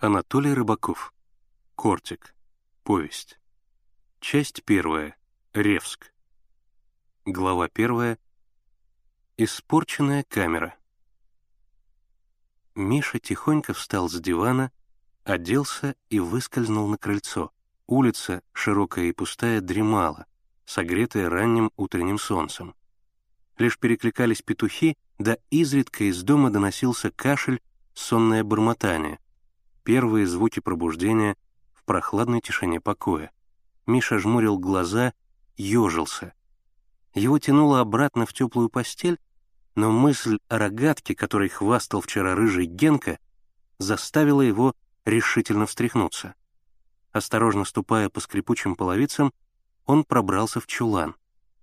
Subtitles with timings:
[0.00, 1.12] Анатолий Рыбаков.
[1.74, 2.32] Кортик.
[2.84, 3.40] Повесть.
[4.20, 5.16] Часть первая.
[5.52, 6.12] Ревск.
[7.24, 8.16] Глава первая.
[9.36, 10.76] Испорченная камера.
[12.76, 14.70] Миша тихонько встал с дивана,
[15.24, 17.50] оделся и выскользнул на крыльцо.
[17.88, 20.26] Улица, широкая и пустая, дремала,
[20.64, 22.76] согретая ранним утренним солнцем.
[23.56, 27.60] Лишь перекликались петухи, да изредка из дома доносился кашель,
[27.94, 29.18] сонное бормотание,
[29.88, 31.34] первые звуки пробуждения
[31.72, 33.30] в прохладной тишине покоя.
[33.86, 35.14] Миша жмурил глаза,
[35.56, 36.34] ежился.
[37.14, 39.18] Его тянуло обратно в теплую постель,
[39.76, 43.18] но мысль о рогатке, которой хвастал вчера рыжий Генка,
[43.78, 44.74] заставила его
[45.06, 46.34] решительно встряхнуться.
[47.12, 49.32] Осторожно ступая по скрипучим половицам,
[49.86, 51.16] он пробрался в чулан.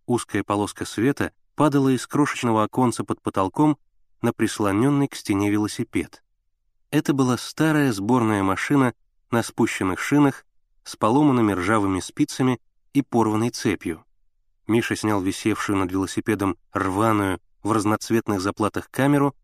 [0.08, 3.78] Узкая полоска света падала из крошечного оконца под потолком
[4.24, 6.24] на прислоненный к стене велосипед.
[6.96, 8.94] Это была старая сборная машина
[9.30, 10.46] на спущенных шинах
[10.86, 12.58] с поломанными ржавыми спицами
[12.94, 14.06] и порванной цепью.
[14.66, 19.36] Миша снял висевшую над велосипедом рваную в разноцветных заплатах камеру,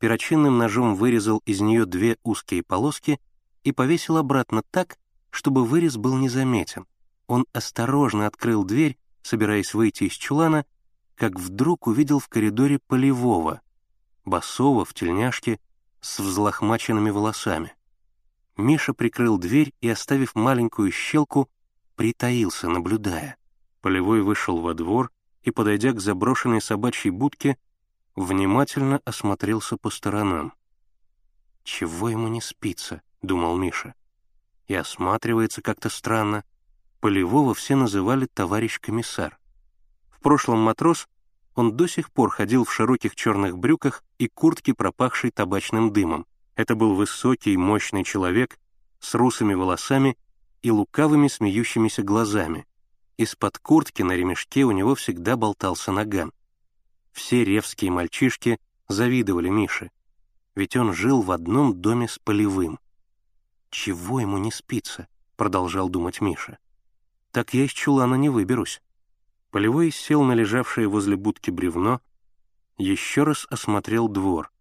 [0.00, 3.20] перочинным ножом вырезал из нее две узкие полоски
[3.62, 4.98] и повесил обратно так,
[5.30, 6.86] чтобы вырез был незаметен.
[7.28, 10.66] Он осторожно открыл дверь, собираясь выйти из чулана,
[11.14, 13.60] как вдруг увидел в коридоре полевого,
[14.24, 15.60] басова в тельняшке
[16.06, 17.74] с взлохмаченными волосами.
[18.56, 21.50] Миша прикрыл дверь и, оставив маленькую щелку,
[21.96, 23.36] притаился, наблюдая.
[23.80, 25.10] Полевой вышел во двор
[25.42, 27.58] и, подойдя к заброшенной собачьей будке,
[28.14, 30.52] внимательно осмотрелся по сторонам.
[31.64, 33.94] «Чего ему не спится?»— думал Миша.
[34.68, 36.44] И осматривается как-то странно.
[37.00, 39.38] Полевого все называли товарищ комиссар.
[40.10, 41.08] В прошлом матрос
[41.56, 46.26] он до сих пор ходил в широких черных брюках и куртке, пропахшей табачным дымом.
[46.54, 48.58] Это был высокий, мощный человек
[49.00, 50.16] с русыми волосами
[50.62, 52.66] и лукавыми смеющимися глазами.
[53.16, 56.32] Из-под куртки на ремешке у него всегда болтался наган.
[57.12, 59.90] Все ревские мальчишки завидовали Мише,
[60.54, 62.78] ведь он жил в одном доме с полевым.
[63.70, 66.58] «Чего ему не спится?»— продолжал думать Миша.
[67.30, 68.82] «Так я из чулана не выберусь.
[69.56, 72.02] Полевой сел на лежавшее возле будки бревно,
[72.76, 74.52] еще раз осмотрел двор.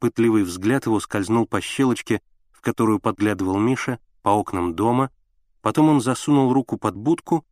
[0.00, 5.10] Пытливый взгляд его скользнул по щелочке, в которую подглядывал Миша, по окнам дома,
[5.62, 7.46] потом он засунул руку под будку,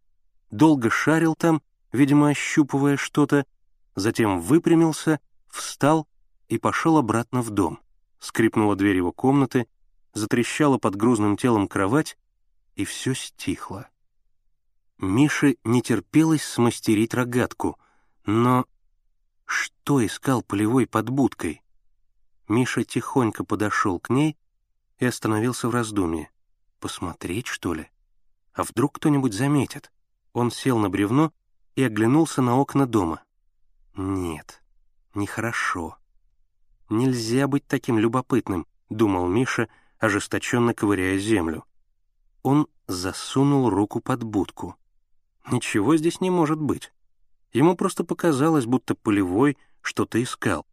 [0.50, 1.62] долго шарил там,
[1.93, 3.47] видимо, ощупывая что-то,
[3.94, 6.06] затем выпрямился, встал
[6.50, 7.78] и пошел обратно в дом.
[8.19, 9.66] Скрипнула дверь его комнаты,
[10.12, 12.19] затрещала под грузным телом кровать,
[12.75, 13.88] и все стихло.
[15.00, 17.78] Мише не терпелось смастерить рогатку,
[18.27, 18.66] но
[19.47, 21.62] что искал полевой под будкой?
[22.49, 24.37] Миша тихонько подошел к ней
[24.99, 26.31] и остановился в раздумье.
[26.81, 27.89] Посмотреть, что ли?
[28.53, 29.91] А вдруг кто-нибудь заметит?
[30.34, 31.33] Он сел на бревно
[31.77, 33.22] и оглянулся на окна дома.
[33.97, 34.62] Нет,
[35.15, 35.97] нехорошо.
[36.91, 41.65] Нельзя быть таким любопытным, думал Миша, ожесточенно ковыряя землю.
[42.43, 44.77] Он засунул руку под будку.
[45.51, 46.93] Ничего здесь не может быть.
[47.53, 50.67] Ему просто показалось, будто полевой что-то искал.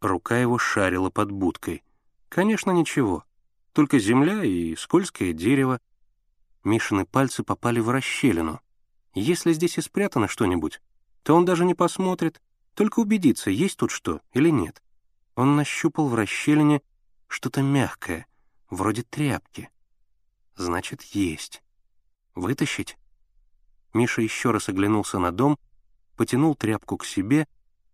[0.00, 1.82] Рука его шарила под будкой.
[2.28, 3.24] Конечно, ничего.
[3.72, 5.80] Только земля и скользкое дерево.
[6.64, 8.60] Мишины пальцы попали в расщелину.
[9.14, 10.80] Если здесь и спрятано что-нибудь,
[11.22, 12.40] то он даже не посмотрит,
[12.74, 14.82] только убедится, есть тут что или нет.
[15.34, 16.82] Он нащупал в расщелине
[17.26, 18.26] что-то мягкое,
[18.70, 19.70] вроде тряпки.
[20.54, 21.62] Значит, есть.
[22.34, 22.98] Вытащить?
[23.96, 25.58] Миша еще раз оглянулся на дом,
[26.16, 27.48] потянул тряпку к себе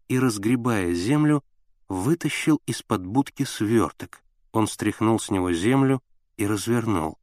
[0.08, 1.44] и, разгребая землю,
[1.88, 4.22] вытащил из-под будки сверток.
[4.50, 6.02] Он стряхнул с него землю
[6.36, 7.18] и развернул.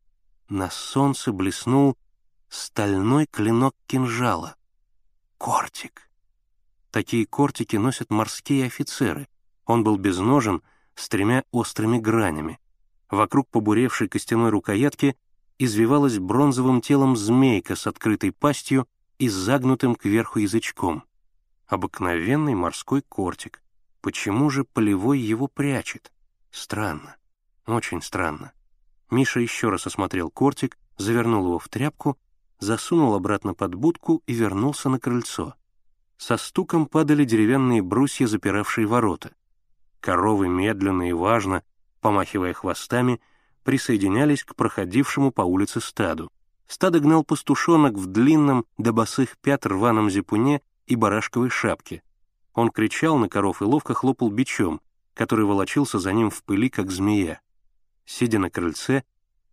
[0.47, 1.97] На солнце блеснул
[2.47, 4.55] стальной клинок кинжала.
[5.37, 6.09] Кортик.
[6.89, 9.27] Такие кортики носят морские офицеры.
[9.65, 10.63] Он был без ножен,
[10.95, 12.59] с тремя острыми гранями.
[13.09, 15.15] Вокруг побуревшей костяной рукоятки
[15.59, 18.87] извивалась бронзовым телом змейка с открытой пастью
[19.19, 21.03] и загнутым кверху язычком.
[21.67, 23.61] Обыкновенный морской кортик.
[24.01, 26.11] Почему же полевой его прячет?
[26.49, 27.17] Странно.
[27.67, 28.53] Очень странно.
[29.11, 32.17] Миша еще раз осмотрел кортик, завернул его в тряпку,
[32.59, 35.55] засунул обратно под будку и вернулся на крыльцо.
[36.17, 39.31] Со стуком падали деревянные брусья, запиравшие ворота.
[39.99, 41.63] Коровы медленно и важно,
[42.01, 43.21] помахивая хвостами,
[43.63, 46.31] присоединялись к проходившему по улице стаду.
[46.67, 52.03] Стадо гнал пастушонок в длинном до босых пят рваном зипуне и барашковой шапке.
[52.53, 54.81] Он кричал на коров и ловко хлопал бичом,
[55.13, 57.41] который волочился за ним в пыли, как змея.
[58.05, 59.03] Сидя на крыльце,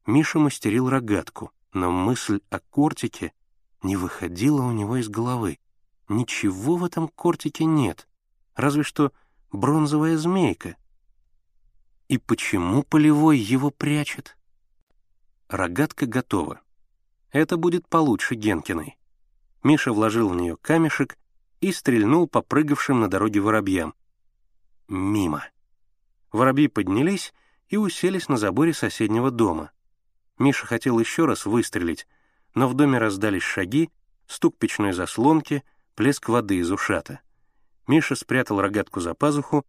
[0.07, 3.33] Миша мастерил рогатку, но мысль о кортике
[3.83, 5.59] не выходила у него из головы.
[6.09, 8.09] Ничего в этом кортике нет,
[8.55, 9.13] разве что
[9.53, 10.77] бронзовая змейка.
[12.09, 14.37] И почему полевой его прячет?
[15.49, 16.61] Рогатка готова.
[17.33, 18.97] Это будет получше Генкиной.
[19.65, 21.19] Миша вложил в нее камешек
[21.61, 23.95] и стрельнул по прыгавшим на дороге воробьям.
[24.87, 25.45] Мимо.
[26.31, 27.35] Воробьи поднялись
[27.69, 29.73] и уселись на заборе соседнего дома.
[30.39, 32.07] Миша хотел еще раз выстрелить,
[32.55, 33.91] но в доме раздались шаги,
[34.29, 35.65] стук печной заслонки,
[35.97, 37.21] плеск воды из ушата.
[37.89, 39.67] Миша спрятал рогатку за пазуху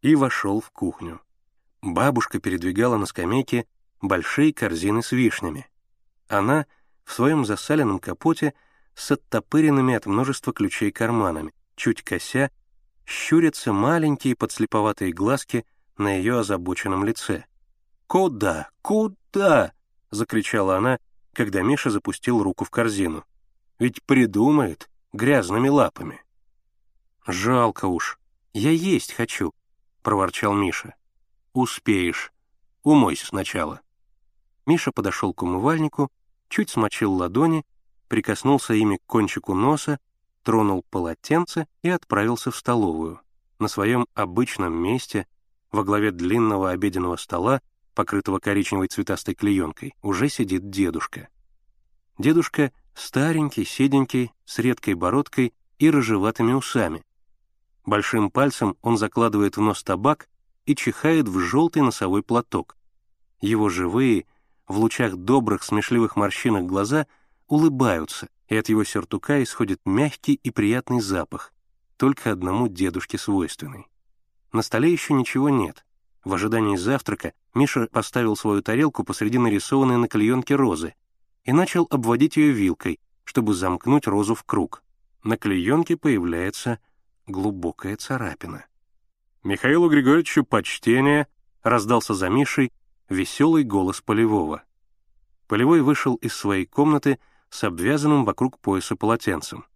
[0.00, 1.20] и вошел в кухню.
[1.84, 3.66] Бабушка передвигала на скамейке
[4.00, 5.68] большие корзины с вишнями.
[6.28, 6.64] Она
[7.04, 8.54] в своем засаленном капоте
[8.94, 12.50] с оттопыренными от множества ключей карманами, чуть кося,
[13.04, 15.66] щурятся маленькие подслеповатые глазки
[15.98, 17.44] на ее озабоченном лице.
[18.06, 18.70] «Куда?
[18.80, 19.74] Куда?»—
[20.10, 20.98] закричала она,
[21.34, 23.26] когда Миша запустил руку в корзину.
[23.78, 26.24] «Ведь придумает грязными лапами».
[27.26, 28.18] «Жалко уж.
[28.54, 29.52] Я есть хочу»,—
[30.02, 30.94] проворчал Миша.
[31.54, 32.32] «Успеешь.
[32.82, 33.80] Умойся сначала».
[34.66, 36.10] Миша подошел к умывальнику,
[36.48, 37.64] чуть смочил ладони,
[38.08, 40.00] прикоснулся ими к кончику носа,
[40.42, 43.20] тронул полотенце и отправился в столовую.
[43.60, 45.28] На своем обычном месте,
[45.70, 47.62] во главе длинного обеденного стола,
[47.94, 51.28] покрытого коричневой цветастой клеенкой, уже сидит дедушка.
[52.18, 57.04] Дедушка старенький, седенький, с редкой бородкой и рыжеватыми усами.
[57.86, 60.28] Большим пальцем он закладывает в нос табак
[60.66, 62.76] и чихает в желтый носовой платок.
[63.40, 64.26] Его живые,
[64.66, 67.06] в лучах добрых смешливых морщинок глаза
[67.48, 71.52] улыбаются, и от его сюртука исходит мягкий и приятный запах,
[71.96, 73.86] только одному дедушке свойственный.
[74.52, 75.84] На столе еще ничего нет.
[76.24, 80.94] В ожидании завтрака Миша поставил свою тарелку посреди нарисованной на клеенке розы
[81.44, 84.82] и начал обводить ее вилкой, чтобы замкнуть розу в круг.
[85.22, 86.78] На клеенке появляется
[87.26, 88.64] глубокая царапина.
[89.44, 91.28] «Михаилу Григорьевичу почтение!»—
[91.62, 92.72] раздался за Мишей
[93.10, 94.62] веселый голос Полевого.
[95.48, 97.18] Полевой вышел из своей комнаты
[97.50, 99.66] с обвязанным вокруг пояса полотенцем.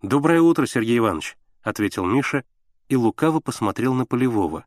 [0.00, 2.44] «Доброе утро, Сергей Иванович»,— ответил Миша
[2.88, 4.64] и лукаво посмотрел на Полевого.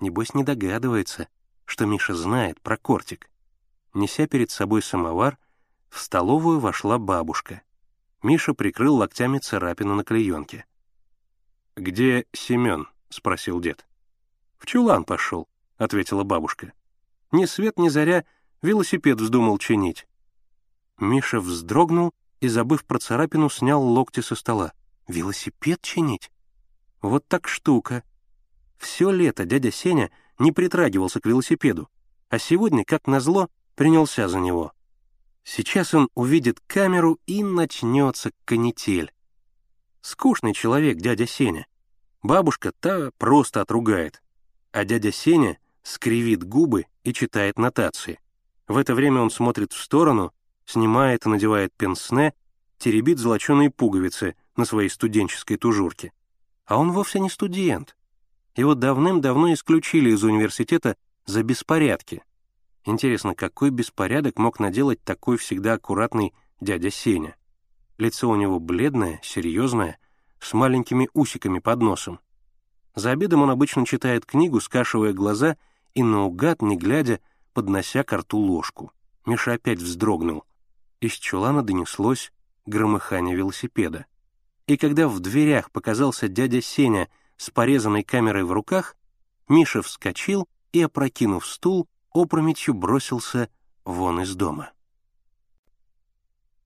[0.00, 1.28] Небось, не догадывается,
[1.66, 3.30] что Миша знает про кортик.
[3.92, 5.36] Неся перед собой самовар,
[5.90, 7.60] в столовую вошла бабушка.
[8.22, 10.64] Миша прикрыл локтями царапину на клеенке.
[11.76, 13.86] «Где Семен?»— спросил дед.
[14.58, 16.72] «В чулан пошел»,— ответила бабушка.
[17.30, 18.24] «Ни свет ни заря
[18.62, 20.06] велосипед вздумал чинить».
[20.98, 24.72] Миша вздрогнул и, забыв про царапину, снял локти со стола.
[25.08, 26.30] «Велосипед чинить?
[27.00, 28.04] Вот так штука!»
[28.78, 31.88] Все лето дядя Сеня не притрагивался к велосипеду,
[32.28, 34.72] а сегодня, как назло, принялся за него.
[35.44, 39.12] Сейчас он увидит камеру и начнется канитель.
[40.00, 41.66] Скучный человек дядя Сеня.
[42.22, 44.22] Бабушка та просто отругает.
[44.70, 48.20] А дядя Сеня скривит губы и читает нотации.
[48.68, 50.32] В это время он смотрит в сторону,
[50.64, 52.32] снимает и надевает пенсне,
[52.78, 56.12] теребит золоченые пуговицы на своей студенческой тужурке.
[56.64, 57.96] А он вовсе не студент.
[58.54, 60.96] Его давным-давно исключили из университета
[61.26, 62.22] за беспорядки.
[62.84, 67.36] Интересно, какой беспорядок мог наделать такой всегда аккуратный дядя Сеня?
[67.98, 69.98] Лицо у него бледное, серьезное,
[70.42, 72.20] с маленькими усиками под носом.
[72.94, 75.56] За обедом он обычно читает книгу, скашивая глаза
[75.94, 77.20] и наугад, не глядя,
[77.54, 78.92] поднося к рту ложку.
[79.24, 80.44] Миша опять вздрогнул.
[81.00, 82.32] Из чулана донеслось
[82.66, 84.06] громыхание велосипеда.
[84.66, 88.96] И когда в дверях показался дядя Сеня с порезанной камерой в руках,
[89.48, 93.48] Миша вскочил и, опрокинув стул, опрометью бросился
[93.84, 94.72] вон из дома.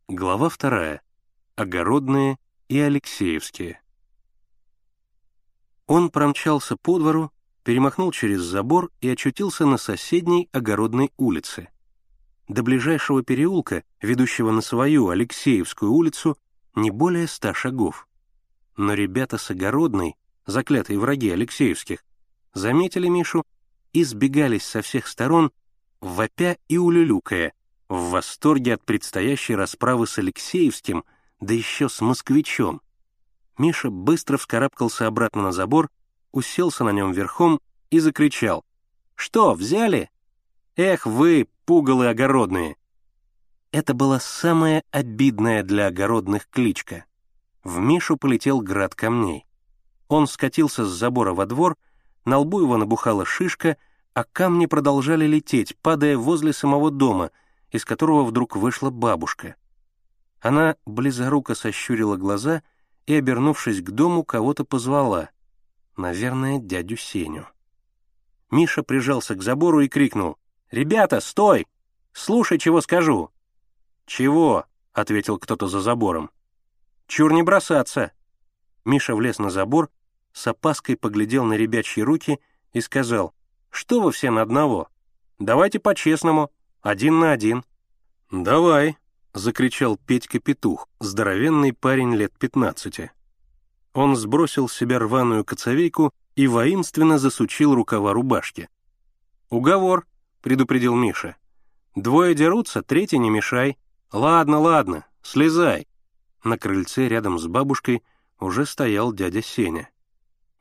[0.09, 1.03] Глава вторая
[1.57, 3.81] огородные и Алексеевские.
[5.87, 7.31] Он промчался по двору,
[7.63, 11.69] перемахнул через забор и очутился на соседней огородной улице.
[12.49, 16.37] До ближайшего переулка, ведущего на свою Алексеевскую улицу,
[16.75, 18.09] не более ста шагов.
[18.77, 22.05] Но ребята с огородной, заклятые враги Алексеевских,
[22.53, 23.45] заметили Мишу
[23.93, 25.51] и сбегались со всех сторон,
[26.01, 27.53] вопя и улюлюкая,
[27.89, 31.05] в восторге от предстоящей расправы с Алексеевским—
[31.41, 32.81] да еще с москвичом.
[33.59, 35.89] Миша быстро вскарабкался обратно на забор,
[36.33, 38.65] уселся на нем верхом и закричал.
[39.15, 40.11] «Что, взяли?
[40.77, 42.77] Эх вы, пугалы огородные!»
[43.73, 47.05] Это была самая обидная для огородных кличка.
[47.65, 49.47] В Мишу полетел град камней.
[50.09, 51.77] Он скатился с забора во двор,
[52.25, 53.77] на лбу его набухала шишка,
[54.15, 57.31] а камни продолжали лететь, падая возле самого дома,
[57.71, 59.57] из которого вдруг вышла бабушка.
[60.41, 62.63] Она близоруко сощурила глаза
[63.07, 65.31] и, обернувшись к дому, кого-то позвала.
[65.97, 67.47] Наверное, дядю Сеню.
[68.51, 70.39] Миша прижался к забору и крикнул.
[70.71, 71.67] «Ребята, стой!
[72.13, 73.31] Слушай, чего скажу!»
[74.05, 76.31] «Чего?»— ответил кто-то за забором.
[77.07, 78.13] «Чур не бросаться!»
[78.85, 79.91] Миша влез на забор,
[80.33, 82.39] с опаской поглядел на ребячьи руки
[82.73, 83.35] и сказал,
[83.71, 84.89] «Что вы все на одного?
[85.39, 86.53] Давайте по-честному,
[86.83, 87.65] один на один».
[88.31, 88.97] «Давай»,—
[89.37, 93.13] закричал Петька-петух, здоровенный парень лет пятнадцати.
[93.93, 98.71] Он сбросил с себя рваную коцовейку и воинственно засучил рукава рубашки.
[99.51, 100.07] «Уговор»,—
[100.41, 101.37] предупредил Миша.
[101.95, 103.77] «Двое дерутся, третий не мешай.
[104.11, 105.87] Ладно, ладно, слезай».
[106.43, 108.03] На крыльце рядом с бабушкой
[108.41, 109.91] уже стоял дядя Сеня.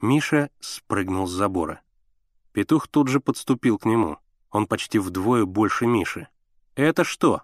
[0.01, 1.81] Миша спрыгнул с забора.
[2.51, 4.17] Петух тут же подступил к нему.
[4.51, 6.27] Он почти вдвое больше Миши.
[6.75, 7.43] «Это что?»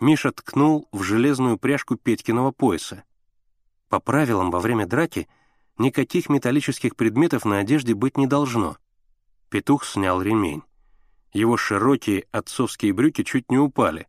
[0.00, 3.04] Миша ткнул в железную пряжку Петькиного пояса.
[3.88, 5.28] По правилам, во время драки
[5.76, 8.76] никаких металлических предметов на одежде быть не должно.
[9.48, 10.62] Петух снял ремень.
[11.32, 14.06] Его широкие отцовские брюки чуть не упали.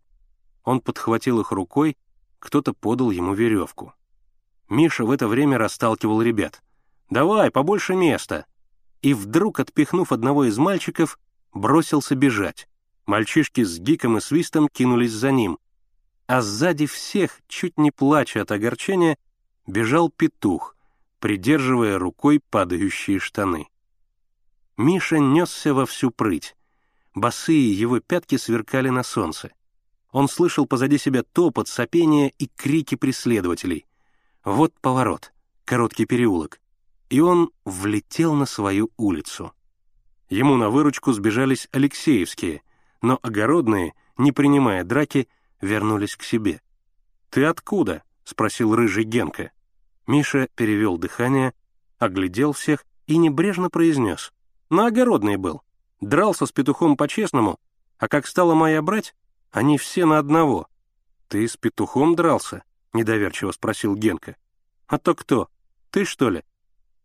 [0.64, 1.98] Он подхватил их рукой,
[2.40, 3.94] кто-то подал ему веревку.
[4.70, 6.62] Миша в это время расталкивал ребят.
[7.10, 8.46] «Давай, побольше места!»
[9.02, 11.18] И вдруг, отпихнув одного из мальчиков,
[11.52, 12.70] бросился бежать.
[13.08, 15.58] Мальчишки с гиком и свистом кинулись за ним.
[16.30, 19.18] А сзади всех, чуть не плача от огорчения,
[19.66, 20.76] бежал петух,
[21.20, 23.68] придерживая рукой падающие штаны.
[24.78, 26.56] Миша несся во всю прыть.
[27.16, 29.54] Босые его пятки сверкали на солнце.
[30.12, 33.88] Он слышал позади себя топот, сопение и крики преследователей.
[34.46, 35.34] Вот поворот,
[35.66, 36.62] короткий переулок.
[37.10, 39.52] И он влетел на свою улицу.
[40.30, 42.62] Ему на выручку сбежались Алексеевские,
[43.02, 45.28] но огородные, не принимая драки,
[45.62, 46.62] вернулись к себе.
[47.30, 49.52] «Ты откуда?»— спросил рыжий Генка.
[50.08, 51.54] Миша перевел дыхание,
[51.98, 54.32] оглядел всех и небрежно произнес.
[54.70, 55.62] «На огородный был.
[56.02, 57.60] Дрался с петухом по-честному,
[57.98, 59.16] а как стала моя брать,
[59.52, 60.68] они все на одного».
[61.28, 62.64] «Ты с петухом дрался?»—
[62.94, 64.36] недоверчиво спросил Генка.
[64.88, 65.50] «А то кто?
[65.92, 66.44] Ты, что ли?»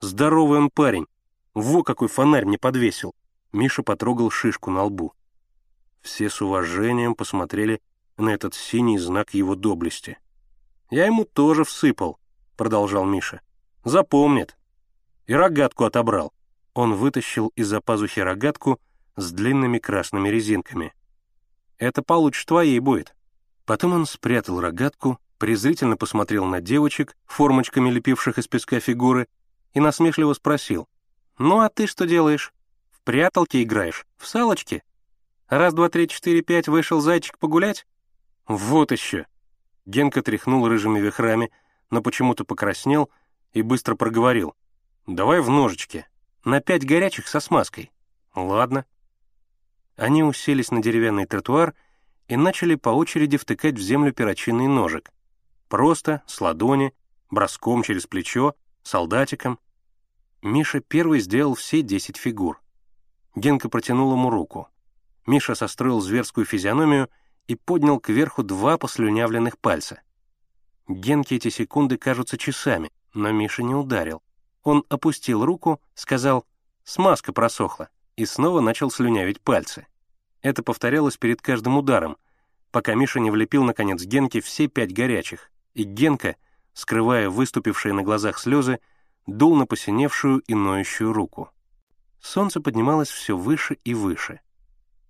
[0.01, 1.07] «Здоровый он парень.
[1.53, 3.15] Во какой фонарь мне подвесил!»
[3.53, 5.13] Миша потрогал шишку на лбу.
[6.01, 7.81] Все с уважением посмотрели
[8.17, 10.19] на этот синий знак его доблести.
[10.91, 12.19] «Я ему тоже всыпал»,—
[12.57, 13.41] продолжал Миша.
[13.85, 14.57] «Запомнит».
[15.27, 16.33] И рогатку отобрал.
[16.75, 18.81] Он вытащил из-за пазухи рогатку
[19.17, 20.93] с длинными красными резинками.
[21.79, 23.15] «Это получше твоей будет».
[23.65, 29.27] Потом он спрятал рогатку, презрительно посмотрел на девочек, формочками лепивших из песка фигуры,
[29.73, 30.89] и насмешливо спросил.
[31.39, 32.53] «Ну а ты что делаешь?
[32.91, 34.07] В пряталки играешь?
[34.17, 34.83] В салочки?
[35.49, 37.87] Раз, два, три, четыре, пять, вышел зайчик погулять?»
[38.47, 39.27] «Вот еще!»
[39.87, 41.51] Генка тряхнул рыжими вихрами—
[41.95, 43.09] но почему-то покраснел
[43.53, 44.55] и быстро проговорил.
[45.07, 46.07] «Давай в ножички.
[46.45, 47.93] На пять горячих со смазкой».
[48.35, 48.85] «Ладно».
[49.97, 51.75] Они уселись на деревянный тротуар
[52.27, 55.13] и начали по очереди втыкать в землю перочинный ножик.
[55.69, 56.93] Просто, с ладони,
[57.31, 59.61] броском через плечо, солдатиком.
[60.43, 62.61] Миша первый сделал все десять фигур.
[63.37, 64.69] Генка протянул ему руку.
[65.27, 67.09] Миша состроил зверскую физиономию
[67.47, 70.01] и поднял кверху два послюнявленных пальца—
[70.89, 74.23] Генке эти секунды кажутся часами, но Миша не ударил.
[74.63, 76.45] Он опустил руку, сказал
[76.85, 79.87] «смазка просохла» и снова начал слюнявить пальцы.
[80.43, 82.19] Это повторялось перед каждым ударом,
[82.71, 86.37] пока Миша не влепил, наконец, Генке все пять горячих, и Генка,
[86.75, 88.79] скрывая выступившие на глазах слезы,
[89.27, 91.51] дул на посиневшую и ноющую руку.
[92.21, 94.41] Солнце поднималось все выше и выше.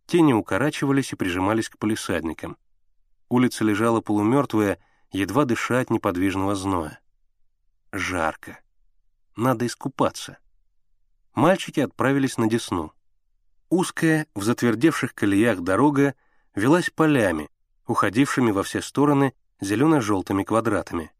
[0.06, 2.56] Тени укорачивались и прижимались к полисадникам.
[3.28, 4.78] Улица лежала полумертвая,
[5.10, 7.00] едва дыша от неподвижного зноя.
[7.92, 8.60] Жарко.
[9.36, 10.38] Надо искупаться.
[11.34, 12.92] Мальчики отправились на Десну.
[13.70, 16.14] Узкая, в затвердевших колеях дорога
[16.54, 17.50] велась полями,
[17.86, 21.10] уходившими во все стороны зелено-желтыми квадратами.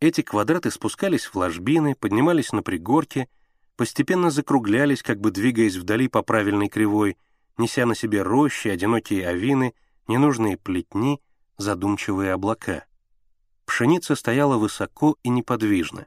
[0.00, 3.28] Эти квадраты спускались в ложбины, поднимались на пригорки,
[3.76, 7.16] постепенно закруглялись, как бы двигаясь вдали по правильной кривой,
[7.58, 9.74] неся на себе рощи, одинокие авины,
[10.08, 11.20] ненужные плетни,
[11.56, 12.84] задумчивые облака.
[13.64, 16.06] Пшеница стояла высоко и неподвижно.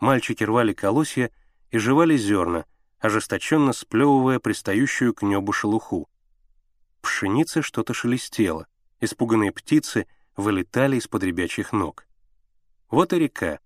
[0.00, 1.30] Мальчики рвали колосья
[1.70, 2.64] и жевали зерна,
[2.98, 6.08] ожесточенно сплевывая пристающую к небу шелуху.
[7.00, 8.66] Пшеница что-то шелестело,
[9.00, 10.06] испуганные птицы
[10.36, 12.06] вылетали из-под ребячих ног.
[12.90, 13.60] Вот и река.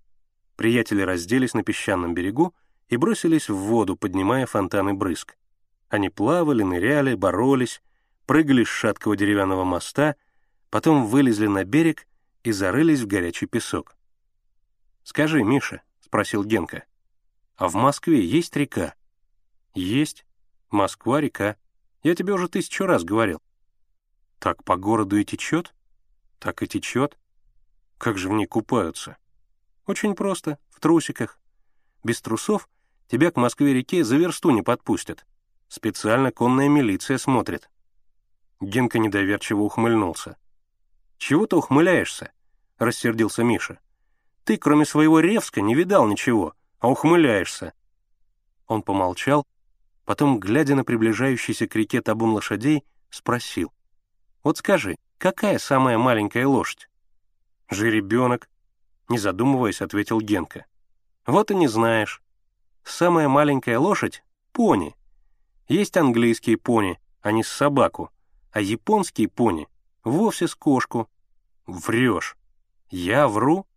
[0.57, 2.55] Приятели разделись на песчаном берегу
[2.88, 5.37] и бросились в воду, поднимая фонтаны брызг.
[5.90, 7.82] Они плавали, ныряли, боролись,
[8.25, 10.14] прыгали с шаткого деревянного моста,
[10.70, 12.06] потом вылезли на берег
[12.44, 13.97] и зарылись в горячий песок.
[15.02, 16.85] «Скажи, Миша»,— спросил Генка,—
[17.56, 18.94] «а в Москве есть река?»
[19.75, 20.25] «Есть.
[20.70, 21.56] Москва— река.
[22.04, 23.42] Я тебе уже тысячу раз говорил».
[24.38, 25.75] «Так по городу и течет?»
[26.38, 27.18] «Так и течет.
[27.99, 29.16] Как же в ней купаются?»
[29.87, 31.40] «Очень просто, в трусиках.
[32.04, 32.68] Без трусов
[33.09, 35.26] тебя к Москве-реке за версту не подпустят.
[35.70, 37.70] Специально конная милиция смотрит».
[38.60, 40.36] Генка недоверчиво ухмыльнулся.
[41.16, 42.32] «Чего ты ухмыляешься?»—
[42.78, 43.78] рассердился Миша.
[44.42, 47.72] «Ты, кроме своего Ревска, не видал ничего, а ухмыляешься».
[48.66, 49.46] Он помолчал,
[50.04, 53.72] потом, глядя на приближающийся к реке табун лошадей, спросил.
[54.42, 56.88] «Вот скажи, какая самая маленькая лошадь?»
[57.68, 58.50] «Жеребенок»,—
[59.08, 60.66] не задумываясь, ответил Генка.
[61.26, 62.22] «Вот и не знаешь.
[62.82, 64.96] Самая маленькая лошадь— пони.
[65.70, 68.10] Есть английские пони, а не с собаку,
[68.50, 69.68] а японские пони
[70.02, 71.08] вовсе с кошку.
[71.64, 72.36] Врешь.
[72.90, 73.68] Я вру?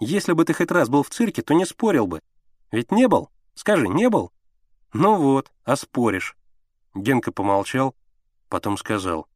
[0.00, 2.22] Если бы ты хоть раз был в цирке, то не спорил бы.
[2.70, 3.28] Ведь не был?
[3.52, 4.32] Скажи, не был?
[4.94, 6.38] Ну вот, а споришь.
[6.94, 7.94] Генка помолчал,
[8.48, 9.28] потом сказал.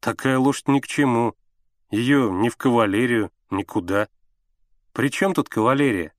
[0.00, 1.34] Такая лошадь ни к чему.
[1.90, 4.08] Ее ни в кавалерию, никуда.
[4.94, 6.14] При чем тут кавалерия?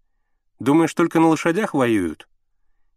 [0.59, 2.29] Думаешь, только на лошадях воюют?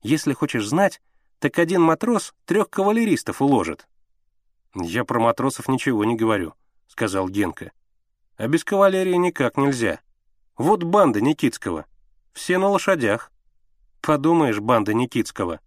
[0.03, 1.01] Если хочешь знать,
[1.41, 3.89] так один матрос трех кавалеристов уложит.
[4.75, 6.55] «Я про матросов ничего не говорю»,—
[6.87, 7.73] сказал Генка.
[8.37, 10.01] «А без кавалерии никак нельзя.
[10.57, 11.87] Вот банда Никитского.
[12.35, 13.33] Все на лошадях».
[14.03, 15.61] «Подумаешь, банда Никитского».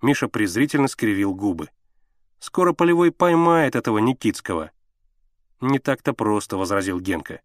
[0.00, 1.68] Миша презрительно скривил губы.
[2.38, 4.70] «Скоро Полевой поймает этого Никитского».
[5.60, 7.42] «Не так-то просто»,— возразил Генка.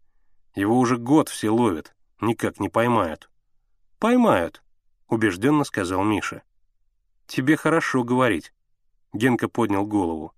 [0.56, 3.30] «Его уже год все ловят, никак не поймают».
[4.00, 4.64] «Поймают»,—
[5.10, 6.44] убежденно сказал Миша.
[7.28, 8.54] «Тебе хорошо говорить».
[9.14, 10.34] Генка поднял голову.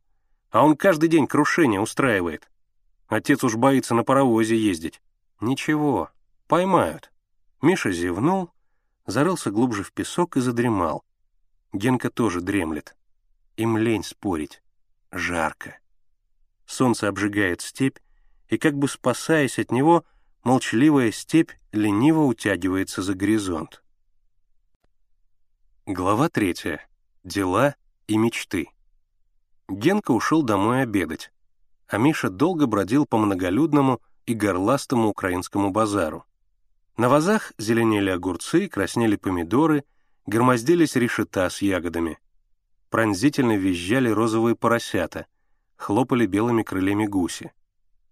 [0.50, 2.50] «А он каждый день крушение устраивает.
[3.08, 5.02] Отец уж боится на паровозе ездить».
[5.40, 6.10] «Ничего,
[6.48, 7.12] поймают».
[7.62, 8.52] Миша зевнул,
[9.06, 11.04] зарылся глубже в песок и задремал.
[11.74, 12.96] Генка тоже дремлет.
[13.56, 14.62] Им лень спорить.
[15.12, 15.80] Жарко.
[16.66, 17.98] Солнце обжигает степь,
[18.50, 20.06] и как бы спасаясь от него,
[20.44, 23.84] молчаливая степь лениво утягивается за горизонт.
[25.90, 26.86] Глава третья.
[27.24, 28.68] Дела и мечты.
[29.70, 31.32] Генка ушел домой обедать,
[31.88, 36.26] а Миша долго бродил по многолюдному и горластому украинскому базару.
[36.98, 39.86] На вазах зеленели огурцы, краснели помидоры,
[40.26, 42.20] громоздились решета с ягодами.
[42.90, 45.26] Пронзительно визжали розовые поросята,
[45.78, 47.54] хлопали белыми крыльями гуси.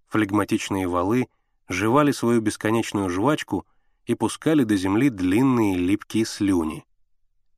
[0.07, 1.27] Флегматичные валы
[1.67, 3.67] жевали свою бесконечную жвачку
[4.05, 6.85] и пускали до земли длинные липкие слюни.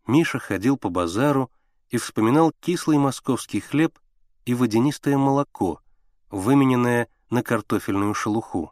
[0.07, 1.51] Миша ходил по базару
[1.89, 3.99] и вспоминал кислый московский хлеб
[4.45, 5.81] и водянистое молоко,
[6.29, 8.71] вымененное на картофельную шелуху.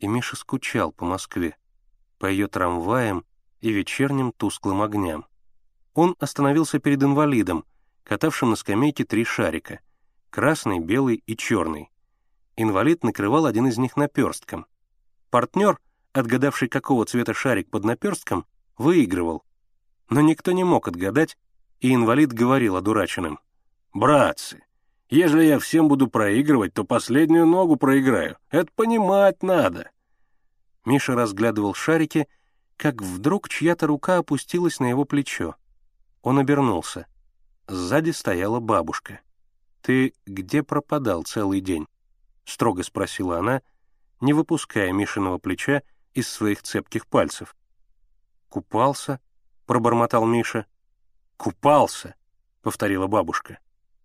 [0.00, 1.56] И Миша скучал по Москве,
[2.18, 3.24] по ее трамваям
[3.60, 5.24] и вечерним тусклым огням.
[5.94, 7.64] Он остановился перед инвалидом,
[8.02, 9.80] катавшим на скамейке три шарика—
[10.30, 11.90] красный, белый и черный.
[12.56, 14.66] Инвалид накрывал один из них наперстком.
[15.30, 15.78] Партнер,
[16.12, 18.46] отгадавший, какого цвета шарик под наперстком,
[18.78, 19.44] выигрывал,
[20.10, 21.38] но никто не мог отгадать,
[21.78, 23.38] и инвалид говорил одураченным.
[23.94, 24.62] «Братцы,
[25.08, 28.36] ежели я всем буду проигрывать, то последнюю ногу проиграю.
[28.50, 29.90] Это понимать надо».
[30.84, 32.28] Миша разглядывал шарики,
[32.76, 35.54] как вдруг чья-то рука опустилась на его плечо.
[36.22, 37.06] Он обернулся.
[37.68, 39.20] Сзади стояла бабушка.
[39.80, 41.86] «Ты где пропадал целый день?»—
[42.44, 43.62] строго спросила она,
[44.20, 45.82] не выпуская Мишиного плеча
[46.14, 47.54] из своих цепких пальцев.
[48.48, 49.20] «Купался»,
[49.70, 50.66] пробормотал Миша.
[51.36, 52.16] «Купался»,—
[52.62, 53.60] повторила бабушка.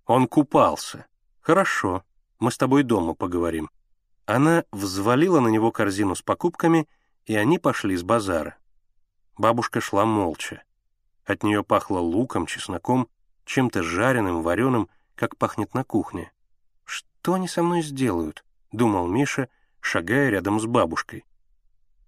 [0.05, 1.07] «Он купался.
[1.41, 2.03] Хорошо,
[2.37, 3.71] мы с тобой дома поговорим».
[4.27, 6.87] Она взвалила на него корзину с покупками,
[7.25, 8.57] и они пошли с базара.
[9.39, 10.61] Бабушка шла молча.
[11.25, 13.09] От нее пахло луком, чесноком,
[13.43, 16.31] чем-то жареным, вареным, как пахнет на кухне.
[16.83, 19.49] «Что они со мной сделают?»— думал Миша,
[19.79, 21.25] шагая рядом с бабушкой.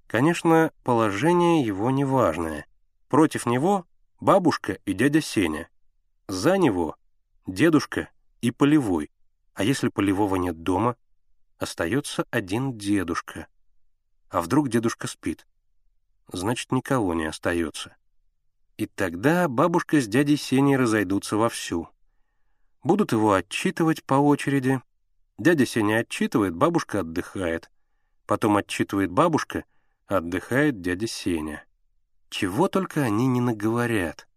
[0.06, 2.68] Конечно, положение его неважное—
[3.08, 3.86] Против него
[4.20, 5.70] бабушка и дядя Сеня.
[6.28, 6.98] За него
[7.46, 8.10] дедушка
[8.42, 9.12] и Полевой.
[9.54, 10.98] А если Полевого нет дома,
[11.58, 13.48] остается один дедушка.
[14.30, 15.48] А вдруг дедушка спит?
[16.32, 17.96] Значит, никого не остается.
[18.76, 21.90] И тогда бабушка с дядей Сеней разойдутся вовсю.
[22.84, 24.82] Будут его отчитывать по очереди.
[25.38, 27.72] Дядя Сеня отчитывает, бабушка отдыхает.
[28.26, 29.64] Потом отчитывает бабушка,
[30.08, 31.67] отдыхает дядя Сеня.
[32.30, 34.28] Чего только они не наговорят.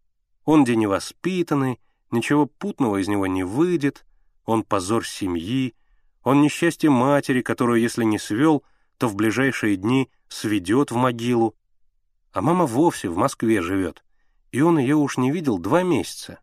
[0.44, 1.78] Он где невоспитанный,
[2.10, 4.04] Ничего путного из него не выйдет,
[4.44, 5.74] он позор семьи,
[6.22, 8.64] он несчастье матери, которую, если не свел,
[8.98, 11.54] то в ближайшие дни сведет в могилу.
[12.32, 14.04] А мама вовсе в Москве живет,
[14.50, 16.40] и он ее уж не видел два месяца.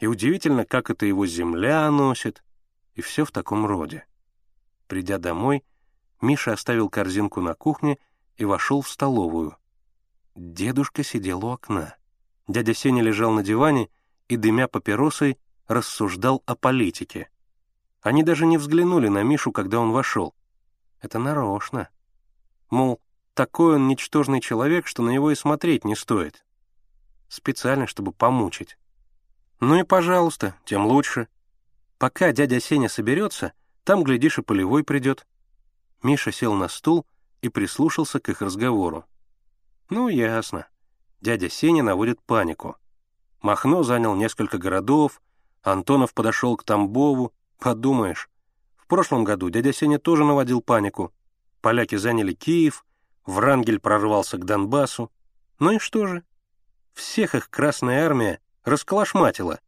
[0.00, 2.42] И удивительно, как это его земля носит,
[2.94, 4.04] и все в таком роде.
[4.88, 5.64] Придя домой,
[6.20, 7.98] Миша оставил корзинку на кухне
[8.36, 9.56] и вошел в столовую.
[10.34, 11.94] Дедушка сидел у окна.
[12.48, 13.90] Дядя Сеня лежал на диване
[14.28, 17.28] и, дымя папиросой, рассуждал о политике.
[18.00, 20.34] Они даже не взглянули на Мишу, когда он вошел.
[21.00, 21.90] Это нарочно.
[22.70, 23.00] Мол,
[23.34, 26.44] такой он ничтожный человек, что на него и смотреть не стоит.
[27.28, 28.78] Специально, чтобы помучить.
[29.60, 31.28] Ну и пожалуйста, тем лучше.
[31.98, 33.52] Пока дядя Сеня соберется,
[33.84, 35.26] там, глядишь, и полевой придет.
[36.02, 37.06] Миша сел на стул
[37.42, 39.04] и прислушался к их разговору.
[39.92, 40.68] Ну, ясно.
[41.20, 42.78] Дядя Сеня наводит панику.
[43.42, 45.20] Махно занял несколько городов,
[45.60, 47.34] Антонов подошел к Тамбову.
[47.58, 48.30] Подумаешь,
[48.78, 51.12] в прошлом году дядя Сеня тоже наводил панику.
[51.60, 52.86] Поляки заняли Киев,
[53.26, 55.12] Врангель прорвался к Донбассу.
[55.58, 56.24] Ну и что же?
[56.94, 59.60] Всех их Красная Армия расколошматила.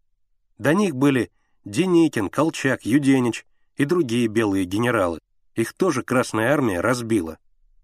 [0.57, 1.33] До них были
[1.67, 3.45] Деникин, Колчак, Юденич
[3.77, 5.19] и другие белые генералы.
[5.55, 7.37] Их тоже Красная Армия разбила.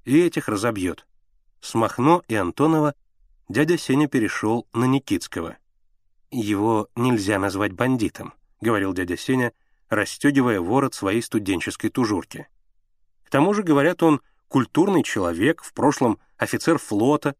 [0.06, 1.06] И этих разобьет.
[1.60, 2.94] С Махно и Антонова
[3.48, 5.56] дядя Сеня перешел на Никитского.
[6.30, 9.52] «Его нельзя назвать бандитом»,— говорил дядя Сеня,
[9.88, 12.46] расстегивая ворот своей студенческой тужурки.
[13.24, 17.34] К тому же, говорят, он культурный человек, в прошлом офицер флота.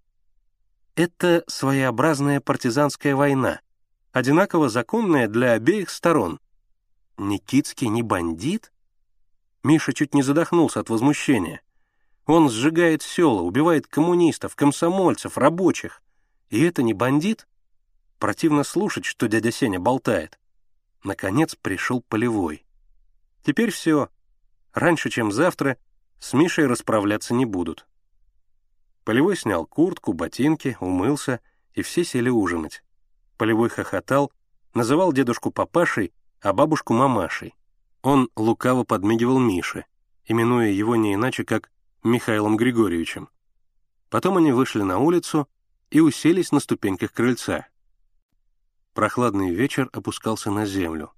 [0.94, 3.60] Это своеобразная партизанская война,
[4.12, 6.40] одинаково законная для обеих сторон.
[7.16, 8.72] Никитский не бандит?
[9.62, 11.62] Миша чуть не задохнулся от возмущения.
[12.32, 16.00] Он сжигает села, убивает коммунистов, комсомольцев, рабочих.
[16.48, 17.48] И это не бандит?
[18.20, 20.38] Противно слушать, что дядя Сеня болтает.
[21.02, 22.64] Наконец пришел полевой.
[23.42, 24.10] Теперь все.
[24.72, 25.76] Раньше, чем завтра,
[26.20, 27.88] с Мишей расправляться не будут.
[29.02, 31.40] Полевой снял куртку, ботинки, умылся,
[31.74, 32.84] и все сели ужинать.
[33.38, 34.30] Полевой хохотал,
[34.72, 37.56] называл дедушку папашей, а бабушку мамашей.
[38.02, 39.84] Он лукаво подмигивал Мише,
[40.26, 43.28] именуя его не иначе, как Михаилом Григорьевичем.
[44.08, 45.48] Потом они вышли на улицу
[45.90, 47.66] и уселись на ступеньках крыльца.
[48.94, 51.12] Прохладный вечер опускался на землю.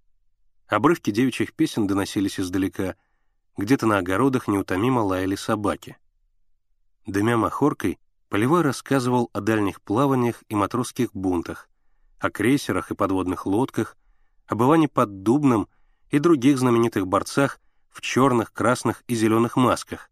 [0.67, 2.97] Обрывки девичьих песен доносились издалека,
[3.57, 5.99] где-то на огородах неутомимо лаяли собаки.
[7.07, 11.69] Дымя махоркой, Полевой рассказывал о дальних плаваниях и матросских бунтах,
[12.19, 13.97] о крейсерах и подводных лодках,
[14.47, 15.69] об Иване Поддубном
[16.09, 20.09] и других знаменитых борцах в черных, красных и зеленых масках,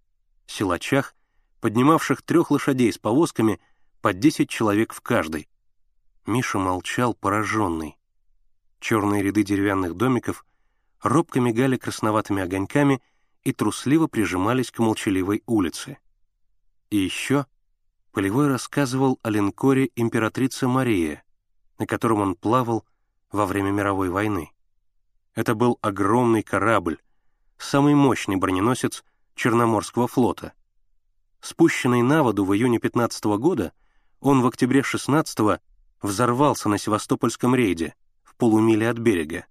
[0.50, 1.14] силачах,
[1.60, 3.60] поднимавших трех лошадей с повозками
[4.00, 5.48] по десять человек в каждой,
[6.26, 7.96] Миша молчал, пораженный.
[8.78, 10.44] Черные ряды деревянных домиков
[11.02, 13.02] робко мигали красноватыми огоньками
[13.42, 15.98] и трусливо прижимались к молчаливой улице.
[16.90, 17.46] И еще
[18.12, 21.22] Полевой рассказывал о линкоре «Императрица Мария»,
[21.78, 22.84] на котором он плавал
[23.30, 24.50] во время мировой войны.
[25.36, 26.98] Это был огромный корабль,
[27.56, 30.52] самый мощный броненосец Черноморского флота.
[31.40, 33.72] Спущенный на воду в июне 15 -го года,
[34.20, 35.60] он в октябре 16
[36.02, 39.46] взорвался на Севастопольском рейде, в полумиле от берега.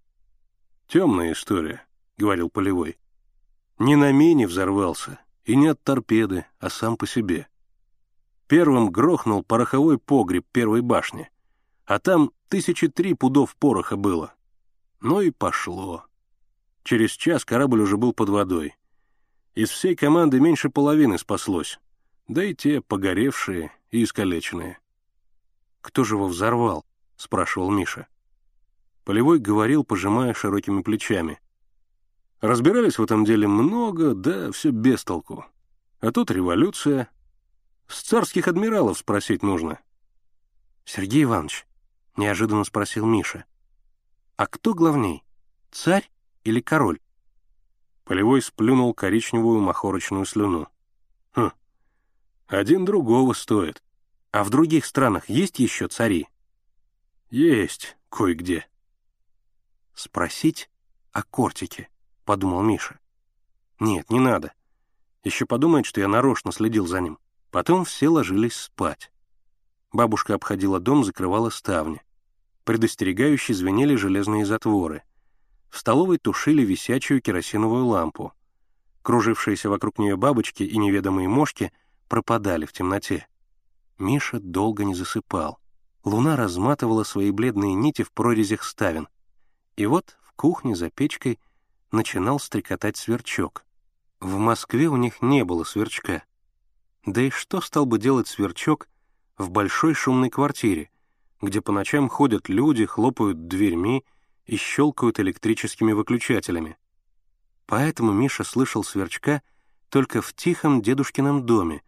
[0.87, 1.85] «Темная история»,—
[2.17, 2.97] говорил Полевой.
[3.77, 7.47] «Не на мине взорвался, и не от торпеды, а сам по себе.
[8.47, 11.29] Первым грохнул пороховой погреб первой башни,
[11.85, 14.33] а там тысячи три пудов пороха было.
[15.01, 16.05] Ну и пошло.
[16.83, 18.75] Через час корабль уже был под водой.
[19.55, 21.79] Из всей команды меньше половины спаслось,
[22.27, 24.79] да и те погоревшие и искалеченные.
[25.81, 26.85] «Кто же его взорвал?»—
[27.15, 28.07] спрашивал Миша.
[29.03, 31.39] Полевой говорил, пожимая широкими плечами.
[32.41, 35.45] Разбирались в этом деле много, да все без толку.
[35.99, 37.09] А тут революция.
[37.87, 39.79] С царских адмиралов спросить нужно.
[40.85, 41.65] «Сергей Иванович»,—
[42.17, 43.45] неожиданно спросил Миша,
[44.37, 45.23] «а кто главней,
[45.71, 46.09] царь
[46.43, 46.99] или король?»
[48.09, 50.67] Полевой сплюнул коричневую махорочную слюну.
[51.33, 51.51] «Хм,
[52.47, 53.83] один другого стоит.
[54.31, 56.27] А в других странах есть еще цари?
[57.29, 58.65] Есть кое-где.
[59.93, 60.71] Спросить
[61.11, 61.87] о кортике,
[62.25, 62.99] подумал Миша.
[63.79, 64.53] Нет, не надо.
[65.23, 67.19] Еще подумает, что я нарочно следил за ним.
[67.51, 69.11] Потом все ложились спать.
[69.93, 72.01] Бабушка обходила дом, закрывала ставни.
[72.63, 75.03] Предостерегающе звенели железные затворы.
[75.69, 78.33] В столовой тушили висячую керосиновую лампу.
[79.01, 81.71] Кружившиеся вокруг нее бабочки и неведомые мошки
[82.07, 83.27] пропадали в темноте.
[83.97, 85.59] Миша долго не засыпал.
[86.03, 89.07] луна разматывала свои бледные нити в прорезях ставен.
[89.75, 91.39] И вот в кухне за печкой
[91.91, 93.65] начинал стрекотать сверчок.
[94.19, 96.23] В Москве у них не было сверчка.
[97.05, 98.87] Да и что стал бы делать сверчок
[99.37, 100.89] в большой шумной квартире,
[101.41, 104.05] где по ночам ходят люди, хлопают дверьми
[104.49, 106.77] и щелкают электрическими выключателями?
[107.67, 109.43] Поэтому Миша слышал сверчка
[109.89, 111.83] только в тихом дедушкином доме,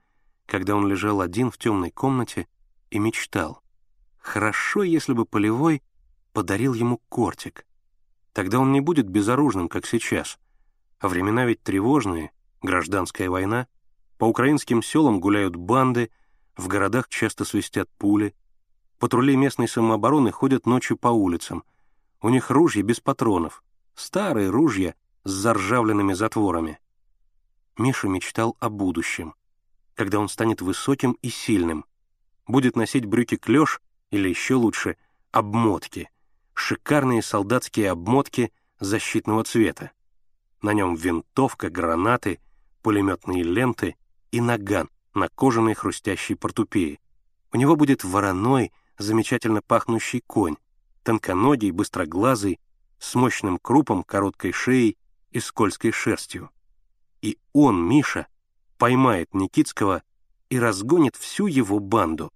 [0.45, 2.47] когда он лежал один в темной комнате
[2.91, 3.63] и мечтал.
[4.19, 5.81] Хорошо, если бы Полевой
[6.33, 7.65] подарил ему кортик.
[8.31, 10.37] Тогда он не будет безоружным, как сейчас.
[10.99, 13.67] А времена ведь тревожные, гражданская война.
[14.19, 16.11] По украинским селам гуляют банды,
[16.55, 18.35] в городах часто свистят пули.
[18.99, 21.63] Патрули местной самообороны ходят ночью по улицам.
[22.21, 23.63] У них ружья без патронов.
[23.95, 26.79] Старые ружья с заржавленными затворами.
[27.77, 29.33] Миша мечтал о будущем,
[29.95, 31.85] когда он станет высоким и сильным,
[32.47, 33.81] будет носить брюки клеш
[34.11, 34.97] или еще лучше
[35.31, 36.09] обмотки,
[36.53, 39.91] шикарные солдатские обмотки защитного цвета.
[40.61, 42.39] На нем винтовка, гранаты,
[42.83, 43.95] пулеметные ленты
[44.31, 46.99] и наган на кожаной хрустящей портупее.
[47.51, 50.57] У него будет вороной, замечательно пахнущий конь,
[51.03, 52.59] тонконогий, быстроглазый,
[52.99, 54.97] с мощным крупом, короткой шеей
[55.31, 56.51] и скользкой шерстью.
[57.21, 58.27] И он, Миша,
[58.77, 60.03] поймает Никитского
[60.49, 62.31] и разгонит всю его банду.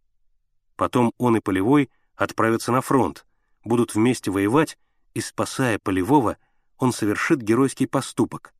[0.75, 3.25] Потом он и Полевой отправятся на фронт,
[3.63, 4.77] будут вместе воевать,
[5.13, 6.37] и, спасая Полевого,
[6.77, 8.53] он совершит геройский поступок,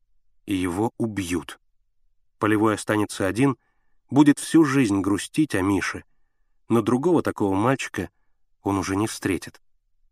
[0.46, 1.58] и его убьют.
[2.38, 3.56] Полевой останется один,
[4.10, 6.04] будет всю жизнь грустить о Мише,
[6.68, 8.10] но другого такого мальчика
[8.62, 9.60] он уже не встретит.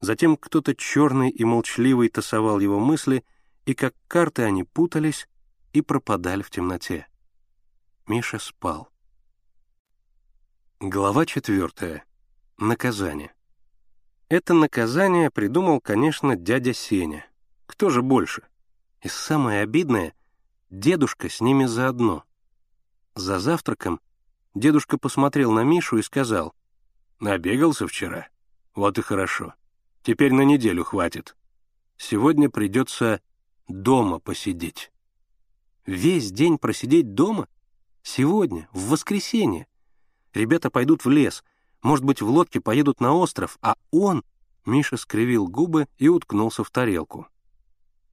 [0.04, 3.24] Затем кто-то черный и молчаливый тасовал его мысли,
[3.64, 5.26] и как карты они путались
[5.72, 7.08] и пропадали в темноте.
[8.06, 8.90] Миша спал.
[10.78, 12.04] Глава четвертая.
[12.58, 13.32] Наказание.
[14.28, 17.24] Это наказание придумал, конечно, дядя Сеня.
[17.64, 18.42] Кто же больше?
[19.00, 20.12] И самое обидное—
[20.68, 22.24] дедушка с ними заодно.
[23.14, 24.02] За завтраком
[24.54, 26.54] дедушка посмотрел на Мишу и сказал,
[27.20, 28.28] «Набегался вчера?
[28.74, 29.54] Вот и хорошо.
[30.04, 31.36] Теперь на неделю хватит.
[31.96, 33.20] Сегодня придется
[33.66, 34.92] дома посидеть».
[35.86, 37.46] Весь день просидеть дома?
[38.02, 39.66] Сегодня, в воскресенье.
[40.32, 41.44] Ребята пойдут в лес,
[41.82, 44.24] может быть, в лодке поедут на остров, а он...
[44.64, 47.28] Миша скривил губы и уткнулся в тарелку.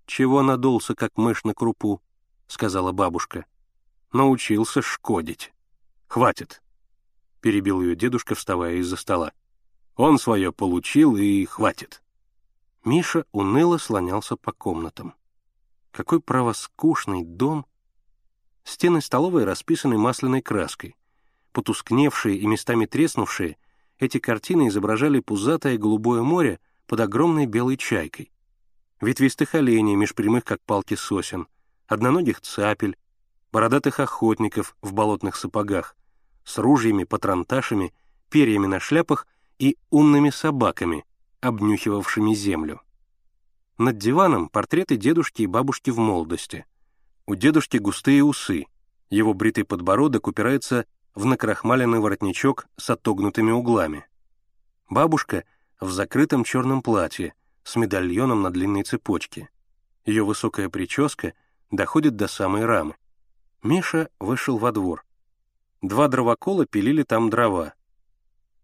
[0.06, 2.02] «Чего надулся, как мышь на крупу?»—
[2.48, 3.46] сказала бабушка.
[4.12, 5.54] «Научился шкодить.
[6.08, 6.62] Хватит!»—
[7.40, 9.32] перебил ее дедушка, вставая из-за стола.
[9.96, 12.02] «Он свое получил, и хватит!»
[12.84, 15.14] Миша уныло слонялся по комнатам.
[15.92, 17.66] Какой право скучный дом.
[18.64, 20.96] Стены столовой расписаны масляной краской.
[21.52, 23.58] Потускневшие и местами треснувшие,
[24.00, 28.32] эти картины изображали пузатое голубое море под огромной белой чайкой.
[29.02, 31.48] Ветвистых оленей меж прямых, как палки сосен,
[31.88, 32.98] одноногих цапель,
[33.52, 35.96] бородатых охотников в болотных сапогах,
[36.46, 37.94] с ружьями, патронташами,
[38.30, 39.28] перьями на шляпах
[39.62, 41.06] и умными собаками,
[41.40, 42.82] обнюхивавшими землю.
[43.78, 46.66] Над диваном портреты дедушки и бабушки в молодости.
[47.28, 48.66] У дедушки густые усы,
[49.12, 54.08] его бритый подбородок упирается в накрахмаленный воротничок с отогнутыми углами.
[54.90, 55.44] Бабушка
[55.80, 59.48] в закрытом черном платье с медальоном на длинной цепочке.
[60.06, 61.36] Ее высокая прическа
[61.70, 62.96] доходит до самой рамы.
[63.62, 65.06] Миша вышел во двор.
[65.84, 67.76] Два дровокола пилили там дрова.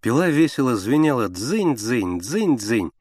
[0.07, 2.91] Пила весело звенела дзынь-дзынь, дзынь-дзынь,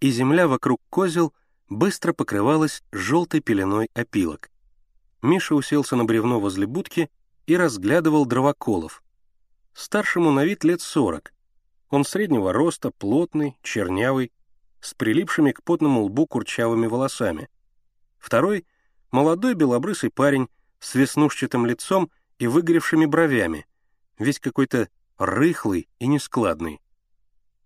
[0.00, 1.32] и земля вокруг козел
[1.68, 4.50] быстро покрывалась желтой пеленой опилок.
[5.22, 7.08] Миша уселся на бревно возле будки
[7.46, 9.04] и разглядывал дровоколов.
[9.74, 11.32] Старшему на вид лет сорок.
[11.88, 14.32] Он среднего роста, плотный, чернявый,
[14.80, 17.48] с прилипшими к потному лбу курчавыми волосами.
[18.18, 18.66] Второй—
[19.12, 20.48] молодой белобрысый парень
[20.80, 23.68] с веснушчатым лицом и выгоревшими бровями,
[24.18, 26.80] весь какой-то рыхлый и нескладный.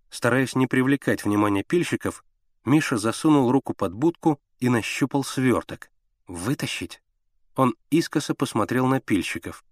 [0.09, 2.25] Стараясь не привлекать внимания пильщиков,
[2.65, 5.91] Миша засунул руку под будку и нащупал сверток.
[6.27, 7.03] «Вытащить?»
[7.57, 9.65] Он искоса посмотрел на пильщиков.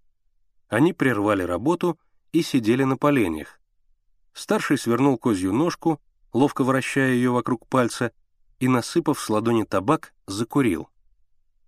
[0.68, 1.98] Они прервали работу
[2.32, 3.60] и сидели на поленьях.
[4.32, 6.00] Старший свернул козью ножку,
[6.32, 8.12] ловко вращая ее вокруг пальца,
[8.60, 10.90] и, насыпав с ладони табак, закурил.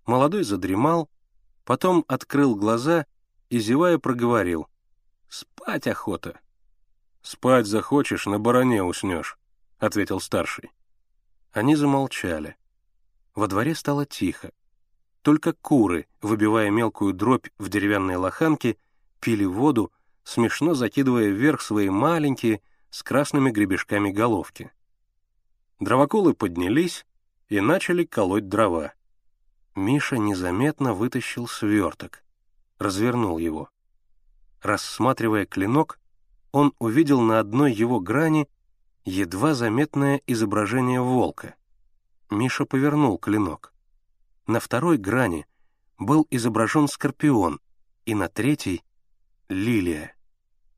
[0.05, 1.09] Молодой задремал,
[1.63, 3.05] потом открыл глаза
[3.49, 4.67] и, зевая, проговорил.
[5.31, 6.41] «Спать охота».
[7.21, 9.37] «Спать захочешь, на бароне уснешь»,—
[9.79, 10.71] ответил старший.
[11.53, 12.57] Они замолчали.
[13.33, 14.51] Во дворе стало тихо.
[15.21, 18.75] Только куры, выбивая мелкую дробь в деревянной лоханке,
[19.21, 19.93] пили воду,
[20.25, 24.69] смешно закидывая вверх свои маленькие, с красными гребешками головки.
[25.79, 27.05] Дровоколы поднялись
[27.47, 28.91] и начали колоть дрова.
[29.75, 32.21] Миша незаметно вытащил сверток,
[32.79, 33.69] развернул его.
[34.61, 35.99] Рассматривая клинок,
[36.51, 38.47] он увидел на одной его грани
[39.05, 41.55] едва заметное изображение волка.
[42.29, 43.73] Миша повернул клинок.
[44.45, 45.47] На второй грани
[45.97, 47.59] был изображен скорпион,
[48.05, 48.83] и на третьей—
[49.49, 50.15] лилия.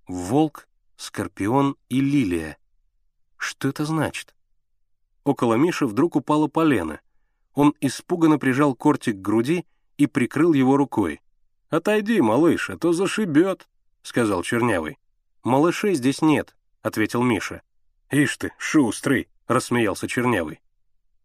[0.08, 2.58] Волк, скорпион и лилия.
[3.38, 4.34] Что это значит?
[5.24, 7.00] Около Миши вдруг упало полено.
[7.54, 9.66] Он испуганно прижал кортик к груди
[9.98, 11.22] и прикрыл его рукой.
[11.70, 13.68] «Отойди, малыш, а то зашибет»,—
[14.04, 15.00] сказал Чернявый.
[15.44, 17.64] «Малышей здесь нет»,— ответил Миша.
[18.12, 20.62] «Ишь ты, шустрый!»— рассмеялся Чернявый.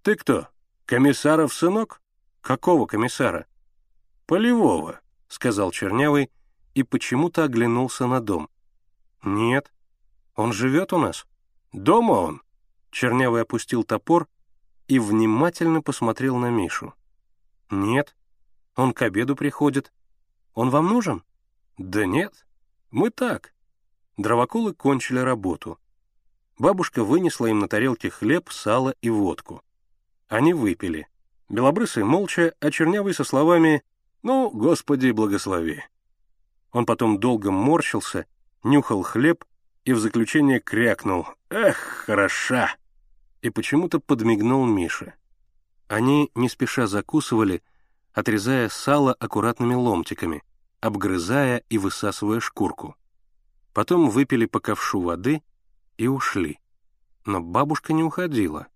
[0.03, 0.49] «Ты кто,
[0.87, 2.01] комиссаров сынок?»
[2.41, 3.47] «Какого комиссара?»
[4.27, 6.31] «Полевого»,— сказал Чернявый
[6.75, 8.49] и почему-то оглянулся на дом.
[9.23, 9.73] «Нет.
[10.35, 11.27] Он живет у нас?»
[11.73, 12.43] «Дома он?»
[12.91, 14.29] Чернявый опустил топор
[14.87, 16.95] и внимательно посмотрел на Мишу.
[17.71, 18.17] «Нет.
[18.77, 19.93] Он к обеду приходит.
[20.55, 21.23] Он вам нужен?»
[21.77, 22.47] «Да нет.
[22.91, 23.53] Мы так».
[24.17, 25.79] Дровоколы кончили работу.
[26.59, 29.63] Бабушка вынесла им на тарелке хлеб, сало и водку.
[30.29, 31.07] Они выпили.
[31.49, 33.83] Белобрысый молча, а Чернявый со словами
[34.23, 35.83] «Ну, Господи, благослови».
[36.73, 38.27] Он потом долго морщился,
[38.63, 39.45] нюхал хлеб
[39.85, 42.75] и в заключение крякнул «Эх, хороша!»
[43.41, 45.15] и почему-то подмигнул Мише.
[45.87, 47.63] Они не спеша закусывали,
[48.13, 50.43] отрезая сало аккуратными ломтиками,
[50.81, 52.97] обгрызая и высасывая шкурку.
[53.73, 55.43] Потом выпили по ковшу воды
[55.97, 56.59] и ушли.
[57.25, 58.69] Но бабушка не уходила.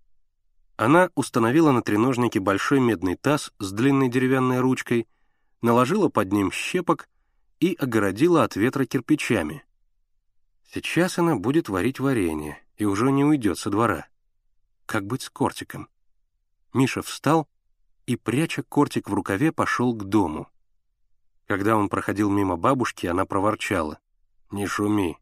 [0.77, 5.07] Она установила на треножнике большой медный таз с длинной деревянной ручкой,
[5.61, 7.09] наложила под ним щепок
[7.61, 9.65] и огородила от ветра кирпичами.
[10.73, 14.07] Сейчас она будет варить варенье и уже не уйдет со двора.
[14.87, 15.89] Как быть с кортиком?
[16.73, 17.49] Миша встал
[18.07, 20.49] и, пряча кортик в рукаве, пошел к дому.
[21.53, 23.99] Когда он проходил мимо бабушки, она проворчала.
[24.51, 25.19] «Не шуми,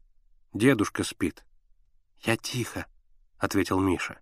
[0.53, 1.43] дедушка спит».
[2.21, 2.85] «Я тихо»,—
[3.37, 4.17] ответил Миша.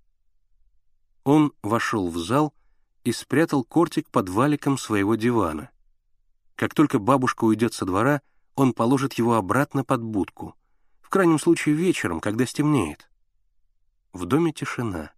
[1.23, 2.55] Он вошел в зал
[3.03, 5.69] и спрятал кортик под валиком своего дивана.
[6.55, 8.23] Как только бабушка уйдет со двора,
[8.55, 10.55] он положит его обратно под будку,
[11.01, 13.07] в крайнем случае вечером, когда стемнеет.
[14.13, 15.11] В доме тишина.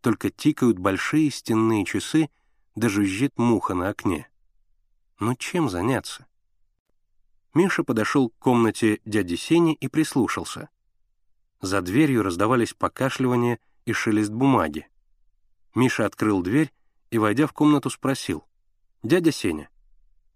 [0.00, 2.30] Только тикают большие стенные часы,
[2.74, 4.28] да жужжит муха на окне.
[5.18, 6.26] Но чем заняться?
[7.54, 10.68] Миша подошел к комнате дяди Сени и прислушался.
[11.60, 14.88] За дверью раздавались покашливания и шелест бумаги.
[15.74, 16.72] Миша открыл дверь
[17.10, 18.44] и, войдя в комнату, спросил.
[19.02, 19.70] «Дядя Сеня,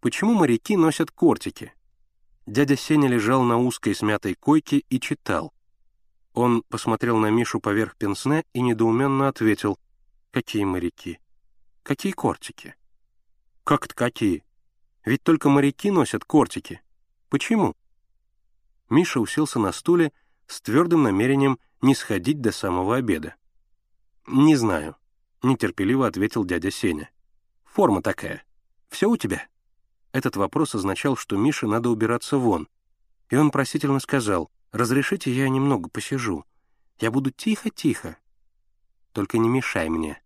[0.00, 1.74] Почему моряки носят кортики?
[2.46, 5.52] Дядя Сеня лежал на узкой смятой койке и читал.
[6.32, 9.78] Он посмотрел на Мишу поверх пенсне и недоуменно ответил,
[10.30, 11.20] «Какие моряки?
[11.82, 12.76] Какие кортики?»
[13.62, 14.42] «Как-то какие?
[15.04, 16.82] Ведь только моряки носят кортики.
[17.28, 17.74] Почему?»
[18.88, 20.12] Миша уселся на стуле
[20.46, 23.36] с твердым намерением не сходить до самого обеда.
[24.26, 24.96] «Не знаю»,—
[25.42, 27.10] нетерпеливо ответил дядя Сеня.
[27.64, 28.44] «Форма такая.
[28.88, 29.46] Все у тебя?»
[30.12, 32.68] Этот вопрос означал, что Мише надо убираться вон.
[33.28, 36.44] И он просительно сказал, «Разрешите, я немного посижу.
[36.98, 38.16] Я буду тихо-тихо.
[39.12, 40.20] Только не мешай мне».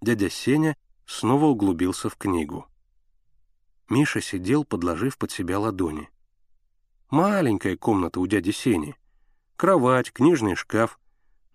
[0.00, 2.66] Дядя Сеня снова углубился в книгу.
[3.88, 6.08] Миша сидел, подложив под себя ладони.
[7.10, 8.96] Маленькая комната у дяди Сени.
[9.56, 10.98] Кровать, книжный шкаф,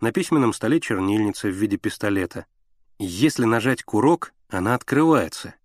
[0.01, 2.45] на письменном столе чернильница в виде пистолета.
[2.99, 5.55] Если нажать курок, она открывается—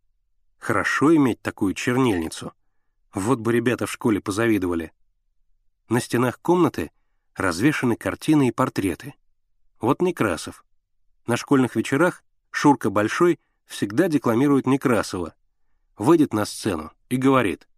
[0.59, 2.53] Хорошо иметь такую чернильницу.
[3.15, 4.93] Вот бы ребята в школе позавидовали.
[5.89, 6.91] На стенах комнаты
[7.35, 9.15] развешаны картины и портреты.
[9.81, 10.65] Вот Некрасов.
[11.27, 15.35] На школьных вечерах Шурка Большой всегда декламирует Некрасова.
[15.99, 17.69] Выйдет на сцену и говорит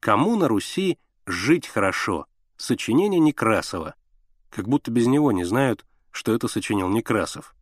[0.00, 3.94] «Кому на Руси жить хорошо?» Сочинение Некрасова.
[4.48, 7.54] Как будто без него не знают, что это сочинил Некрасов.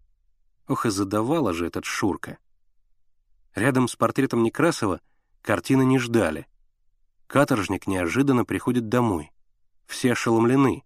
[0.69, 2.39] Ох, и задавала же этот Шурка.
[3.57, 5.01] Рядом с портретом Некрасова
[5.43, 6.47] картины не ждали.
[7.27, 9.33] Каторжник неожиданно приходит домой.
[9.87, 10.85] Все ошеломлены.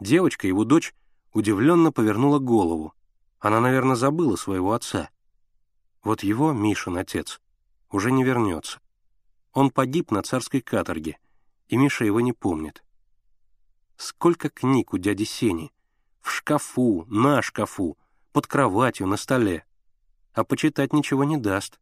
[0.00, 0.94] Девочка, его дочь,
[1.34, 2.94] удивленно повернула голову.
[3.40, 5.10] Она, наверное, забыла своего отца.
[6.02, 7.40] Вот его, Мишин отец,
[7.90, 8.80] уже не вернется.
[9.52, 11.18] Он погиб на царской каторге,
[11.68, 12.84] и Миша его не помнит.
[13.96, 15.72] Сколько книг у дяди Сени.
[16.20, 17.98] В шкафу, на шкафу,
[18.32, 19.64] под кроватью, на столе.
[20.32, 21.80] А почитать ничего не даст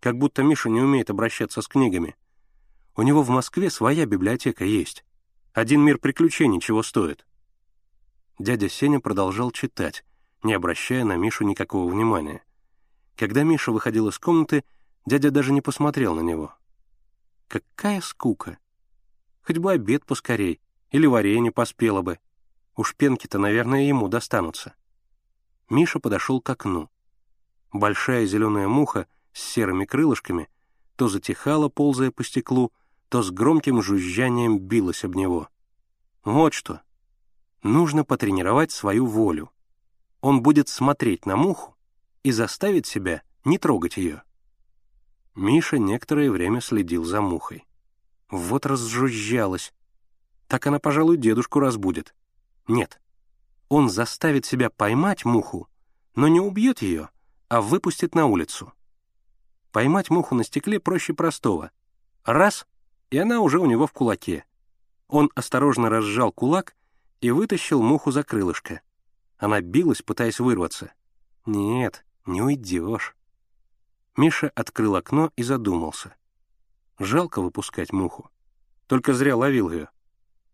[0.00, 2.14] как будто Миша не умеет обращаться с книгами.
[2.94, 5.04] У него в Москве своя библиотека есть.
[5.52, 7.26] Один мир приключений чего стоит.
[8.38, 10.04] Дядя Сеня продолжал читать,
[10.42, 12.42] не обращая на Мишу никакого внимания.
[13.16, 14.64] Когда Миша выходил из комнаты,
[15.06, 16.54] дядя даже не посмотрел на него.
[17.48, 18.58] Какая скука!
[19.42, 22.18] Хоть бы обед поскорей, или варенье поспело бы.
[22.76, 24.74] Уж пенки-то, наверное, ему достанутся.
[25.70, 26.90] Миша подошел к окну.
[27.72, 30.48] Большая зеленая муха с серыми крылышками
[30.96, 32.72] то затихала, ползая по стеклу,
[33.08, 35.48] то с громким жужжанием билась об него.
[36.24, 36.80] Вот что.
[37.62, 39.50] Нужно потренировать свою волю.
[40.20, 41.76] Он будет смотреть на муху
[42.22, 44.22] и заставит себя не трогать ее.
[45.36, 47.64] Миша некоторое время следил за мухой.
[48.30, 49.72] Вот разжужжалась.
[50.48, 52.14] Так она, пожалуй, дедушку разбудит.
[52.66, 53.00] Нет.
[53.68, 55.68] Он заставит себя поймать муху,
[56.14, 57.10] но не убьет ее,
[57.48, 58.72] а выпустит на улицу.
[59.70, 61.70] Поймать муху на стекле проще простого.
[62.24, 62.66] Раз—
[63.10, 64.44] и она уже у него в кулаке.
[65.08, 66.74] Он осторожно разжал кулак
[67.20, 68.80] и вытащил муху за крылышко.
[69.38, 70.92] Она билась, пытаясь вырваться.
[71.44, 73.14] «Нет, не уйдешь».
[74.16, 76.14] Миша открыл окно и задумался.
[76.98, 78.30] Жалко выпускать муху.
[78.86, 79.90] Только зря ловил ее.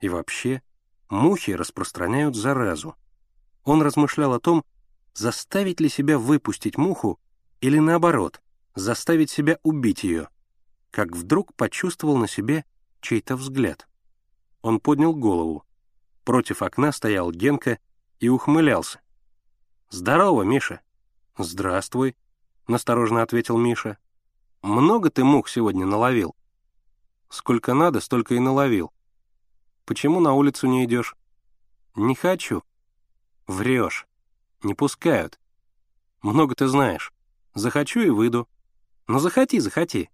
[0.01, 0.63] И вообще,
[1.09, 2.97] мухи распространяют заразу.
[3.65, 4.65] Он размышлял о том,
[5.15, 7.21] заставить ли себя выпустить муху
[7.61, 8.41] или, наоборот,
[8.75, 10.29] заставить себя убить ее—
[10.93, 12.65] как вдруг почувствовал на себе
[13.01, 13.89] чей-то взгляд.
[14.61, 15.65] Он поднял голову.
[16.23, 17.79] Против окна стоял Генка
[18.21, 19.01] и ухмылялся.
[19.89, 20.81] «Здорово, Миша!»
[21.37, 22.15] «Здравствуй»,—
[22.67, 23.99] насторожно ответил Миша.
[24.63, 26.35] «Много ты мух сегодня наловил?»
[27.29, 28.93] «Сколько надо, столько и наловил».
[29.85, 31.17] «Почему на улицу не идешь?»
[31.95, 32.63] «Не хочу».
[33.47, 34.07] «Врешь.
[34.63, 35.41] Не пускают».
[36.23, 37.13] «Много ты знаешь.
[37.55, 38.49] Захочу и выйду».
[39.09, 40.09] «Ну захоти, захоти».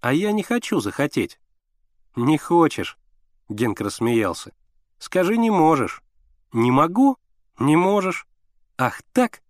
[0.00, 1.38] А я не хочу захотеть.
[2.16, 2.98] Не хочешь,
[3.48, 4.52] Генка рассмеялся.
[4.98, 6.02] Скажи, не можешь.
[6.52, 7.18] Не могу?
[7.58, 8.26] Не можешь.
[8.78, 9.42] Ах так?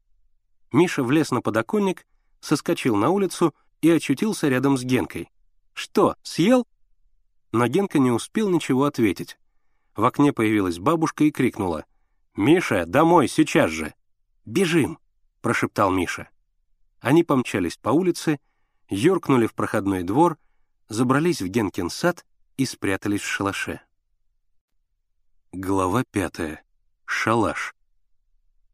[0.72, 2.04] Миша влез на подоконник,
[2.40, 5.30] соскочил на улицу и очутился рядом с Генкой.
[5.72, 6.66] Что, съел?
[7.52, 9.38] Но Генка не успел ничего ответить.
[9.96, 11.84] В окне появилась бабушка и крикнула.
[12.36, 13.94] «Миша, домой, сейчас же!»
[14.44, 14.98] «Бежим!»—
[15.42, 16.28] прошептал Миша.
[17.00, 18.38] Они помчались по улице,
[18.88, 20.38] юркнули в проходной двор,
[20.88, 22.24] забрались в Генкин сад
[22.56, 23.80] и спрятались в шалаше.
[25.52, 26.62] Глава пятая.
[27.06, 27.74] Шалаш.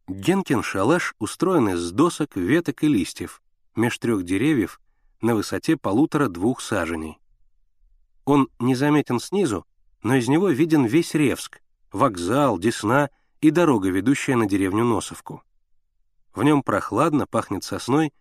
[0.09, 3.43] Генкин шалаш устроен из досок, веток и листьев,
[3.77, 4.81] меж трех деревьев
[5.21, 7.19] на высоте полутора-двух саженей.
[8.25, 9.67] Он незаметен снизу,
[10.03, 11.61] но из него виден весь Ревск,
[11.93, 13.11] вокзал, Десна
[13.41, 15.43] и дорога, ведущая на деревню Носовку.
[16.35, 18.13] В нем прохладно, пахнет сосной,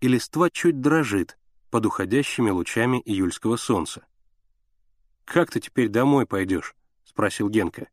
[0.00, 1.38] и листва чуть дрожит,
[1.70, 4.04] под уходящими лучами июльского солнца.
[5.24, 7.88] «Как ты теперь домой пойдешь?»— спросил Генка.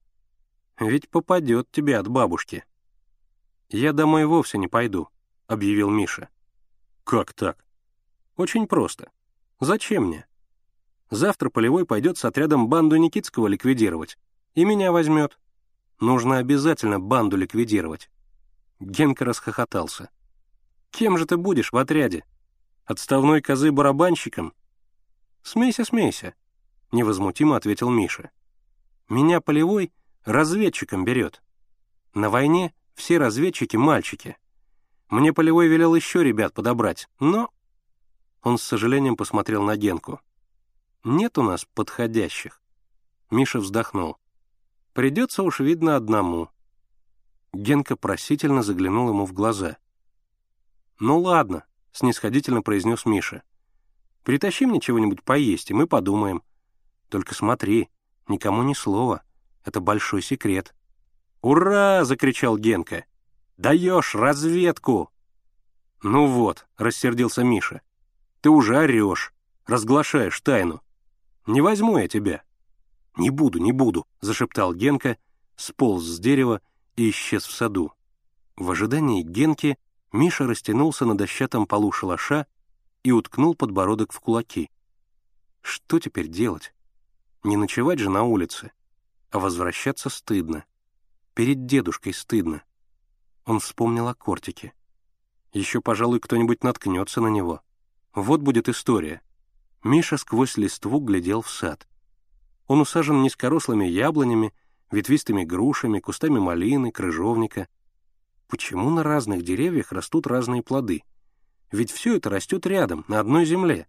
[0.79, 2.65] «Ведь попадет тебе от бабушки».
[3.69, 5.07] «Я домой вовсе не пойду»,—
[5.47, 6.27] объявил Миша.
[7.09, 7.65] «Как так?»
[8.35, 9.09] «Очень просто.
[9.59, 10.27] Зачем мне?
[11.09, 14.19] Завтра Полевой пойдет с отрядом банду Никитского ликвидировать,
[14.53, 15.39] и меня возьмет.
[15.99, 18.11] Нужно обязательно банду ликвидировать».
[18.79, 20.11] Генка расхохотался.
[20.91, 22.25] «Кем же ты будешь в отряде?»
[22.85, 24.53] Отставной козы барабанщиком?
[25.41, 26.35] Смейся, смейся,
[26.91, 28.29] невозмутимо ответил Миша.
[29.09, 29.91] Меня полевой
[30.25, 31.41] разведчиком берет.
[32.13, 34.37] На войне все разведчики мальчики.
[35.09, 37.49] Мне полевой велел еще ребят подобрать, но...
[38.41, 40.21] Он с сожалением посмотрел на Генку.
[41.03, 42.61] «Нет у нас подходящих».
[43.29, 44.17] Миша вздохнул.
[44.93, 46.49] «Придется уж, видно, одному».
[47.53, 49.77] Генка просительно заглянул ему в глаза.
[50.99, 53.43] «Ну ладно,— снисходительно произнес Миша.
[54.23, 56.43] «Притащи мне чего-нибудь поесть, и мы подумаем.
[57.09, 57.89] Только смотри,
[58.27, 59.23] никому ни слова.
[59.65, 60.75] Это большой секрет».
[61.41, 63.05] «Ура!»— закричал Генка.
[63.59, 65.11] «Даешь разведку!»
[66.01, 67.81] «Ну вот»,— рассердился Миша.
[68.39, 69.33] «Ты уже орешь,
[69.67, 70.81] разглашаешь тайну.
[71.45, 72.41] Не возьму я тебя».
[73.17, 75.17] «Не буду, не буду»,— зашептал Генка,
[75.57, 76.61] сполз с дерева
[76.95, 77.91] и исчез в саду.
[78.55, 79.77] В ожидании Генки
[80.13, 82.47] Миша растянулся на дощатом полу шалаша
[83.03, 84.71] и уткнул подбородок в кулаки.
[85.61, 86.73] Что теперь делать?
[87.43, 88.71] Не ночевать же на улице,
[89.31, 90.63] а возвращаться стыдно.
[91.33, 92.63] Перед дедушкой стыдно.
[93.49, 94.71] Он вспомнил о кортике.
[95.51, 97.61] Еще, пожалуй, кто-нибудь наткнется на него.
[98.13, 99.21] Вот будет история.
[99.83, 101.87] Миша сквозь листву глядел в сад.
[102.67, 104.53] Он усажен низкорослыми яблонями,
[104.91, 107.67] ветвистыми грушами, кустами малины, крыжовника—
[108.49, 111.03] Почему на разных деревьях растут разные плоды?
[111.71, 113.87] Ведь все это растет рядом, на одной земле.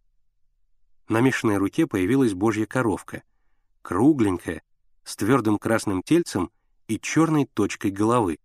[1.08, 3.22] На Мишиной руке появилась божья коровка.
[3.80, 4.62] Кругленькая,
[5.02, 6.50] с твердым красным тельцем
[6.88, 8.38] и черной точкой головы.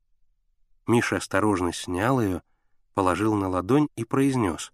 [0.88, 2.42] Миша осторожно снял ее,
[2.94, 4.72] положил на ладонь и произнес.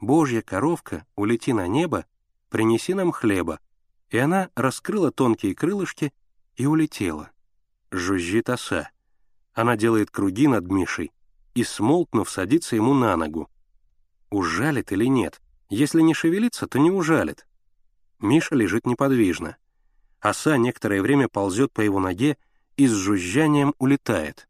[0.00, 2.06] «Божья коровка, улети на небо,
[2.50, 3.60] принеси нам хлеба».
[4.10, 6.12] И она раскрыла тонкие крылышки
[6.56, 7.30] и улетела.
[7.90, 8.90] Жужжит оса.
[9.54, 11.12] Она делает круги над Мишей
[11.54, 13.50] и, смолкнув, садится ему на ногу.
[14.30, 15.40] Ужалит или нет?
[15.68, 17.46] Если не шевелится, то не ужалит.
[18.18, 19.56] Миша лежит неподвижно.
[20.20, 22.36] Оса некоторое время ползет по его ноге
[22.76, 24.48] и с жужжанием улетает.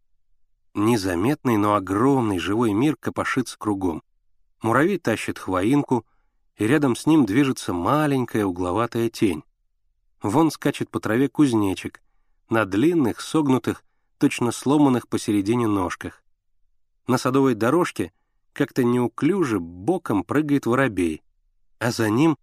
[0.75, 4.03] Незаметный, но огромный живой мир копошится кругом.
[4.63, 6.07] Муравей тащит хвоинку,
[6.57, 9.43] и рядом с ним движется маленькая угловатая тень.
[10.23, 12.01] Вон скачет по траве кузнечик,
[12.49, 13.85] на длинных, согнутых,
[14.19, 16.23] точно сломанных посередине ножках.
[17.07, 18.13] На садовой дорожке
[18.53, 21.23] как-то неуклюже боком прыгает воробей,
[21.81, 22.39] а за ним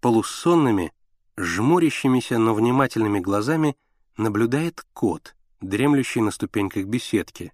[0.00, 0.92] полусонными,
[1.36, 3.76] жмурящимися, но внимательными глазами
[4.16, 7.52] наблюдает кот, дремлющий на ступеньках беседки.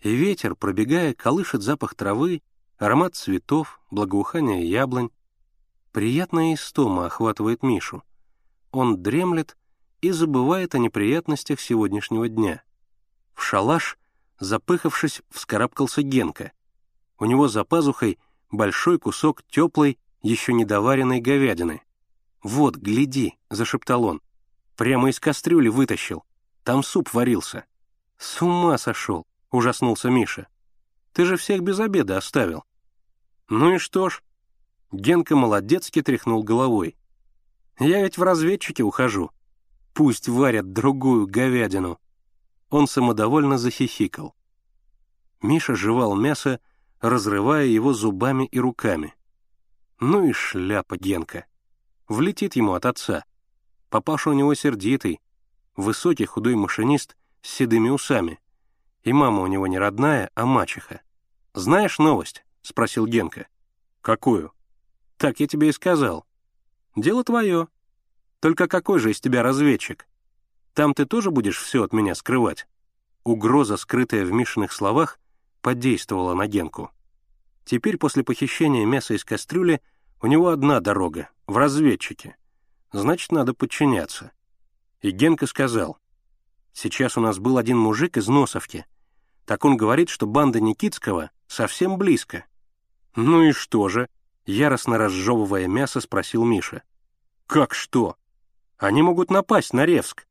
[0.00, 2.42] И ветер, пробегая, колышет запах травы,
[2.78, 5.10] аромат цветов, благоухание яблонь.
[5.92, 8.02] Приятная истома охватывает Мишу.
[8.70, 9.56] Он дремлет
[10.00, 12.62] и забывает о неприятностях сегодняшнего дня.
[13.34, 13.98] В шалаш,
[14.38, 16.52] запыхавшись, вскарабкался Генка.
[17.18, 18.18] У него за пазухой
[18.50, 21.82] большой кусок теплой, еще недоваренной говядины.
[22.42, 24.22] «Вот, гляди»,— зашептал он.
[24.76, 26.24] «Прямо из кастрюли вытащил.
[26.64, 27.64] Там суп варился».
[28.16, 30.48] «С ума сошел»,— ужаснулся Миша.
[31.12, 32.64] «Ты же всех без обеда оставил».
[33.48, 34.22] «Ну и что ж?»
[34.92, 36.96] Генка молодецки тряхнул головой.
[37.78, 39.30] «Я ведь в разведчике ухожу.
[39.92, 41.98] Пусть варят другую говядину».
[42.68, 44.34] Он самодовольно захихикал.
[45.42, 46.60] Миша жевал мясо,
[47.00, 49.14] разрывая его зубами и руками.
[50.00, 51.46] Ну и шляпа Генка.
[52.08, 53.24] Влетит ему от отца.
[53.90, 55.20] Папаша у него сердитый,
[55.76, 58.39] высокий худой машинист с седыми усами.
[59.02, 61.00] И мама у него не родная, а мачеха.
[61.54, 63.46] «Знаешь новость?»— спросил Генка.
[64.02, 64.52] «Какую?»
[65.16, 66.26] «Так я тебе и сказал.
[66.96, 67.68] Дело твое.
[68.40, 70.06] Только какой же из тебя разведчик?
[70.74, 72.66] Там ты тоже будешь все от меня скрывать?»
[73.24, 75.18] Угроза, скрытая в Мишиных словах,
[75.60, 76.90] подействовала на Генку.
[77.64, 79.82] Теперь после похищения мяса из кастрюли
[80.22, 82.36] у него одна дорога— в разведчике.
[82.92, 84.32] Значит, надо подчиняться.
[85.02, 85.98] И Генка сказал,
[86.72, 88.86] «Сейчас у нас был один мужик из Носовки.
[89.50, 92.44] Так он говорит, что банда Никитского совсем близко».
[93.16, 94.08] «Ну и что же?»—
[94.46, 96.84] яростно разжевывая мясо, спросил Миша.
[97.48, 98.16] «Как что?
[98.78, 100.28] Они могут напасть на Ревск».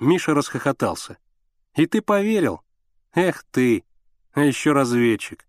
[0.00, 1.18] Миша расхохотался.
[1.76, 2.60] «И ты поверил?
[3.14, 3.84] Эх ты!
[4.32, 5.46] А еще разведчик.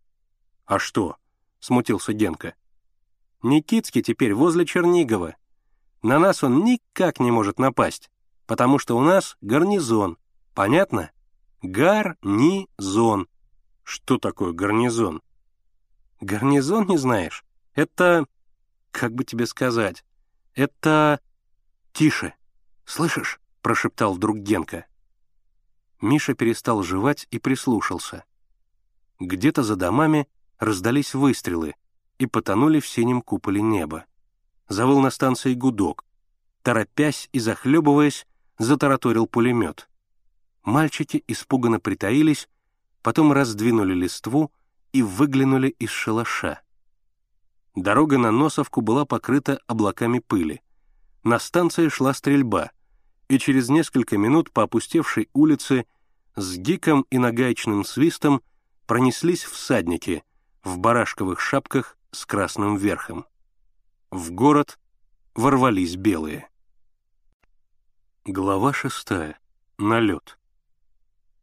[0.67, 1.15] А что?
[1.59, 2.53] Смутился Генка.
[3.41, 5.35] Никитский теперь возле Чернигова.
[6.03, 8.11] На нас он никак не может напасть,
[8.45, 10.19] потому что у нас гарнизон.
[10.53, 11.09] Понятно?
[11.61, 13.27] Гарнизон.
[13.83, 15.21] Что такое гарнизон?
[16.19, 17.45] Гарнизон не знаешь?
[17.75, 18.25] Это...
[18.89, 20.03] Как бы тебе сказать?
[20.55, 21.19] Это...
[21.93, 22.33] Тише.
[22.83, 23.39] Слышишь?
[23.61, 24.87] Прошептал вдруг Генка.
[26.01, 28.25] Миша перестал жевать и прислушался.
[29.19, 31.75] Где-то за домами раздались выстрелы
[32.17, 34.05] и потонули в синем куполе неба.
[34.67, 36.05] Завыл на станции гудок.
[36.63, 38.25] Торопясь и захлебываясь,
[38.57, 39.87] затараторил пулемет.
[40.63, 42.47] Мальчики испуганно притаились,
[43.01, 44.51] потом раздвинули листву
[44.91, 46.61] и выглянули из шалаша.
[47.75, 50.61] Дорога на Носовку была покрыта облаками пыли.
[51.23, 52.71] На станции шла стрельба,
[53.27, 55.85] и через несколько минут по опустевшей улице
[56.35, 58.41] с гиком и нагаечным свистом
[58.87, 60.23] пронеслись всадники
[60.63, 63.25] в барашковых шапках с красным верхом.
[64.09, 64.77] В город
[65.33, 66.49] ворвались белые.
[68.25, 69.39] Глава шестая.
[69.77, 70.37] Налет.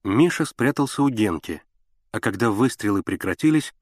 [0.04, 1.62] Миша спрятался у Генки,
[2.12, 3.74] а когда выстрелы прекратились,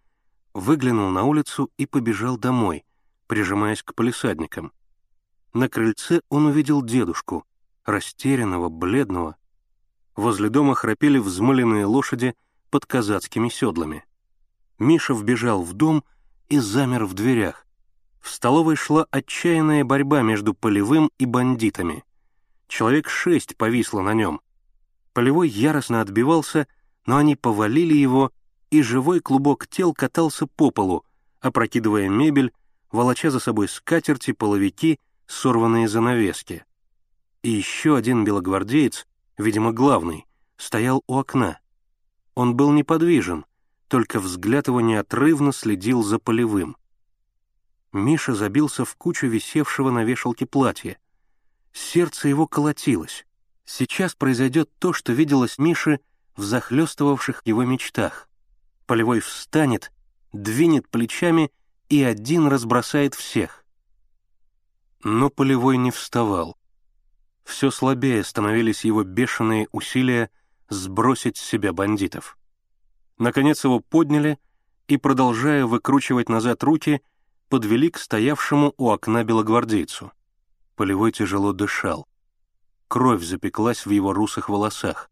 [0.55, 2.85] выглянул на улицу и побежал домой,
[3.27, 4.73] прижимаясь к полисадникам.
[5.53, 7.45] На крыльце он увидел дедушку,
[7.85, 9.37] растерянного, бледного.
[10.14, 12.35] Возле дома храпели взмыленные лошади
[12.71, 14.05] под казацкими седлами.
[14.79, 16.05] Миша вбежал в дом
[16.49, 17.67] и замер в дверях.
[18.21, 22.05] В столовой шла отчаянная борьба между полевым и бандитами.
[22.67, 24.41] Человек шесть повисло на нем.
[25.17, 26.69] Полевой яростно отбивался,
[27.07, 28.33] но они повалили его,
[28.71, 31.07] и живой клубок тел катался по полу,
[31.41, 32.53] опрокидывая мебель,
[32.93, 36.67] волоча за собой скатерти, половики, сорванные занавески.
[37.43, 39.07] И еще один белогвардеец,
[39.39, 40.27] видимо, главный,
[40.59, 41.61] стоял у окна.
[42.35, 43.47] Он был неподвижен,
[43.89, 46.77] только взгляд его неотрывно следил за полевым.
[47.91, 50.99] Миша забился в кучу висевшего на вешалке платья.
[51.73, 53.25] Сердце его колотилось.
[53.67, 55.99] Сейчас произойдет то, что виделось Мише
[56.37, 58.29] в захлестывавших его мечтах.
[58.87, 59.93] Полевой встанет,
[60.33, 61.51] двинет плечами
[61.89, 63.64] и один разбросает всех.
[65.03, 66.57] Но Полевой не вставал.
[67.45, 70.31] Все слабее становились его бешеные усилия
[70.69, 72.39] сбросить с себя бандитов.
[73.19, 74.39] Наконец его подняли
[74.87, 77.03] и, продолжая выкручивать назад руки,
[77.49, 80.12] подвели к стоявшему у окна белогвардейцу.
[80.77, 82.07] Полевой тяжело дышал.
[82.89, 85.11] Кровь запеклась в его русых волосах.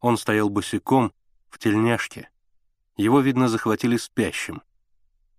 [0.00, 1.12] Он стоял босиком,
[1.48, 2.28] в тельняшке.
[2.96, 4.62] Его, видно, захватили спящим.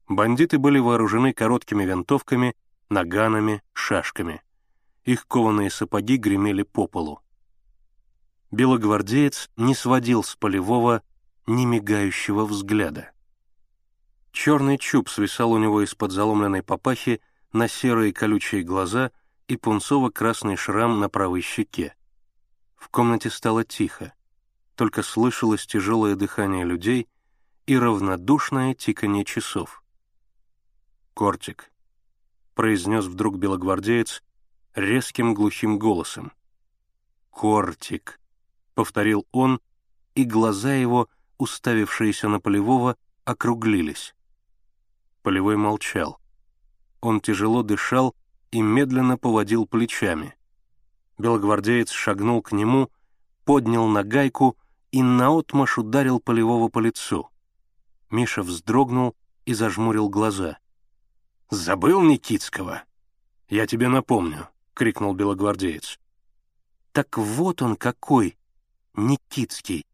[0.07, 2.55] Бандиты были вооружены короткими винтовками,
[2.89, 4.41] наганами, шашками.
[5.03, 7.21] Их кованые сапоги гремели по полу.
[8.51, 11.03] Белогвардеец не сводил с полевого
[11.47, 13.11] немигающего взгляда.
[14.31, 19.11] Черный чуб свисал у него из-под заломленной папахи на серые колючие глаза
[19.47, 21.95] и пунцово-красный шрам на правой щеке.
[22.75, 24.13] В комнате стало тихо,
[24.75, 27.07] только слышалось тяжелое дыхание людей
[27.65, 29.83] и равнодушное тиканье часов.
[31.13, 31.71] «Кортик»,—
[32.55, 34.23] произнес вдруг белогвардеец
[34.75, 36.31] резким глухим голосом.
[37.31, 38.19] «Кортик»,—
[38.75, 39.59] повторил он,
[40.13, 44.13] и глаза его, уставившиеся на Полевого, округлились.
[45.23, 46.19] Полевой молчал.
[47.01, 48.15] Он тяжело дышал
[48.51, 50.35] и медленно поводил плечами.
[51.17, 52.91] Белогвардеец шагнул к нему,
[53.43, 54.57] поднял нагайку
[54.91, 57.29] и наотмашь ударил Полевого по лицу.
[58.09, 60.57] Миша вздрогнул и зажмурил глаза.
[61.49, 62.83] «Забыл Никитского?
[63.49, 65.99] Я тебе напомню»,— крикнул белогвардеец.
[66.91, 68.37] «Так вот он какой,
[68.93, 69.85] Никитский.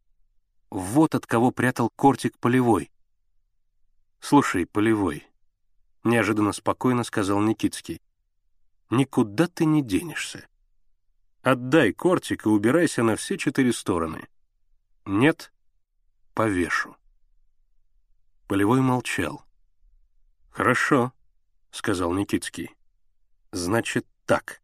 [0.70, 2.92] Вот от кого прятал кортик Полевой».
[4.20, 5.28] «Слушай, Полевой»,—
[6.04, 8.02] неожиданно спокойно сказал Никитский,
[8.94, 10.48] никуда ты не денешься.
[11.42, 14.28] Отдай кортик и убирайся на все четыре стороны.
[15.06, 15.52] Нет—
[16.34, 16.96] повешу.
[18.48, 19.44] Полевой молчал.
[20.52, 21.12] «Хорошо»,—
[21.72, 22.70] сказал Никитский.
[23.52, 24.62] «Значит так».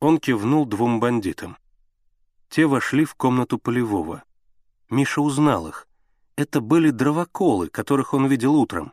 [0.00, 1.58] Он кивнул двум бандитам.
[2.48, 4.22] Те вошли в комнату Полевого.
[4.88, 5.88] Миша узнал их.
[6.36, 8.92] Это были дровоколы, которых он видел утром.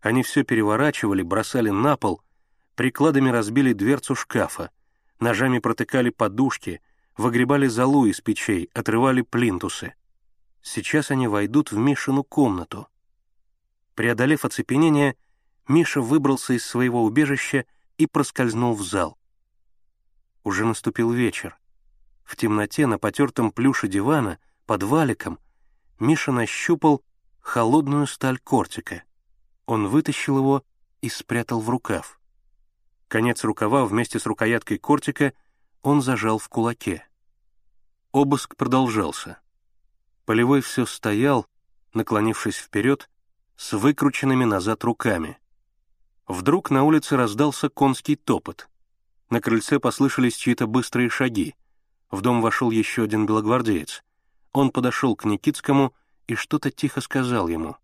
[0.00, 2.20] Они все переворачивали, бросали на пол—
[2.74, 4.70] прикладами разбили дверцу шкафа,
[5.20, 6.80] ножами протыкали подушки,
[7.16, 9.94] выгребали золу из печей, отрывали плинтусы.
[10.62, 12.88] Сейчас они войдут в Мишину комнату.
[13.94, 15.16] Преодолев оцепенение,
[15.68, 17.66] Миша выбрался из своего убежища
[17.98, 19.18] и проскользнул в зал.
[20.44, 21.58] Уже наступил вечер.
[22.24, 25.38] В темноте на потертом плюше дивана, под валиком,
[25.98, 27.04] Миша нащупал
[27.40, 29.02] холодную сталь кортика.
[29.66, 30.64] Он вытащил его
[31.00, 32.20] и спрятал в рукав.
[33.12, 35.34] Конец рукава вместе с рукояткой кортика
[35.82, 37.06] он зажал в кулаке.
[38.10, 39.38] Обыск продолжался.
[40.24, 41.46] Полевой все стоял,
[41.92, 43.10] наклонившись вперед,
[43.54, 45.38] с выкрученными назад руками.
[46.26, 48.70] Вдруг на улице раздался конский топот.
[49.28, 51.54] На крыльце послышались чьи-то быстрые шаги.
[52.10, 54.02] В дом вошел еще один белогвардеец.
[54.52, 55.92] Он подошел к Никитскому
[56.28, 57.76] и что-то тихо сказал ему.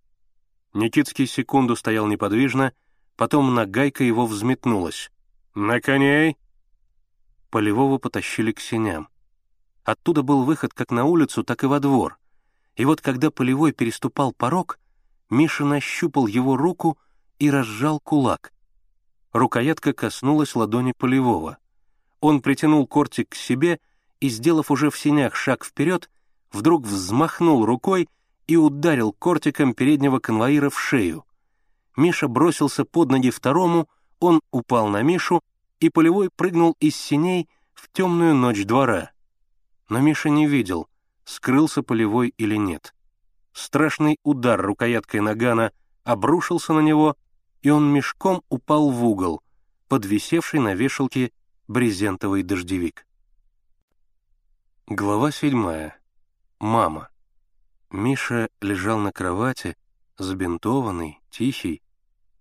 [0.73, 2.73] Никитский секунду стоял неподвижно,
[3.15, 5.11] потом нагайка его взметнулась.
[5.61, 6.37] «На коней!»
[7.51, 9.09] Полевого потащили к сеням.
[9.83, 12.17] Оттуда был выход как на улицу, так и во двор.
[12.77, 14.79] И вот когда Полевой переступал порог,
[15.31, 16.97] Миша нащупал его руку
[17.41, 18.53] и разжал кулак.
[19.33, 21.59] Рукоятка коснулась ладони Полевого.
[22.21, 23.81] Он притянул кортик к себе
[24.21, 26.09] и, сделав уже в сенях шаг вперед,
[26.53, 28.09] вдруг взмахнул рукой
[28.47, 31.25] и ударил кортиком переднего конвоира в шею.
[31.97, 33.89] Миша бросился под ноги второму,
[34.21, 35.43] он упал на Мишу,
[35.81, 39.13] и Полевой прыгнул из синей в темную ночь двора.
[39.89, 40.89] Но Миша не видел,
[41.25, 42.95] скрылся Полевой или нет.
[43.53, 45.73] Страшный удар рукояткой нагана
[46.05, 47.17] обрушился на него,
[47.63, 49.43] и он мешком упал в угол,
[49.89, 51.33] подвисевший на вешалке
[51.67, 53.07] брезентовый дождевик.
[54.87, 55.99] Глава седьмая.
[56.59, 57.09] Мама.
[57.91, 59.77] Миша лежал на кровати,
[60.19, 61.83] забинтованный, тихий,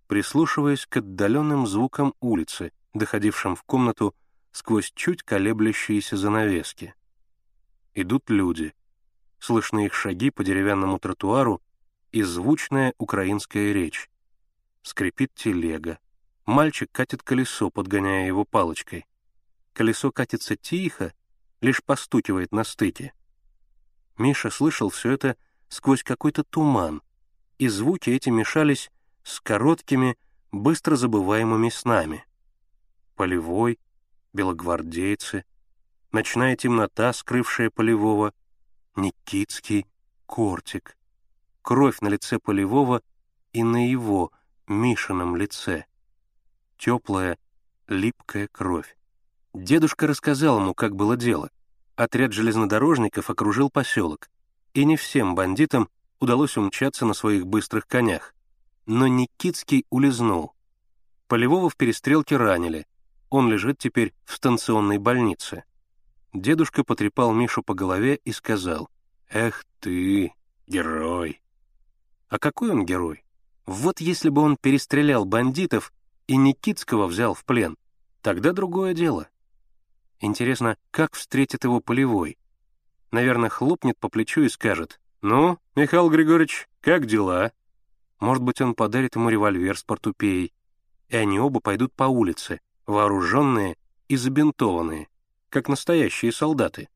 [0.08, 4.16] прислушиваясь к отдаленным звукам улицы, доходившим в комнату
[4.50, 6.94] сквозь чуть колеблющиеся занавески.
[7.94, 8.74] Идут люди.
[9.38, 11.62] Слышны их шаги по деревянному тротуару
[12.10, 14.10] и звучная украинская речь.
[14.82, 15.98] Скрипит телега.
[16.46, 19.04] Мальчик катит колесо, подгоняя его палочкой.
[19.74, 21.12] Колесо катится тихо,
[21.60, 23.12] лишь постукивает на стыке.
[24.16, 25.36] Миша слышал все это
[25.68, 27.02] сквозь какой-то туман,
[27.58, 28.90] и звуки эти мешались
[29.28, 30.16] с короткими,
[30.52, 32.24] быстро забываемыми снами.
[33.14, 33.78] Полевой,
[34.32, 35.44] белогвардейцы,
[36.12, 38.32] ночная темнота, скрывшая Полевого,
[38.96, 39.86] Никитский
[40.24, 40.96] кортик,
[41.60, 43.02] кровь на лице Полевого
[43.52, 44.32] и на его,
[44.66, 45.84] Мишином лице.
[46.78, 47.38] Теплая,
[47.86, 48.96] липкая кровь.
[49.52, 51.50] Дедушка рассказал ему, как было дело.
[51.96, 54.30] Отряд железнодорожников окружил поселок,
[54.72, 58.34] и не всем бандитам удалось умчаться на своих быстрых конях.
[58.88, 60.54] Но Никитский улизнул.
[61.26, 62.86] Полевого в перестрелке ранили.
[63.28, 65.64] Он лежит теперь в станционной больнице.
[66.32, 68.88] Дедушка потрепал Мишу по голове и сказал,
[69.28, 70.32] «Эх ты,
[70.66, 71.42] герой!»
[72.30, 73.24] А какой он герой?
[73.66, 75.92] Вот если бы он перестрелял бандитов
[76.26, 77.76] и Никитского взял в плен,
[78.22, 79.28] тогда другое дело.
[80.18, 82.38] Интересно, как встретит его полевой?
[83.10, 87.52] Наверное, хлопнет по плечу и скажет, «Ну, Михаил Григорьевич, как дела?»
[88.20, 90.52] Может быть, он подарит ему револьвер с портупеей,
[91.08, 93.76] и они оба пойдут по улице, вооруженные
[94.08, 95.08] и забинтованные,
[95.50, 96.88] как настоящие солдаты.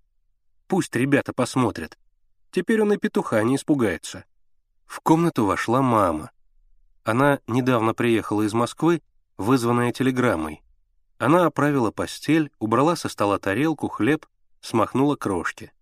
[0.66, 1.98] Пусть ребята посмотрят.
[2.50, 4.24] Теперь он и петуха не испугается.
[4.86, 6.30] В комнату вошла мама.
[7.04, 9.00] Она недавно приехала из Москвы,
[9.36, 10.62] вызванная телеграммой.
[11.18, 14.26] Она оправила постель, убрала со стола тарелку, хлеб,
[14.60, 15.72] смахнула крошки.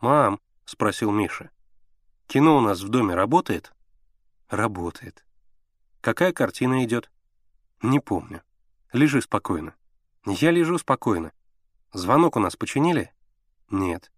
[0.00, 1.50] «Мам»,— спросил Миша,—
[2.26, 3.72] «кино у нас в доме работает?»
[4.52, 5.24] «Работает».
[6.02, 7.10] «Какая картина идет?»
[7.80, 8.42] «Не помню.
[8.92, 9.74] Лежи спокойно».
[10.26, 11.32] «Я лежу спокойно.
[11.94, 13.10] Звонок у нас починили?»
[13.70, 14.12] «Нет».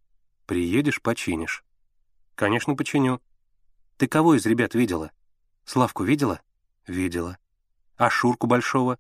[0.47, 1.64] «Приедешь, починишь».
[2.35, 3.22] «Конечно, починю».
[3.97, 5.12] «Ты кого из ребят видела?»
[5.64, 6.41] «Славку видела?»
[6.89, 7.39] «Видела».
[7.97, 8.99] «А Шурку Большого?»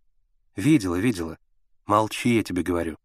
[0.54, 1.38] «Видела, видела.
[1.84, 2.96] Молчи, я тебе говорю».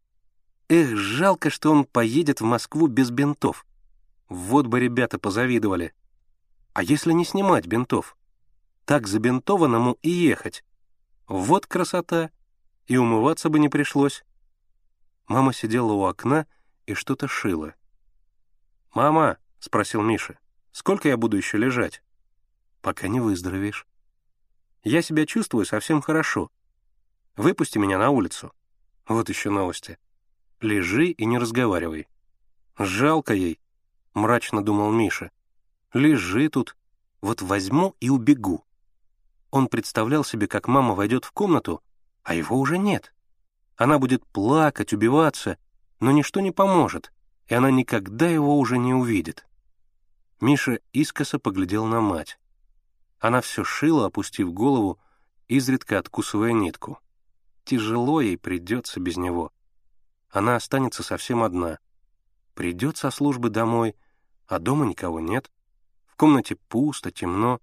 [0.67, 3.65] «Эх, жалко, что он поедет в Москву без бинтов.
[4.27, 5.95] Вот бы ребята позавидовали.
[6.73, 8.15] А если не снимать бинтов?
[8.89, 10.65] Так забинтованному и ехать.
[11.27, 12.31] Вот красота.
[12.87, 14.25] И умываться бы не пришлось.
[15.27, 16.47] Мама сидела у окна
[16.87, 17.75] и что-то шила.
[18.95, 20.39] «Мама»,— спросил Миша,—
[20.71, 22.01] «сколько я буду еще лежать?»
[22.81, 23.85] «Пока не выздоровеешь».
[24.83, 26.49] «Я себя чувствую совсем хорошо.
[27.35, 28.51] Выпусти меня на улицу».
[29.07, 29.99] Вот еще новости.
[30.61, 32.07] «Лежи и не разговаривай».
[32.79, 33.59] «Жалко ей»,—
[34.15, 35.29] мрачно думал Миша.
[35.93, 36.75] «Лежи тут.
[37.21, 38.65] Вот возьму и убегу».
[39.51, 41.81] Он представлял себе, как мама войдет в комнату,
[42.23, 43.13] а его уже нет.
[43.75, 45.57] Она будет плакать, убиваться,
[45.99, 47.11] но ничто не поможет,
[47.47, 49.47] и она никогда его уже не увидит.
[50.39, 52.39] Миша искоса поглядел на мать.
[53.19, 54.99] Она все шила, опустив голову,
[55.47, 56.99] изредка откусывая нитку.
[57.65, 59.51] Тяжело ей придется без него.
[60.29, 61.79] Она останется совсем одна.
[62.53, 63.95] Придет со службы домой,
[64.47, 65.51] а дома никого нет.
[66.05, 67.59] В комнате пусто, темно.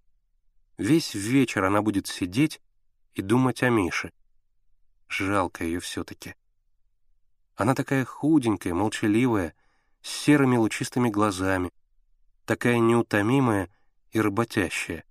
[0.79, 2.61] Весь вечер она будет сидеть
[3.15, 4.13] и думать о Мише.
[5.09, 6.35] Жалко ее все-таки.
[7.55, 9.55] Она такая худенькая, молчаливая,
[10.03, 11.71] с серыми лучистыми глазами,
[12.45, 13.71] такая неутомимая
[14.11, 15.05] и работящая.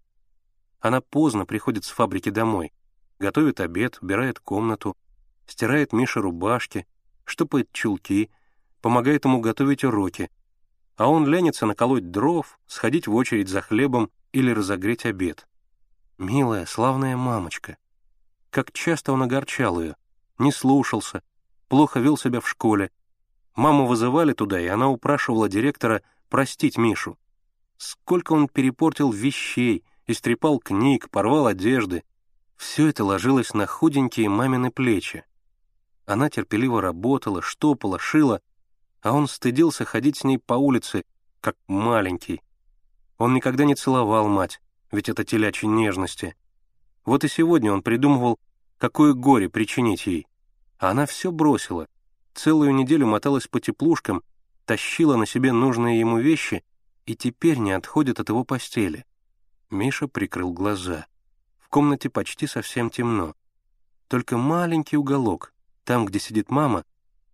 [0.80, 2.72] Она поздно приходит с фабрики домой,
[3.18, 4.96] готовит обед, убирает комнату,
[5.48, 6.86] стирает Мише рубашки,
[7.24, 8.30] штопает чулки,
[8.82, 10.30] помогает ему готовить уроки,
[10.96, 15.48] а он ленится наколоть дров, сходить в очередь за хлебом или разогреть обед.
[16.18, 17.78] Милая, славная мамочка.
[18.50, 19.98] Как часто он огорчал ее,
[20.38, 21.22] не слушался,
[21.68, 22.90] плохо вел себя в школе.
[23.54, 27.18] Маму вызывали туда, и она упрашивала директора простить Мишу.
[27.76, 32.04] Сколько он перепортил вещей, истрепал книг, порвал одежды.
[32.56, 35.26] Все это ложилось на худенькие мамины плечи.
[36.06, 38.40] Она терпеливо работала, штопала, шила,
[39.02, 41.04] а он стыдился ходить с ней по улице,
[41.42, 42.42] как маленький.
[43.18, 44.62] Он никогда не целовал мать,
[44.92, 46.36] ведь это телячьи нежности.
[47.06, 48.40] Вот и сегодня он придумывал,
[48.78, 50.28] какое горе причинить ей.
[50.78, 51.88] А она все бросила.
[52.34, 54.24] Целую неделю моталась по теплушкам,
[54.66, 56.64] тащила на себе нужные ему вещи
[57.06, 59.06] и теперь не отходит от его постели.
[59.70, 61.06] Миша прикрыл глаза.
[61.60, 63.36] В комнате почти совсем темно.
[64.08, 66.84] Только маленький уголок, там, где сидит мама,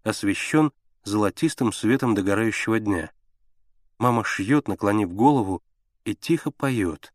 [0.04, 0.72] освещен
[1.04, 3.12] золотистым светом догорающего дня.
[3.98, 5.62] Мама шьет, наклонив голову,
[6.06, 7.14] и тихо поет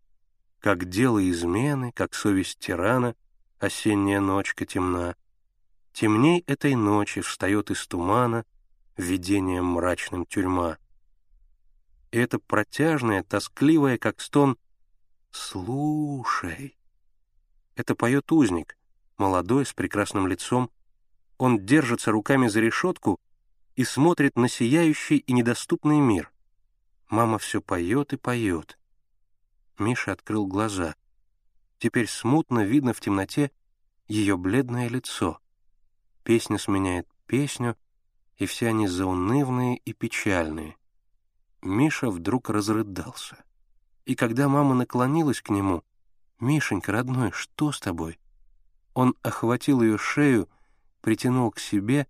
[0.67, 3.14] как дело измены, как совесть тирана,
[3.61, 5.14] осенняя ночка темна.
[5.93, 8.45] Темней этой ночи встает из тумана
[8.97, 10.79] видением мрачным тюрьма.
[12.11, 14.59] И это протяжное, тоскливое, как стон
[15.31, 16.77] «Слушай».
[17.77, 18.77] Это поет узник,
[19.19, 20.73] молодой, с прекрасным лицом.
[21.39, 23.21] Он держится руками за решетку
[23.77, 26.33] и смотрит на сияющий и недоступный мир.
[27.09, 28.77] Мама все поет и поет.
[29.79, 30.95] Миша открыл глаза.
[31.79, 33.51] Теперь смутно видно в темноте
[34.09, 35.41] ее бледное лицо.
[36.22, 37.77] Песня сменяет песню,
[38.39, 40.77] и все они заунывные и печальные.
[41.62, 43.45] Миша вдруг разрыдался.
[44.05, 45.83] И когда мама наклонилась к нему,
[46.39, 48.18] «Мишенька, родной, что с тобой?»
[48.95, 50.49] Он охватил ее шею,
[51.01, 52.07] притянул к себе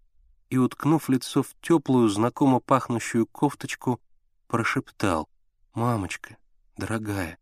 [0.51, 4.01] и, уткнув лицо в теплую, знакомо пахнущую кофточку,
[4.47, 5.29] прошептал,
[5.75, 6.37] «Мамочка,
[6.77, 7.39] дорогая,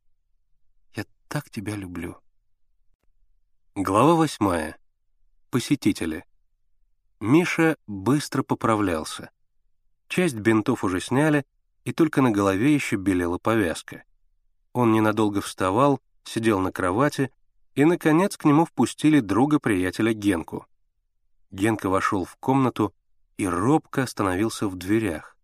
[1.29, 2.17] так тебя люблю».
[3.75, 4.79] Глава восьмая.
[5.51, 6.25] Посетители.
[7.21, 9.31] Миша быстро поправлялся.
[10.09, 11.45] Часть бинтов уже сняли,
[11.85, 14.05] и только на голове еще белела повязка.
[14.73, 17.33] Он ненадолго вставал, сидел на кровати,
[17.75, 20.67] и, наконец, к нему впустили друга-приятеля Генку.
[21.51, 22.95] Генка вошел в комнату
[23.37, 25.37] и робко остановился в дверях.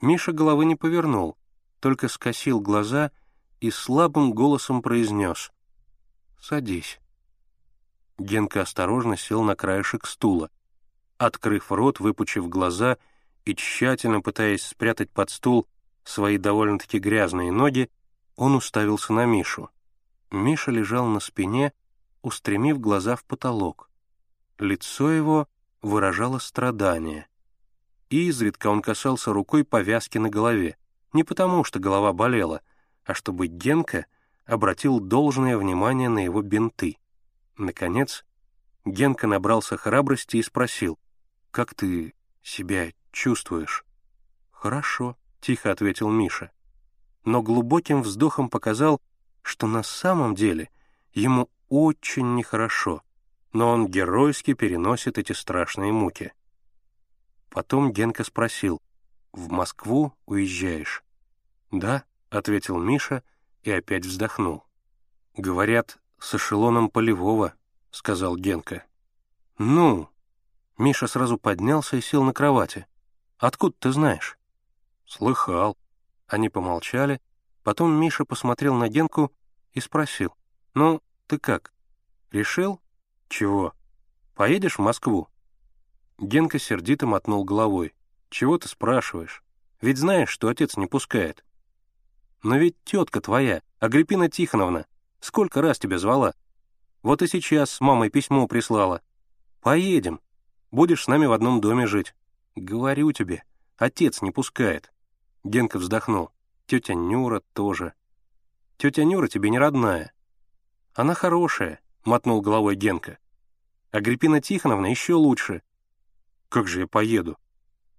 [0.00, 1.36] Миша головы не повернул,
[1.80, 3.10] только скосил глаза
[3.62, 5.52] и слабым голосом произнес
[6.40, 6.98] «Садись».
[8.18, 10.50] Генка осторожно сел на краешек стула.
[11.16, 12.98] Открыв рот, выпучив глаза
[13.44, 15.68] и тщательно пытаясь спрятать под стул
[16.02, 17.88] свои довольно-таки грязные ноги,
[18.34, 19.70] он уставился на Мишу.
[20.32, 21.72] Миша лежал на спине,
[22.20, 23.88] устремив глаза в потолок.
[24.58, 25.46] Лицо его
[25.82, 27.28] выражало страдание.
[28.10, 30.76] Изредка он касался рукой повязки на голове,
[31.12, 32.60] не потому что голова болела,
[33.04, 34.06] а чтобы Генка
[34.44, 36.98] обратил должное внимание на его бинты.
[37.56, 38.24] Наконец,
[38.84, 40.98] Генка набрался храбрости и спросил,
[41.50, 43.84] «Как ты себя чувствуешь?»
[44.50, 46.50] «Хорошо»,— тихо ответил Миша.
[47.24, 49.00] Но глубоким вздохом показал,
[49.42, 50.70] что на самом деле
[51.12, 53.02] ему очень нехорошо,
[53.52, 56.32] но он геройски переносит эти страшные муки.
[57.48, 58.80] Потом Генка спросил,
[59.32, 61.04] «В Москву уезжаешь?»
[61.70, 63.22] «Да»,— ответил Миша
[63.62, 64.64] и опять вздохнул.
[65.36, 67.54] «Говорят, с эшелоном полевого»,—
[67.90, 68.84] сказал Генка.
[69.58, 70.08] «Ну?»
[70.78, 72.86] Миша сразу поднялся и сел на кровати.
[73.38, 74.38] «Откуда ты знаешь?»
[75.06, 75.76] «Слыхал».
[76.26, 77.20] Они помолчали,
[77.62, 79.32] потом Миша посмотрел на Генку
[79.72, 80.34] и спросил.
[80.74, 81.74] «Ну, ты как?
[82.30, 82.80] Решил?
[83.28, 83.74] Чего?
[84.34, 85.28] Поедешь в Москву?»
[86.18, 87.94] Генка сердито мотнул головой.
[88.30, 89.42] «Чего ты спрашиваешь?
[89.82, 91.44] Ведь знаешь, что отец не пускает».
[92.42, 94.86] «Но ведь тетка твоя, Агриппина Тихоновна,
[95.22, 96.34] Сколько раз тебя звала?
[97.04, 99.02] Вот и сейчас с мамой письмо прислала.
[99.60, 100.20] Поедем.
[100.72, 102.12] Будешь с нами в одном доме жить.
[102.56, 103.44] Говорю тебе,
[103.76, 104.92] отец не пускает.
[105.44, 106.30] Генка вздохнул.
[106.66, 107.94] Тетя Нюра тоже.
[108.78, 110.12] Тетя Нюра тебе не родная.
[110.92, 113.18] Она хорошая, мотнул головой Генка.
[113.92, 115.62] Агриппина Тихоновна еще лучше.
[116.48, 117.38] Как же я поеду?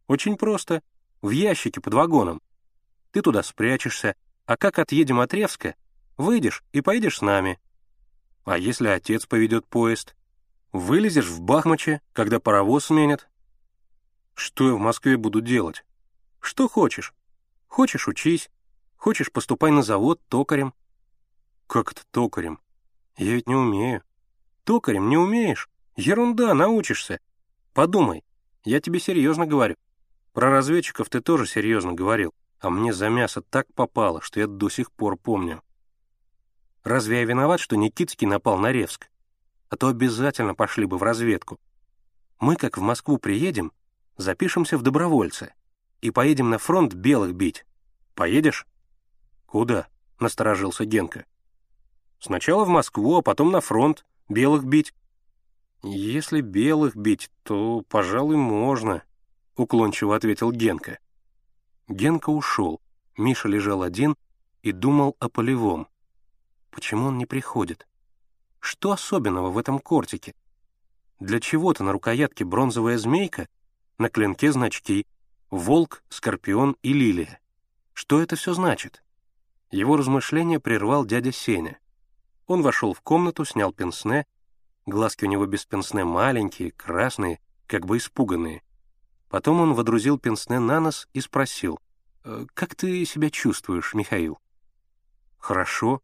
[0.08, 0.84] Очень просто.
[1.22, 2.42] В ящике под вагоном.
[3.12, 5.76] Ты туда спрячешься, а как отъедем от Ревска,
[6.18, 7.60] Выйдешь и поедешь с нами.
[8.46, 10.16] А если отец поведет поезд?
[10.72, 13.30] Вылезешь в Бахмаче, когда паровоз сменят?
[14.36, 15.84] Что я в Москве буду делать?
[16.40, 17.14] Что хочешь.
[17.68, 18.50] Хочешь— учись.
[18.96, 20.74] Хочешь— поступай на завод токарем.
[21.68, 22.60] Как это токарем?
[23.18, 24.04] Я ведь не умею.
[24.64, 25.70] Токарем не умеешь?
[25.96, 27.20] Ерунда, научишься.
[27.74, 28.24] Подумай,
[28.64, 29.76] я тебе серьезно говорю.
[30.32, 32.34] Про разведчиков ты тоже серьезно говорил,
[32.64, 35.62] а мне за мясо так попало, что я до сих пор помню.
[36.84, 39.10] Разве я виноват, что Никитский напал на Ревск?
[39.70, 41.60] А то обязательно пошли бы в разведку.
[42.40, 43.74] Мы, как в Москву приедем,
[44.16, 45.54] запишемся в добровольцы
[46.02, 47.66] и поедем на фронт белых бить.
[48.16, 48.66] Поедешь?
[49.46, 49.88] Куда?—
[50.20, 51.26] насторожился Генка.
[52.20, 54.94] Сначала в Москву, а потом на фронт, белых бить.
[55.84, 59.04] Если белых бить, то, пожалуй, можно,—
[59.58, 61.00] уклончиво ответил Генка.
[61.90, 62.82] Генка ушел,
[63.18, 64.16] Миша лежал один
[64.62, 65.88] и думал о полевом.
[66.72, 67.88] Почему он не приходит?
[68.60, 70.34] Что особенного в этом кортике?
[71.20, 73.48] Для чего-то на рукоятке бронзовая змейка,
[73.98, 75.06] на клинке значки
[75.52, 77.40] «Волк», «Скорпион» и «Лилия».
[77.94, 79.04] Что это все значит?
[79.70, 81.80] Его размышления прервал дядя Сеня.
[82.48, 84.26] Он вошел в комнату, снял пенсне,
[84.86, 88.64] глазки у него без пенсне маленькие, красные, как бы испуганные.
[89.34, 91.80] Потом он водрузил пенсне на нос и спросил,
[92.24, 94.38] «Э, «Как ты себя чувствуешь, Михаил?»
[95.40, 96.04] «Хорошо»,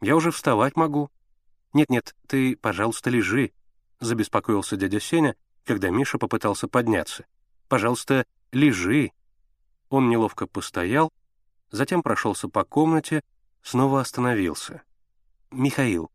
[0.00, 1.10] я уже вставать могу».
[1.74, 3.52] «Нет-нет, ты, пожалуйста, лежи»,—
[4.00, 7.26] забеспокоился дядя Сеня, когда Миша попытался подняться.
[7.68, 9.12] «Пожалуйста, лежи».
[9.90, 11.12] Он неловко постоял,
[11.70, 13.20] затем прошелся по комнате,
[13.60, 14.84] снова остановился.
[15.50, 16.10] «Михаил,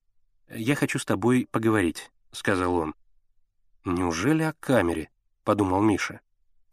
[0.50, 2.96] я хочу с тобой поговорить»,— сказал он.
[3.84, 5.12] «Неужели о камере?»—
[5.44, 6.22] подумал Миша.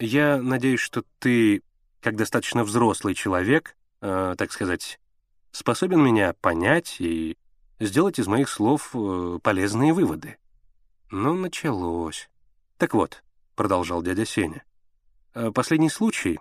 [0.05, 1.63] «Я надеюсь, что ты,
[2.01, 4.99] как достаточно взрослый человек, э, так сказать,
[5.53, 7.37] способен меня понять и
[7.79, 10.39] сделать из моих слов э, полезные выводы.
[11.11, 12.29] Ну, началось.
[12.79, 13.23] Так вот,—
[13.55, 14.65] продолжал дядя Сеня,
[15.35, 16.41] э, последний случай,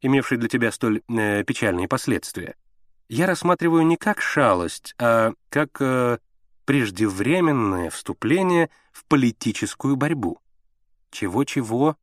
[0.00, 2.54] имевший для тебя столь э, печальные последствия,
[3.08, 6.18] я рассматриваю не как шалость, а как э,
[6.66, 10.38] преждевременное вступление в политическую борьбу.
[11.10, 11.96] Чего-чего?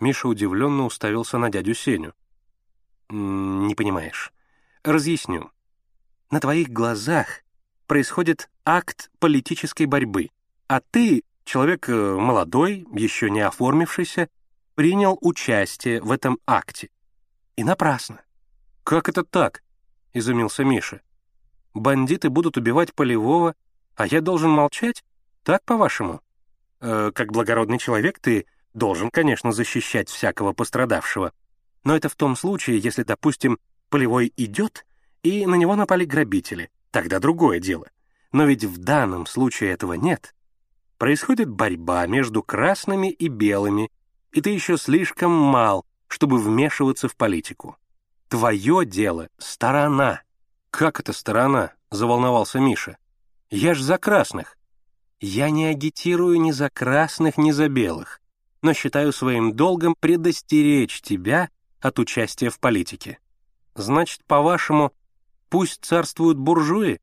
[0.00, 2.12] Миша удивленно уставился на дядю Сеню.
[3.08, 4.32] «Не понимаешь.
[4.82, 5.50] Разъясню.
[6.30, 7.42] На твоих глазах
[7.86, 10.30] происходит акт политической борьбы,
[10.66, 14.28] а ты, человек э, молодой, еще не оформившийся,
[14.74, 16.90] принял участие в этом акте.
[17.56, 18.20] И напрасно.
[18.84, 19.62] «Как это так?»—
[20.12, 21.00] изумился Миша.
[21.74, 23.54] «Бандиты будут убивать Полевого,
[23.94, 25.04] а я должен молчать?
[25.42, 26.20] Так, по-вашему?»
[26.80, 28.46] э, «Как благородный человек ты
[28.76, 31.32] должен, конечно, защищать всякого пострадавшего.
[31.82, 33.58] Но это в том случае, если, допустим,
[33.88, 34.84] Полевой идет,
[35.22, 36.70] и на него напали грабители.
[36.90, 37.88] Тогда другое дело.
[38.32, 40.34] Но ведь в данном случае этого нет.
[40.98, 43.90] Происходит борьба между красными и белыми,
[44.32, 47.76] и ты еще слишком мал, чтобы вмешиваться в политику.
[48.28, 50.22] Твое дело— сторона.
[50.70, 52.98] «Как это сторона?»— заволновался Миша.
[53.50, 54.58] «Я ж за красных».
[55.18, 58.20] «Я не агитирую ни за красных, ни за белых,
[58.62, 61.50] но считаю своим долгом предостеречь тебя
[61.80, 63.18] от участия в политике.
[63.74, 64.92] Значит, по-вашему,
[65.48, 67.00] пусть царствуют буржуи?»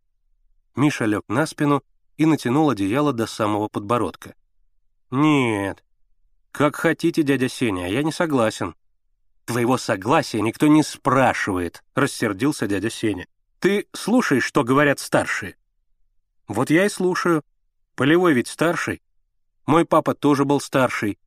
[0.75, 1.83] Миша лег на спину
[2.17, 4.35] и натянул одеяло до самого подбородка.
[5.11, 5.83] «Нет.
[6.51, 8.75] Как хотите, дядя Сеня, я не согласен».
[9.45, 13.27] «Твоего согласия никто не спрашивает»,— рассердился дядя Сеня.
[13.59, 15.57] «Ты слушаешь, что говорят старшие?»
[16.47, 17.43] «Вот я и слушаю.
[17.95, 19.01] Полевой ведь старший.
[19.65, 21.19] Мой папа тоже был старший.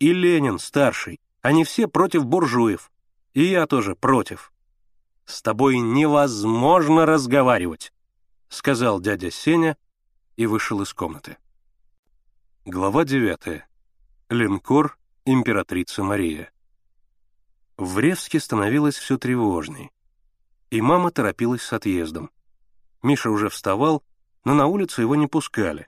[0.00, 1.20] И Ленин старший.
[1.40, 2.90] Они все против буржуев.
[3.32, 4.52] И я тоже против.
[5.24, 7.92] С тобой невозможно разговаривать.—
[8.50, 9.76] сказал дядя Сеня
[10.36, 11.36] и вышел из комнаты.
[12.64, 13.62] Глава 9.
[14.28, 16.50] Линкор «Императрица Мария».
[17.76, 19.92] В Ревске становилось все тревожней,
[20.70, 22.32] и мама торопилась с отъездом.
[23.04, 24.02] Миша уже вставал,
[24.42, 25.86] но на улицу его не пускали,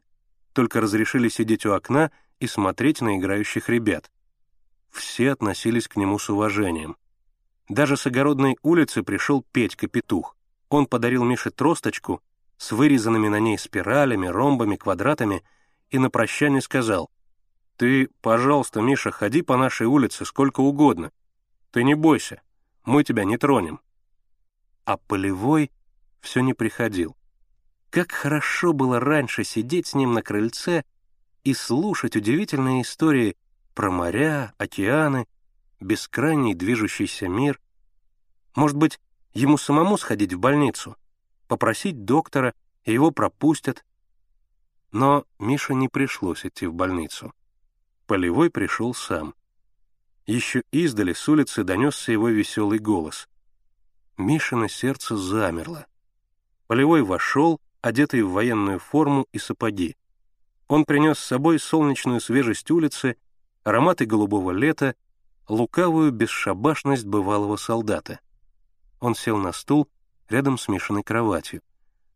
[0.52, 4.10] только разрешили сидеть у окна и смотреть на играющих ребят.
[4.90, 6.96] Все относились к нему с уважением.
[7.68, 10.36] Даже с огородной улицы пришел Петька-петух.
[10.68, 12.20] Он подарил Мише тросточку
[12.56, 15.44] с вырезанными на ней спиралями, ромбами, квадратами,
[15.90, 17.12] и на прощание сказал,
[17.76, 21.12] «Ты, пожалуйста, Миша, ходи по нашей улице сколько угодно.
[21.70, 22.42] Ты не бойся,
[22.84, 23.80] мы тебя не тронем».
[24.84, 25.70] А Полевой
[26.20, 27.16] все не приходил.
[27.90, 30.82] Как хорошо было раньше сидеть с ним на крыльце
[31.44, 33.36] и слушать удивительные истории
[33.74, 35.26] про моря, океаны,
[35.80, 37.60] бескрайний движущийся мир.
[38.54, 39.00] Может быть,
[39.34, 40.96] ему самому сходить в больницу?
[41.52, 42.54] попросить доктора,
[42.86, 43.84] и его пропустят.
[44.90, 47.34] Но Мише не пришлось идти в больницу.
[48.06, 49.34] Полевой пришел сам.
[50.24, 53.28] Еще издали с улицы донесся его веселый голос.
[54.16, 55.84] Мишино сердце замерло.
[56.68, 59.94] Полевой вошел, одетый в военную форму и сапоги.
[60.68, 63.16] Он принес с собой солнечную свежесть улицы,
[63.64, 64.94] ароматы голубого лета,
[65.48, 68.20] лукавую бесшабашность бывалого солдата.
[69.00, 69.88] Он сел на стул
[70.28, 71.62] рядом с Мишиной кроватью.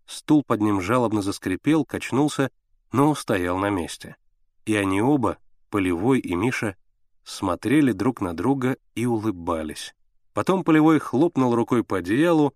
[0.06, 2.50] Стул под ним жалобно заскрипел, качнулся,
[2.92, 4.16] но стоял на месте.
[4.64, 5.38] И они оба,
[5.68, 6.76] Полевой и Миша,
[7.24, 9.94] смотрели друг на друга и улыбались.
[10.32, 12.54] Потом Полевой хлопнул рукой по одеялу,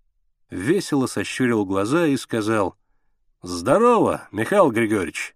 [0.49, 2.75] весело сощурил глаза и сказал
[3.41, 5.35] «Здорово, Михаил Григорьевич!»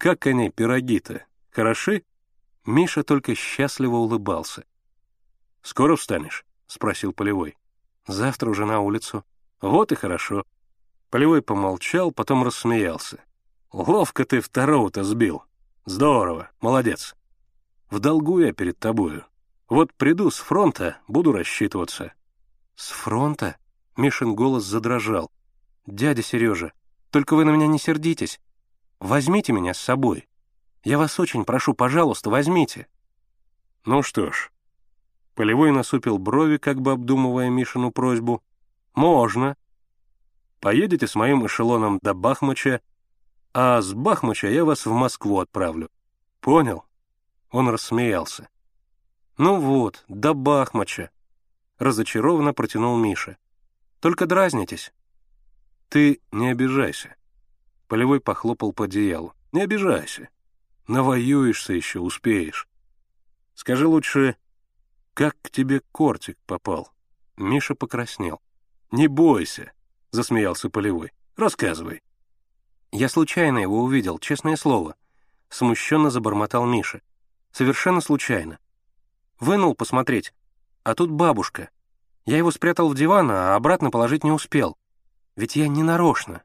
[0.00, 1.26] «Как они, пироги-то?
[1.50, 2.04] Хороши?»
[2.64, 4.64] Миша только счастливо улыбался.
[5.60, 7.58] «Скоро встанешь?»— спросил Полевой.
[8.06, 9.24] «Завтра уже на улицу».
[9.60, 10.44] Вот и хорошо.
[11.10, 13.22] Полевой помолчал, потом рассмеялся.
[13.72, 15.44] Ловко ты второго-то сбил.
[15.84, 17.14] Здорово, молодец.
[17.90, 19.26] В долгу я перед тобою.
[19.68, 22.14] Вот приду с фронта, буду рассчитываться.
[22.74, 23.58] С фронта?
[23.98, 25.30] Мишин голос задрожал.
[25.84, 26.72] Дядя Сережа,
[27.10, 28.40] только вы на меня не сердитесь.
[29.00, 30.28] Возьмите меня с собой.
[30.84, 32.86] Я вас очень прошу, пожалуйста, возьмите.
[33.84, 34.50] Ну что ж.
[35.34, 38.42] Полевой насупил брови, как бы обдумывая Мишину просьбу,
[38.94, 39.56] «Можно.
[40.60, 42.80] Поедете с моим эшелоном до Бахмача,
[43.54, 45.90] а с Бахмача я вас в Москву отправлю.
[46.40, 46.84] Понял?»
[47.50, 48.48] Он рассмеялся.
[49.38, 51.10] «Ну вот, до Бахмача»,—
[51.78, 53.38] разочарованно протянул Миша.
[54.00, 54.92] «Только дразнитесь».
[55.88, 57.16] «Ты не обижайся».
[57.90, 59.34] Полевой похлопал по одеялу.
[59.50, 60.28] «Не обижайся.
[60.86, 62.68] Навоюешься еще, успеешь.
[63.56, 64.36] Скажи лучше,
[65.12, 66.92] как к тебе кортик попал?»
[67.36, 68.40] Миша покраснел.
[68.92, 69.72] «Не бойся»,—
[70.12, 71.10] засмеялся Полевой.
[71.34, 72.00] «Рассказывай».
[72.92, 74.94] «Я случайно его увидел, честное слово»,—
[75.48, 77.02] смущенно забормотал Миша.
[77.50, 78.60] «Совершенно случайно.
[79.40, 80.32] Вынул посмотреть,
[80.84, 81.70] а тут бабушка.
[82.24, 84.78] Я его спрятал в диван, а обратно положить не успел.
[85.34, 86.44] Ведь я не нарочно.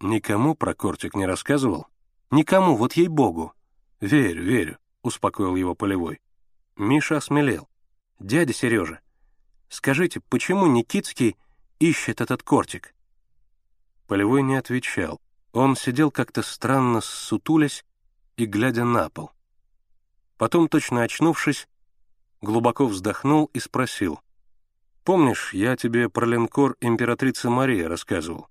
[0.00, 1.86] Никому про кортик не рассказывал?
[2.30, 3.52] Никому, вот ей-богу.
[4.00, 6.20] Верю, верю, успокоил его Полевой.
[6.76, 7.68] Миша осмелел.
[8.18, 9.00] Дядя Сережа,
[9.68, 11.36] скажите, почему Никитский
[11.78, 12.94] ищет этот кортик?
[14.06, 15.20] Полевой не отвечал.
[15.52, 17.84] Он сидел как-то странно сутулясь
[18.36, 19.32] и глядя на пол.
[20.38, 21.68] Потом, точно очнувшись,
[22.40, 24.20] глубоко вздохнул и спросил.
[25.04, 28.48] «Помнишь, я тебе про линкор императрицы Мария рассказывал?»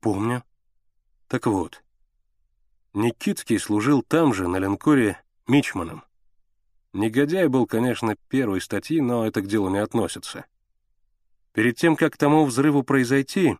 [0.00, 0.44] «Помню».
[1.28, 1.82] «Так вот,
[2.94, 6.02] Никитский служил там же, на линкоре, мичманом.
[6.92, 10.46] Негодяй был, конечно, первой статьи, но это к делу не относится.
[11.52, 13.58] Перед тем, как тому взрыву произойти,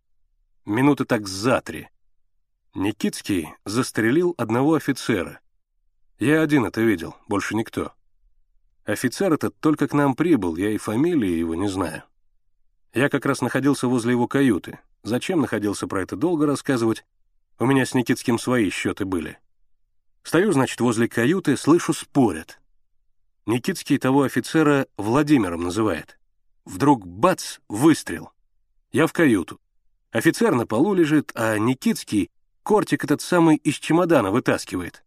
[0.64, 1.88] минуты так за три,
[2.74, 5.40] Никитский застрелил одного офицера.
[6.18, 7.92] Я один это видел, больше никто.
[8.84, 12.04] Офицер этот только к нам прибыл, я и фамилии его не знаю.
[12.94, 14.78] Я как раз находился возле его каюты.
[15.02, 17.04] Зачем находился, про это долго рассказывать.
[17.58, 19.38] У меня с Никитским свои счеты были.
[20.22, 22.60] Стою, значит, возле каюты, слышу, спорят.
[23.46, 26.18] Никитский того офицера Владимиром называет.
[26.64, 28.32] Вдруг бац, выстрел.
[28.92, 29.60] Я в каюту.
[30.10, 32.30] Офицер на полу лежит, а Никитский
[32.62, 35.04] кортик этот самый из чемодана вытаскивает.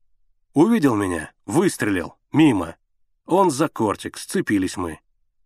[0.54, 2.78] Увидел меня, выстрелил, мимо.
[3.26, 5.00] Он за кортик, сцепились мы.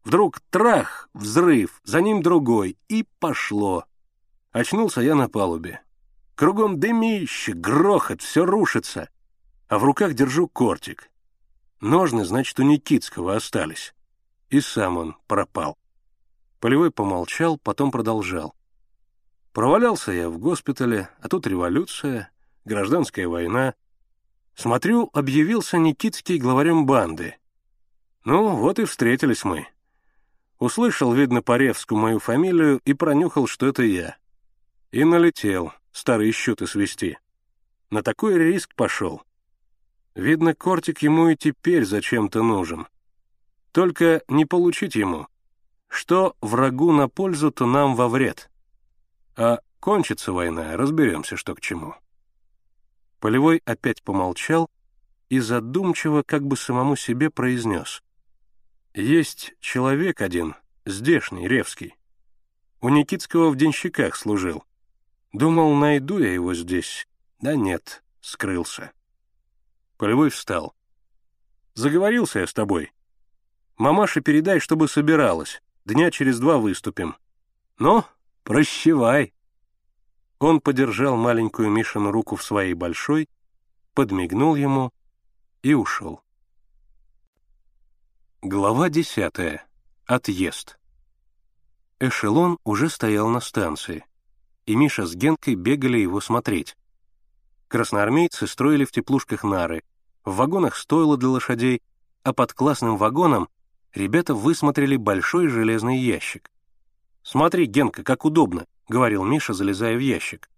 [0.06, 3.86] Вдруг трах, взрыв, за ним другой, и пошло.
[4.52, 5.82] Очнулся я на палубе.
[6.36, 9.10] Кругом дымище, грохот, все рушится.
[9.68, 11.10] А в руках держу кортик.
[11.80, 13.94] Ножны, значит, у Никитского остались.
[14.50, 15.78] И сам он пропал.
[16.60, 18.56] Полевой помолчал, потом продолжал.
[19.52, 22.32] Провалялся я в госпитале, а тут революция,
[22.66, 23.76] гражданская война.
[24.56, 27.36] Смотрю, объявился Никитский главарем банды.
[28.26, 29.68] Ну, вот и встретились мы.
[30.58, 34.16] Услышал, видно, по Ревску мою фамилию и пронюхал, что это я.
[34.92, 37.18] И налетел, старые счеты свести.
[37.90, 39.22] На такой риск пошел.
[40.16, 42.88] Видно, кортик ему и теперь зачем-то нужен.
[43.72, 45.28] Только не получить ему.
[45.88, 48.50] Что врагу на пользу, то нам во вред.
[49.36, 51.96] А кончится война, разберемся, что к чему.
[53.20, 54.70] Полевой опять помолчал
[55.30, 58.04] и задумчиво, как бы самому себе произнес.
[58.94, 61.96] Есть человек один, здешний, Ревский.
[62.82, 64.64] У Никитского в денщиках служил.
[65.34, 67.08] Думал, найду я его здесь.
[67.40, 68.92] Да нет, скрылся.
[69.98, 70.76] Полевой встал.
[71.76, 72.92] «Заговорился я с тобой.
[73.78, 75.62] Мамаше передай, чтобы собиралась.
[75.86, 77.16] Дня через два выступим.
[77.80, 78.06] Но
[78.44, 79.34] прощевай».
[80.40, 83.28] Он подержал маленькую Мишину руку в своей большой,
[83.94, 84.92] подмигнул ему
[85.62, 86.22] и ушел.
[88.42, 89.66] Глава десятая.
[90.06, 90.78] Отъезд.
[92.00, 94.06] Эшелон уже стоял на станции,
[94.66, 96.78] и Миша с Генкой бегали его смотреть.
[97.68, 99.84] Красноармейцы строили в теплушках нары,
[100.26, 101.82] в вагонах стойло для лошадей,
[102.24, 103.50] а под классным вагоном
[103.94, 106.50] ребята высмотрели большой железный ящик.
[107.24, 110.50] «Смотри, Генка, как удобно»,— говорил Миша, залезая в ящик.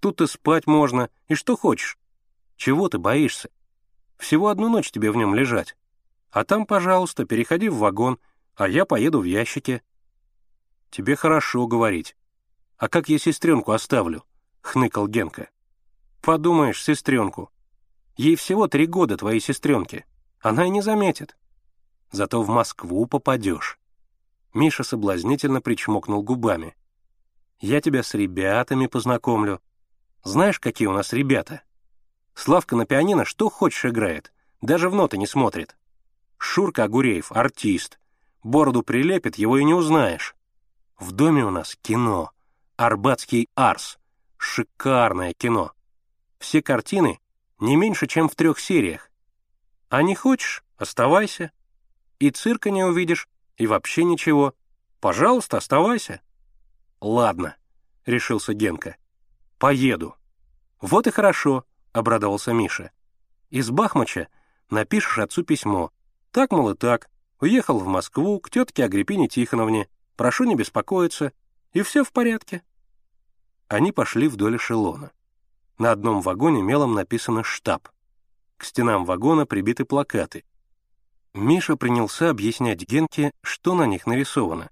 [0.00, 1.98] «Тут и спать можно, и что хочешь.
[2.56, 3.50] Чего ты боишься?
[4.16, 5.76] Всего одну ночь тебе в нем лежать.
[6.30, 8.18] А там, пожалуйста, переходи в вагон,
[8.54, 9.82] а я поеду в ящике».
[10.90, 12.15] «Тебе хорошо говорить.
[12.78, 14.24] А как я сестренку оставлю?»—
[14.60, 15.48] хныкал Генка.
[16.20, 17.50] «Подумаешь, сестренку.
[18.16, 20.06] Ей всего три года, твоей сестренке.
[20.40, 21.36] Она и не заметит.
[22.10, 23.78] Зато в Москву попадешь.
[24.54, 26.74] Миша соблазнительно причмокнул губами.
[27.60, 29.60] Я тебя с ребятами познакомлю.
[30.24, 31.62] Знаешь, какие у нас ребята?
[32.34, 35.76] Славка на пианино что хочешь играет, даже в ноты не смотрит.
[36.38, 37.98] Шурка Агуреев— артист.
[38.42, 40.36] Бороду прилепит, его и не узнаешь.
[40.98, 42.30] В доме у нас кино.
[42.76, 43.98] Арбатский Арс.
[44.36, 45.72] Шикарное кино.
[46.38, 47.20] Все картины
[47.58, 49.10] не меньше, чем в трех сериях.
[49.88, 51.52] А не хочешь— оставайся.
[52.18, 54.54] И цирка не увидишь, и вообще ничего.
[55.00, 56.20] Пожалуйста, оставайся.
[57.00, 57.56] Ладно,—
[58.04, 58.96] решился Генка.
[59.58, 60.14] Поеду.
[60.82, 62.90] Вот и хорошо,— обрадовался Миша.
[63.48, 64.28] Из Бахмача
[64.68, 65.92] напишешь отцу письмо.
[66.30, 67.08] Так, мол, и так.
[67.40, 69.88] Уехал в Москву к тетке Агриппине Тихоновне.
[70.14, 71.32] Прошу не беспокоиться.
[71.76, 72.62] И все в порядке.
[73.68, 75.12] Они пошли вдоль эшелона.
[75.76, 77.90] На одном вагоне мелом написано «штаб».
[78.56, 80.46] К стенам вагона прибиты плакаты.
[81.34, 84.70] Миша принялся объяснять Генке, что на них нарисовано.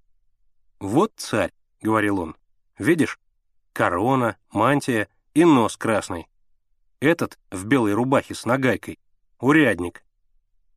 [0.81, 1.53] «Вот царь»,—
[1.83, 2.37] говорил он.
[2.79, 3.19] «Видишь?
[3.75, 6.27] Корона, мантия и нос красный.
[7.01, 8.99] Этот в белой рубахе с нагайкой.
[9.41, 10.07] Урядник.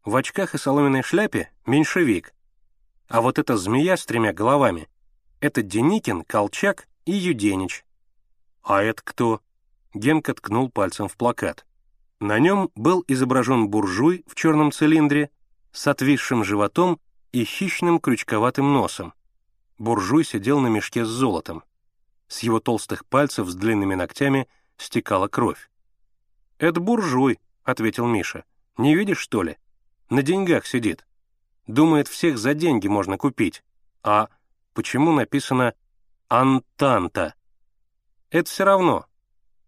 [0.03, 2.33] В очках и соломенной шляпе— меньшевик.
[3.07, 4.89] А вот эта змея с тремя головами—
[5.39, 7.85] это Деникин, Колчак и Юденич.
[8.63, 9.41] А это кто?
[9.93, 11.65] Генка ткнул пальцем в плакат.
[12.19, 15.29] На нем был изображен буржуй в черном цилиндре
[15.71, 16.99] с отвисшим животом
[17.31, 19.13] и хищным крючковатым носом.
[19.77, 21.63] Буржуй сидел на мешке с золотом.
[22.27, 24.47] С его толстых пальцев с длинными ногтями
[24.77, 25.69] стекала кровь.
[26.57, 28.43] «Это буржуй»,— ответил Миша.
[28.77, 29.57] «Не видишь, что ли?
[30.09, 31.05] На деньгах сидит.
[31.67, 33.63] Думает, всех за деньги можно купить.
[34.01, 34.29] А
[34.77, 35.73] почему написано
[36.27, 37.33] «Антанта»?»
[38.29, 39.07] Это все равно.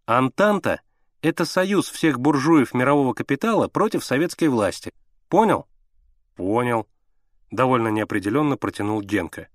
[0.05, 0.81] Антанта—
[1.23, 4.93] это союз всех буржуев мирового капитала против советской власти.
[5.27, 5.67] Понял?
[6.35, 6.87] Понял.
[7.49, 9.47] Довольно неопределенно протянул Генка.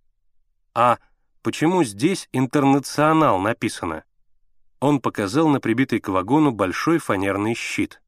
[0.74, 0.98] А
[1.42, 4.02] почему здесь «Интернационал» написано?
[4.80, 8.02] Он показал на прибитый к вагону большой фанерный щит.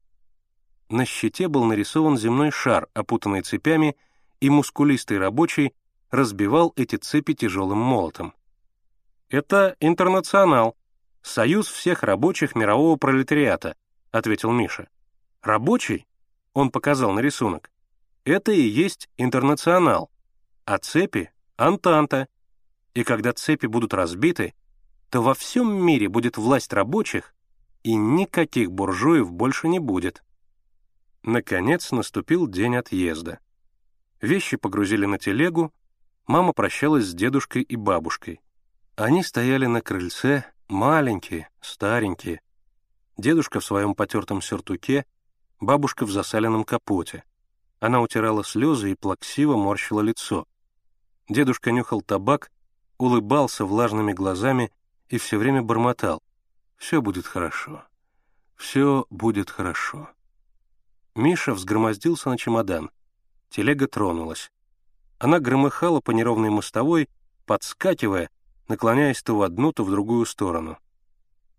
[0.89, 3.95] На щите был нарисован земной шар, опутанный цепями,
[4.41, 5.73] и мускулистый рабочий
[6.11, 8.33] разбивал эти цепи тяжелым молотом.
[9.29, 10.77] «Это интернационал,
[11.21, 13.75] союз всех рабочих мирового пролетариата»,—
[14.11, 14.87] ответил Миша.
[15.41, 16.07] «Рабочий?»—
[16.53, 17.71] он показал на рисунок.
[18.23, 20.09] «Это и есть интернационал,
[20.65, 22.27] а цепи— антанта.
[22.93, 24.53] И когда цепи будут разбиты,
[25.09, 27.33] то во всем мире будет власть рабочих,
[27.83, 30.23] и никаких буржуев больше не будет».
[31.23, 33.39] Наконец наступил день отъезда.
[34.21, 35.73] Вещи погрузили на телегу,
[36.27, 38.41] мама прощалась с дедушкой и бабушкой.
[38.95, 42.41] Они стояли на крыльце, маленькие, старенькие.
[43.17, 45.05] Дедушка в своем потертом сюртуке,
[45.59, 47.23] бабушка в засаленном капоте.
[47.79, 50.45] Она утирала слезы и плаксиво морщила лицо.
[51.29, 52.51] Дедушка нюхал табак,
[52.97, 54.71] улыбался влажными глазами
[55.09, 56.21] и все время бормотал.
[56.75, 57.83] «Все будет хорошо.
[58.55, 60.09] Все будет хорошо».
[61.15, 62.91] Миша взгромоздился на чемодан.
[63.49, 64.51] Телега тронулась.
[65.19, 67.09] Она громыхала по неровной мостовой,
[67.45, 68.29] подскакивая,
[68.67, 70.77] наклоняясь то в одну, то в другую сторону.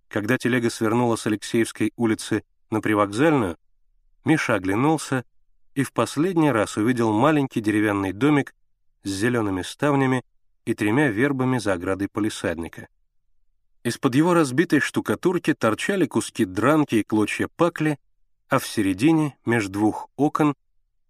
[0.09, 3.57] Когда телега свернула с Алексеевской улицы на привокзальную,
[4.25, 5.25] Миша оглянулся
[5.75, 8.55] и в последний раз увидел маленький деревянный домик
[9.05, 10.25] с зелеными ставнями
[10.65, 12.89] и тремя вербами за оградой полисадника.
[13.85, 17.99] Из-под его разбитой штукатурки торчали куски дранки и клочья пакли,
[18.49, 20.55] а в середине, между двух окон,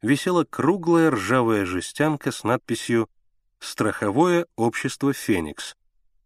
[0.03, 3.09] висела круглая ржавая жестянка с надписью
[3.59, 5.75] «Страховое общество «Феникс»,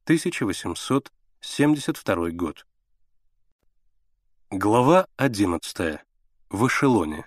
[0.05, 2.66] 1872 год».
[4.51, 6.01] Глава 11.
[6.51, 7.27] В эшелоне.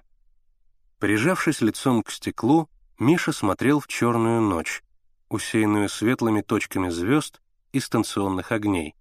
[0.99, 2.69] Прижавшись лицом к стеклу,
[2.99, 4.83] Миша смотрел в черную ночь,
[5.29, 7.41] усеянную светлыми точками звезд
[7.73, 8.93] и станционных огней.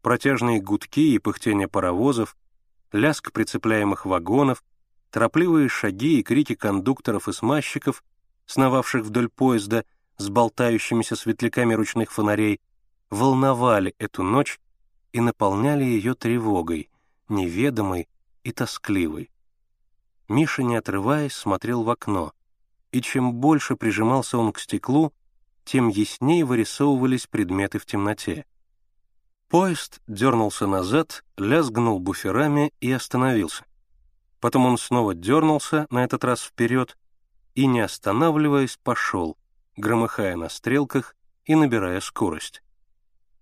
[0.00, 2.36] Протяжные гудки и пыхтение паровозов
[2.92, 4.62] лязг прицепляемых вагонов,
[5.10, 8.02] торопливые шаги и крики кондукторов и смазчиков,
[8.46, 9.84] сновавших вдоль поезда
[10.16, 12.60] с болтающимися светляками ручных фонарей,
[13.10, 14.60] волновали эту ночь
[15.12, 16.90] и наполняли ее тревогой,
[17.28, 18.08] неведомой
[18.44, 19.30] и тоскливой.
[20.28, 22.32] Миша, не отрываясь, смотрел в окно,
[22.92, 25.12] и чем больше прижимался он к стеклу,
[25.64, 28.44] тем яснее вырисовывались предметы в темноте.
[29.48, 33.64] Поезд дернулся назад, лязгнул буферами и остановился.
[34.40, 36.96] Потом он снова дернулся, на этот раз вперед,
[37.54, 39.36] и, не останавливаясь, пошел,
[39.76, 41.14] громыхая на стрелках
[41.44, 42.62] и набирая скорость.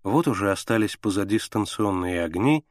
[0.02, 2.64] Вот уже остались позади станционные огни,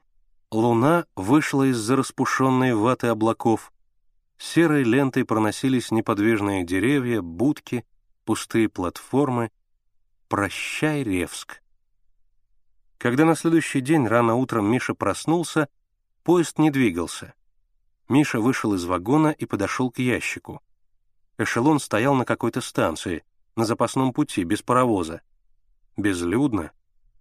[0.51, 3.71] луна вышла из-за распушенной ваты облаков,
[4.37, 7.85] серой лентой проносились неподвижные деревья, будки,
[8.25, 9.51] пустые платформы.
[10.27, 11.61] «Прощай, Ревск!»
[12.97, 15.69] Когда на следующий день рано утром Миша проснулся,
[16.23, 17.33] поезд не двигался.
[18.09, 20.61] Миша вышел из вагона и подошел к ящику.
[21.37, 23.23] Эшелон стоял на какой-то станции,
[23.55, 25.21] на запасном пути, без паровоза.
[25.97, 26.71] Безлюдно.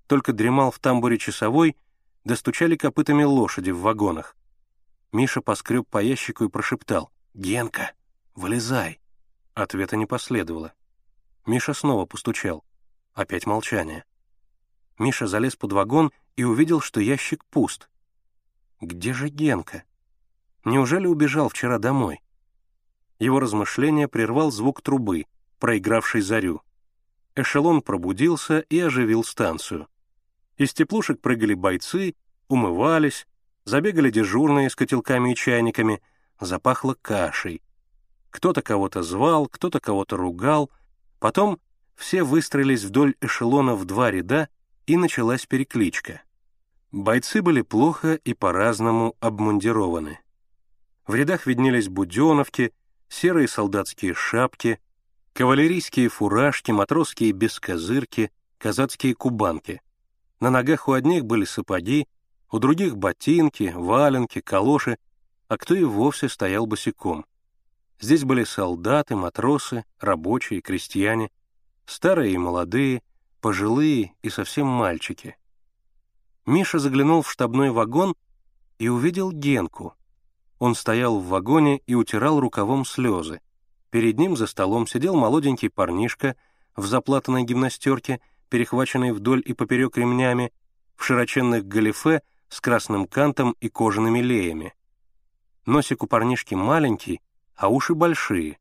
[0.06, 1.76] Только дремал в тамбуре часовой,
[2.24, 4.36] достучали копытами лошади в вагонах.
[5.12, 7.92] Миша поскреб по ящику и прошептал «Генка,
[8.34, 9.00] вылезай!»
[9.54, 10.72] Ответа не последовало.
[11.46, 12.64] Миша снова постучал.
[13.14, 14.04] Опять молчание.
[14.98, 17.88] Миша залез под вагон и увидел, что ящик пуст.
[18.80, 19.84] Где же Генка?
[20.66, 22.20] Неужели убежал вчера домой?
[23.20, 25.26] Его размышления прервал звук трубы,
[25.60, 26.60] проигравшей зарю.
[27.36, 29.86] Эшелон пробудился и оживил станцию.
[30.56, 32.16] Из теплушек прыгали бойцы,
[32.48, 33.28] умывались,
[33.64, 36.02] забегали дежурные с котелками и чайниками,
[36.40, 37.62] запахло кашей.
[38.30, 40.72] Кто-то кого-то звал, кто-то кого-то ругал.
[41.20, 41.60] Потом
[41.94, 44.48] все выстроились вдоль эшелона в два ряда
[44.86, 46.22] и началась перекличка.
[46.90, 50.18] Бойцы были плохо и по-разному обмундированы.
[51.06, 52.72] В рядах виднелись буденовки,
[53.08, 54.80] серые солдатские шапки,
[55.36, 59.82] Кавалерийские фуражки, матросские бескозырки, казацкие кубанки.
[60.40, 62.08] На ногах у одних были сапоги,
[62.50, 64.96] у других ботинки, валенки, калоши,
[65.48, 67.26] а кто и вовсе стоял босиком.
[68.00, 71.30] Здесь были солдаты, матросы, рабочие, крестьяне,
[71.84, 73.02] старые и молодые,
[73.42, 75.36] пожилые и совсем мальчики.
[76.46, 78.14] Миша заглянул в штабной вагон
[78.78, 79.92] и увидел Генку.
[80.58, 83.40] Он стоял в вагоне и утирал рукавом слезы.
[83.90, 86.36] Перед ним за столом сидел молоденький парнишка
[86.74, 90.52] в заплатанной гимнастерке, перехваченной вдоль и поперек ремнями,
[90.96, 94.74] в широченных галифе с красным кантом и кожаными леями.
[95.66, 97.20] Носик у парнишки маленький,
[97.54, 98.58] а уши большие,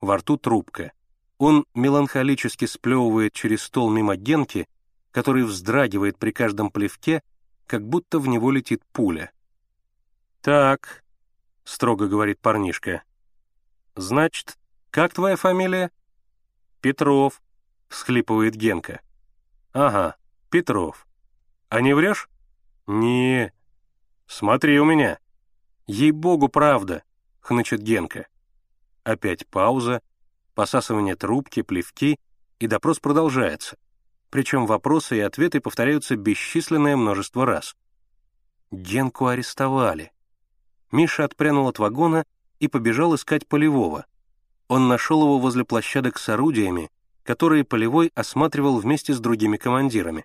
[0.00, 0.92] во рту трубка.
[1.38, 4.68] Он меланхолически сплевывает через стол мимо Генки,
[5.10, 7.22] который вздрагивает при каждом плевке,
[7.66, 9.32] как будто в него летит пуля.
[10.40, 11.02] «Так»,—
[11.64, 13.02] строго говорит парнишка,—
[13.96, 14.58] «значит,
[14.90, 15.90] как твоя фамилия?»
[16.80, 17.42] «Петров»,—
[17.88, 19.00] всхлипывает Генка.
[19.72, 20.16] «Ага,
[20.50, 21.06] Петров.
[21.68, 22.28] А не врешь?»
[22.86, 23.52] «Не.
[24.26, 25.18] Смотри у меня».
[25.86, 27.02] «Ей-богу, правда»,—
[27.40, 28.26] хнычет Генка.
[29.02, 30.00] Опять пауза,
[30.54, 32.18] посасывание трубки, плевки,
[32.58, 33.76] и допрос продолжается.
[34.30, 37.76] Причем вопросы и ответы повторяются бесчисленное множество раз.
[38.70, 40.12] Генку арестовали.
[40.94, 42.24] Миша отпрянул от вагона
[42.60, 44.06] и побежал искать Полевого.
[44.68, 46.88] Он нашел его возле площадок с орудиями,
[47.24, 50.24] которые Полевой осматривал вместе с другими командирами.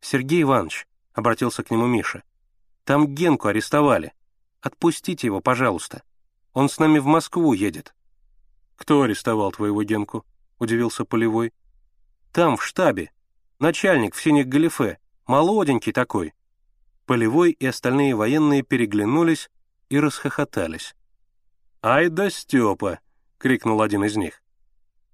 [0.00, 2.22] «Сергей Иванович»,— обратился к нему Миша,—
[2.84, 4.14] «там Генку арестовали.
[4.62, 6.02] Отпустите его, пожалуйста.
[6.54, 7.94] Он с нами в Москву едет».
[8.76, 10.24] «Кто арестовал твоего Генку?»—
[10.58, 11.52] удивился Полевой.
[12.32, 13.12] «Там, в штабе.
[13.58, 14.98] Начальник в синих галифе.
[15.26, 16.32] Молоденький такой».
[17.04, 19.50] Полевой и остальные военные переглянулись
[19.92, 20.94] и расхохотались.
[21.82, 23.00] «Ай да Степа!»—
[23.38, 24.42] крикнул один из них.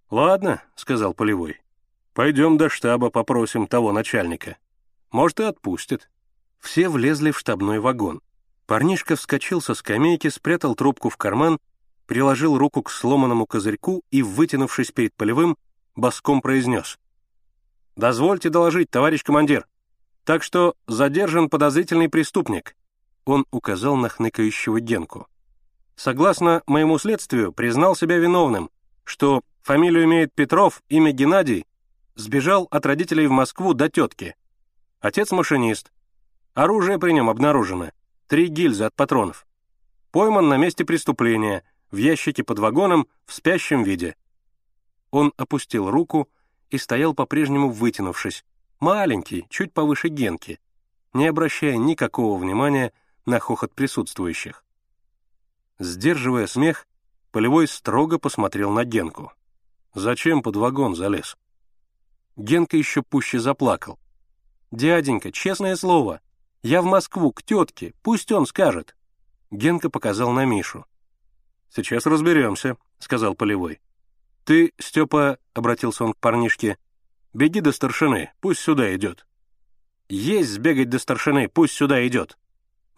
[0.09, 1.61] «Ладно»,— сказал Полевой.
[2.15, 4.57] «Пойдем до штаба попросим того начальника.
[5.11, 6.09] Может, и отпустит».
[6.61, 8.21] Все влезли в штабной вагон.
[8.67, 11.59] Парнишка вскочил со скамейки, спрятал трубку в карман,
[12.07, 15.57] приложил руку к сломанному козырьку и, вытянувшись перед полевым,
[15.97, 16.99] боском произнес.
[17.97, 19.67] «Дозвольте доложить, товарищ командир.
[20.25, 22.77] Так что задержан подозрительный преступник.
[23.29, 25.29] Он указал на хныкающего Генку.
[25.97, 28.71] Согласно моему следствию, признал себя виновным,
[29.05, 31.67] что фамилию имеет Петров, имя Геннадий,
[32.15, 34.35] сбежал от родителей в Москву до тетки.
[35.01, 35.93] Отец машинист.
[36.55, 37.91] Оружие при нем обнаружено.
[38.29, 39.47] Три гильзы от патронов.
[40.11, 44.17] Пойман на месте преступления, в ящике под вагоном, в спящем виде.
[45.11, 46.31] Он опустил руку
[46.71, 48.43] и стоял по-прежнему вытянувшись,
[48.81, 50.61] маленький, чуть повыше Генки,
[51.13, 52.91] не обращая никакого внимания
[53.29, 54.65] на хохот присутствующих.
[55.79, 56.87] Сдерживая смех,
[57.31, 59.33] Полевой строго посмотрел на Генку.
[59.95, 61.37] «Зачем под вагон залез?»
[62.37, 63.99] Генка еще пуще заплакал.
[64.71, 66.21] «Дяденька, честное слово,
[66.63, 68.97] я в Москву, к тетке, пусть он скажет».
[69.51, 70.87] Генка показал на Мишу.
[71.69, 73.81] «Сейчас разберемся»,— сказал Полевой.
[74.45, 76.79] «Ты, Степа»,— обратился он к парнишке,—
[77.35, 79.27] «беги до старшины, пусть сюда идет».
[80.09, 82.39] «Есть сбегать до старшины, пусть сюда идет»,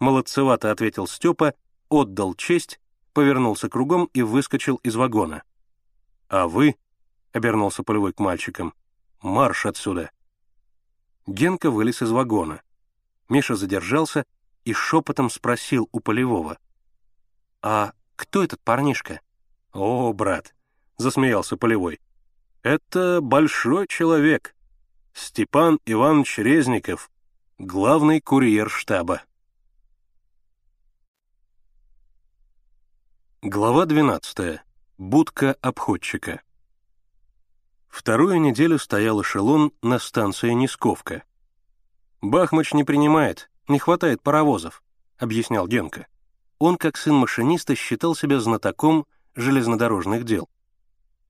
[0.01, 1.53] Молодцевато ответил Степа,
[1.87, 2.79] отдал честь,
[3.13, 5.43] повернулся кругом и выскочил из вагона.
[6.27, 6.75] «А вы?»—
[7.33, 8.73] обернулся полевой к мальчикам.
[9.21, 10.09] «Марш отсюда!»
[11.27, 12.63] Генка вылез из вагона.
[13.29, 14.25] Миша задержался
[14.65, 16.57] и шепотом спросил у полевого.
[17.61, 19.21] «А кто этот парнишка?»
[19.71, 20.55] «О, брат!»—
[20.97, 21.99] засмеялся полевой.
[22.63, 24.55] «Это большой человек.
[25.13, 27.11] Степан Иванович Резников,
[27.59, 29.21] главный курьер штаба».
[33.43, 34.59] Глава 12.
[34.99, 36.43] Будка обходчика.
[37.87, 41.23] Вторую неделю стоял эшелон на станции Нисковка.
[42.21, 44.83] «Бахмач не принимает, не хватает паровозов»,—
[45.17, 46.05] объяснял Генка.
[46.59, 50.47] Он, как сын машиниста, считал себя знатоком железнодорожных дел.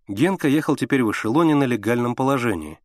[0.10, 2.82] Генка ехал теперь в эшелоне на легальном положении.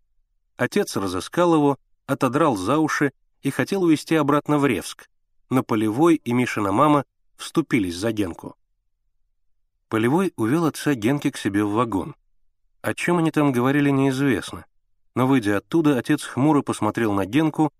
[0.56, 3.12] Отец разыскал его, отодрал за уши
[3.42, 5.08] и хотел увезти обратно в Ревск,
[5.50, 7.04] но Полевой и Мишина мама
[7.36, 8.54] вступились за Генку.
[9.88, 12.16] Полевой увел отца Генки к себе в вагон.
[12.82, 14.66] О чем они там говорили, неизвестно.
[15.14, 17.72] Но, выйдя оттуда, отец хмуро посмотрел на Генку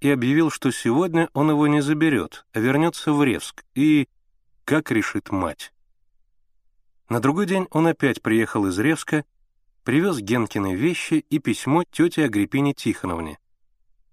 [0.00, 4.08] и объявил, что сегодня он его не заберет, а вернется в Ревск, и...
[4.64, 5.72] как решит мать.
[7.08, 9.24] На другой день он опять приехал из Ревска,
[9.84, 13.38] привез Генкины вещи и письмо тете Агриппине Тихоновне.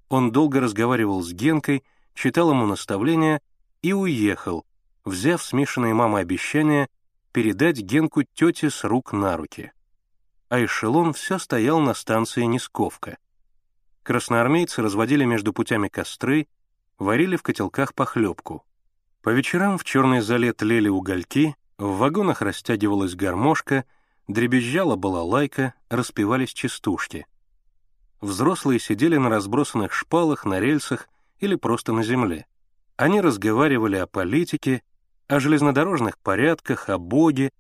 [0.08, 1.84] Он долго разговаривал с Генкой,
[2.14, 3.42] читал ему наставления
[3.82, 4.66] и уехал,
[5.04, 6.88] взяв с Мишиной мамой обещание—
[7.32, 9.72] передать Генку тете с рук на руки.
[10.50, 13.18] а эшелон все стоял на станции Несковка.
[14.04, 16.48] Красноармейцы разводили между путями костры,
[17.00, 18.66] варили в котелках похлебку.
[19.22, 23.86] По вечерам в черной зале тлели угольки, в вагонах растягивалась гармошка,
[24.28, 27.26] дребезжала балалайка, распевались частушки.
[28.20, 31.08] Взрослые сидели на разбросанных шпалах, на рельсах
[31.40, 32.46] или просто на земле.
[32.98, 34.84] Они разговаривали о политике,
[35.32, 37.52] о железнодорожных порядках, о Боге,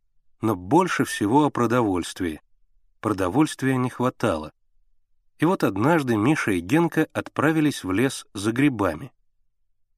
[0.41, 2.41] но больше всего о продовольствии.
[2.99, 4.51] Продовольствия не хватало.
[5.39, 9.13] И вот однажды Миша и Генка отправились в лес за грибами.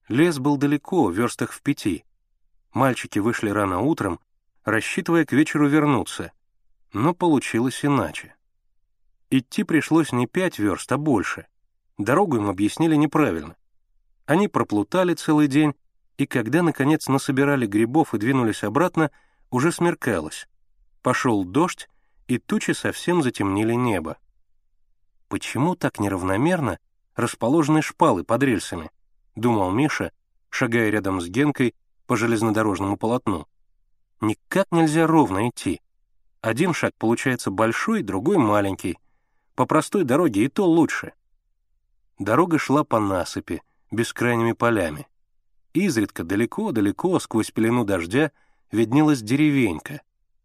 [0.07, 2.05] Лес был далеко, в верстах в пяти.
[2.73, 4.19] Мальчики вышли рано утром,
[4.63, 6.31] рассчитывая к вечеру вернуться,
[6.93, 8.35] но получилось иначе.
[9.31, 11.47] Идти пришлось не пять верст, а больше.
[11.97, 13.55] Дорогу им объяснили неправильно.
[14.27, 15.73] Они проплутали целый день,
[16.17, 19.11] и когда, наконец, насобирали грибов и двинулись обратно,
[19.49, 20.47] уже смеркалось.
[21.01, 21.89] Пошел дождь,
[22.27, 24.17] и тучи совсем затемнили небо.
[25.27, 26.79] Почему так неравномерно
[27.15, 28.91] расположены шпалы под рельсами?
[29.35, 30.11] Думал Миша,
[30.49, 31.75] шагая рядом с Генкой
[32.05, 33.47] по железнодорожному полотну.
[34.21, 35.81] Никак нельзя ровно идти.
[36.41, 38.97] Один шаг получается большой, другой маленький.
[39.55, 41.13] По простой дороге и то лучше.
[42.19, 43.61] Дорога шла по насыпи,
[43.91, 45.07] бескрайними полями.
[45.73, 48.31] Изредка далеко-далеко сквозь пелену дождя
[48.71, 50.01] виднелась деревенька,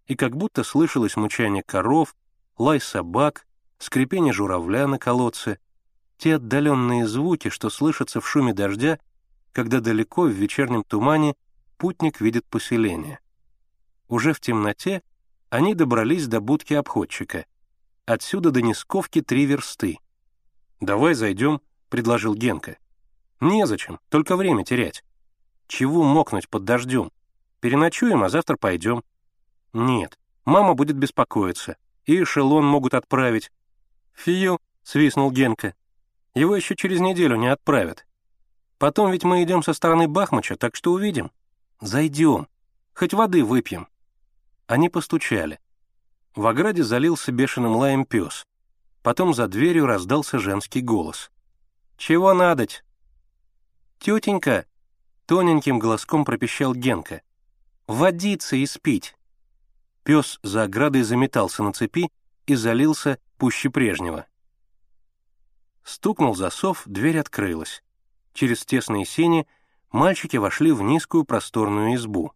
[0.07, 2.17] и как будто слышалось мучание коров,
[2.57, 3.47] лай собак,
[3.79, 5.59] скрипение журавля на колодце,
[6.17, 8.99] те отдаленные звуки, что слышатся в шуме дождя,
[9.53, 11.35] когда далеко в вечернем тумане
[11.77, 13.21] путник видит поселение.
[14.09, 15.03] Уже в темноте
[15.51, 17.45] они добрались до будки обходчика.
[18.07, 19.99] Отсюда до Несковки три версты.
[20.81, 21.61] «Давай зайдем»,—
[21.91, 22.79] предложил Генка.
[23.41, 25.05] «Незачем, только время терять.
[25.69, 27.13] Чего мокнуть под дождем?
[27.61, 29.05] Переночуем, а завтра пойдем».
[29.73, 31.77] «Нет, мама будет беспокоиться,
[32.07, 33.53] и эшелон могут отправить».
[34.15, 35.75] «Фью»,— свистнул Генка.
[36.35, 38.07] «Его еще через неделю не отправят.
[38.79, 41.31] Потом ведь мы идем со стороны Бахмача, так что увидим.
[41.81, 42.49] Зайдем,
[42.95, 43.89] хоть воды выпьем».
[44.67, 45.61] Они постучали.
[46.35, 48.45] В ограде залился бешеным лаем пес.
[49.03, 51.31] Потом за дверью раздался женский голос.
[51.97, 52.85] «Чего надоть?»
[53.99, 54.67] «Тетенька!»—
[55.29, 57.21] тоненьким голоском пропищал Генка.
[57.87, 59.15] «Водиться и спить!»
[60.03, 62.11] Пес за оградой заметался на цепи
[62.47, 64.27] и залился пуще прежнего.
[65.85, 67.83] Стукнул засов, дверь открылась.
[68.33, 69.47] Через тесные сени
[69.93, 72.33] мальчики вошли в низкую просторную избу.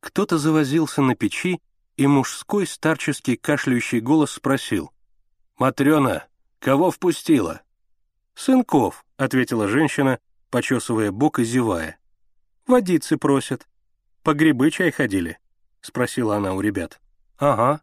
[0.00, 1.60] Кто-то завозился на печи,
[1.96, 4.92] и мужской старческий кашляющий голос спросил.
[5.56, 6.26] «Матрена,
[6.58, 7.62] кого впустила?»
[8.34, 10.18] «Сынков»,— ответила женщина,
[10.50, 11.97] почесывая бок и зевая.
[12.68, 13.66] «Водицы просят.
[14.22, 15.38] По грибы чай ходили?»—
[15.80, 17.00] спросила она у ребят.
[17.38, 17.80] «Ага.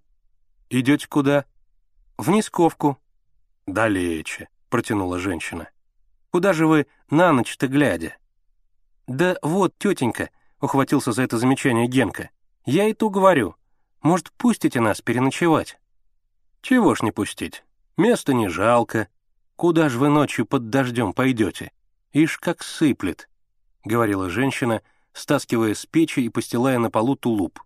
[0.69, 1.45] Идете куда?»
[2.19, 2.99] «В Нисковку».
[3.65, 5.69] «Далече»,— протянула женщина.
[6.29, 8.15] «Куда же вы на ночь-то глядя?»
[9.07, 10.29] «Да вот, тетенька»,—
[10.61, 12.29] ухватился за это замечание Генка.
[12.63, 13.55] «Я и ту говорю.
[14.03, 15.79] Может, пустите нас переночевать?»
[16.61, 17.63] «Чего ж не пустить?
[17.97, 19.07] Места не жалко.
[19.55, 21.71] Куда ж вы ночью под дождем пойдете?
[22.13, 23.29] Ишь, как сыплет»,—
[23.85, 24.81] говорила женщина,
[25.13, 27.61] стаскивая с печи и постилая на полу тулуп.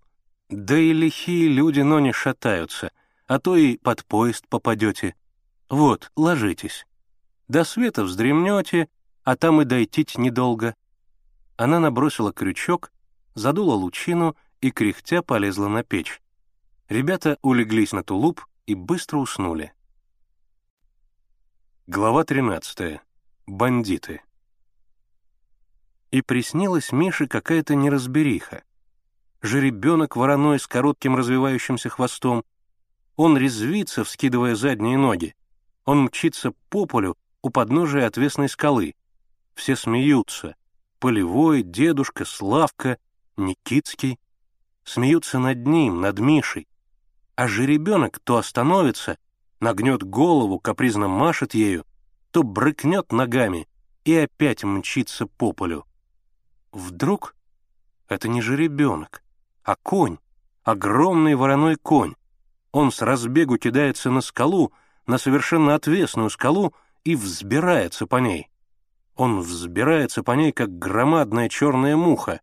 [0.50, 2.91] «Да и лихие люди, но не шатаются,
[3.28, 5.16] а то и под поезд попадете.
[5.70, 6.86] Вот, ложитесь.
[7.48, 8.90] До света вздремнете,
[9.24, 10.76] а там и дойти недолго».
[11.58, 12.91] Она набросила крючок,
[13.36, 16.22] задула лучину и, кряхтя, полезла на печь.
[16.88, 19.74] Ребята улеглись на тулуп и быстро уснули.
[21.86, 23.00] Глава 13.
[23.46, 24.22] Бандиты.
[26.11, 28.64] И приснилась Мише какая-то неразбериха.
[29.41, 32.44] Жеребенок вороной с коротким развивающимся хвостом.
[33.15, 35.36] Он резвится, вскидывая задние ноги.
[35.86, 38.95] Он мчится по полю у подножия отвесной скалы.
[39.53, 40.56] Все смеются.
[40.99, 42.98] Полевой, дедушка, Славка,
[43.38, 44.19] Никитский.
[44.84, 46.68] Смеются над ним, над Мишей.
[47.36, 49.18] А жеребенок то остановится,
[49.60, 51.86] нагнет голову, капризно машет ею,
[52.31, 53.68] то брыкнет ногами
[54.03, 55.86] и опять мчится по полю.
[56.72, 57.36] Вдруг
[58.08, 59.24] это не жеребенок,
[59.64, 60.18] а конь,
[60.64, 62.16] огромный вороной конь.
[62.72, 64.72] Он с разбегу кидается на скалу,
[65.08, 66.74] на совершенно отвесную скалу,
[67.04, 68.50] и взбирается по ней.
[69.16, 72.41] Он взбирается по ней, как громадная черная муха,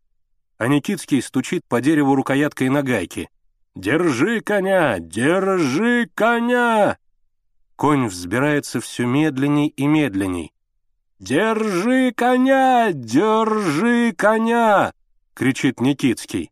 [0.58, 3.30] а Никитский стучит по дереву рукояткой нагайки.
[3.74, 4.98] «Держи коня!
[4.98, 6.98] Держи коня!»
[7.76, 10.52] Конь взбирается все медленней и медленней.
[11.18, 12.92] «Держи коня!
[12.92, 14.92] Держи коня!»—
[15.34, 16.50] кричит Никитский.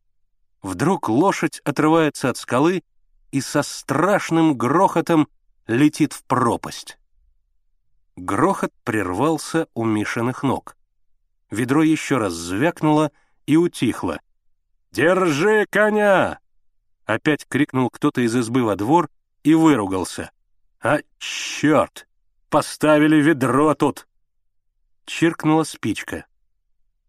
[0.62, 2.82] Вдруг лошадь отрывается от скалы
[3.31, 5.28] и со страшным грохотом
[5.66, 6.99] летит в пропасть.
[8.16, 10.77] Грохот прервался у Мишиных ног.
[11.51, 13.12] Ведро еще раз звякнуло
[13.45, 14.19] и утихло.
[14.93, 16.39] «Держи коня!»
[17.05, 19.11] Опять крикнул кто-то из избы во двор
[19.43, 20.31] и выругался.
[20.81, 22.09] «А, черт!
[22.49, 24.07] Поставили ведро тут!»
[25.06, 26.26] Чиркнула спичка.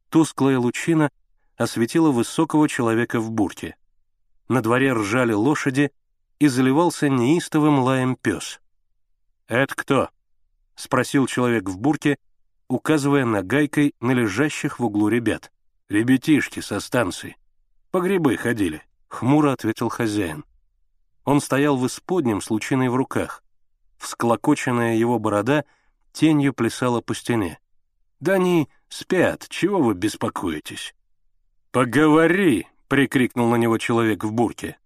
[0.09, 1.09] Тусклая лучина
[1.57, 3.75] осветила высокого человека в бурке.
[4.47, 5.91] На дворе ржали лошади,
[6.39, 8.59] и заливался неистовым лаем пес.
[9.47, 10.09] «Это кто?»—
[10.75, 12.17] спросил человек в бурке,
[12.67, 15.51] указывая нагайкой на лежащих в углу ребят.
[15.87, 17.37] «Ребятишки со станции.
[17.91, 20.43] По грибы ходили»,— хмуро ответил хозяин.
[21.23, 23.43] Он стоял в исподнем с лучиной в руках.
[23.97, 25.63] Всклокоченная его борода
[26.11, 27.59] тенью плясала по стене.
[28.19, 30.95] «Да они спят, чего вы беспокоитесь?»
[31.71, 34.77] «Поговори!»— прикрикнул на него человек в бурке.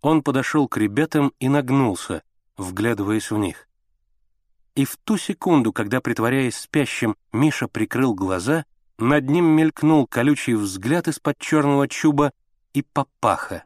[0.00, 2.22] Он подошел к ребятам и нагнулся,
[2.56, 3.68] вглядываясь в них.
[4.74, 8.64] И в ту секунду, когда, притворяясь спящим, Миша прикрыл глаза,
[8.98, 12.32] над ним мелькнул колючий взгляд из-под черного чуба
[12.74, 13.64] и папаха.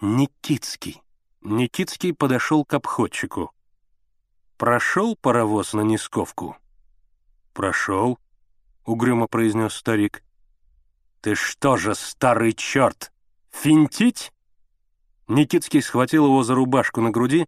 [0.00, 1.00] Никитский.
[1.40, 3.52] Никитский подошел к обходчику.
[4.56, 6.56] «Прошел паровоз на Нисковку?»
[7.52, 8.18] «Прошел»,—
[8.84, 10.22] угрюмо произнес старик.
[11.20, 13.12] «Ты что же, старый черт,
[13.50, 14.32] финтить?»
[15.28, 17.46] Никитский схватил его за рубашку на груди,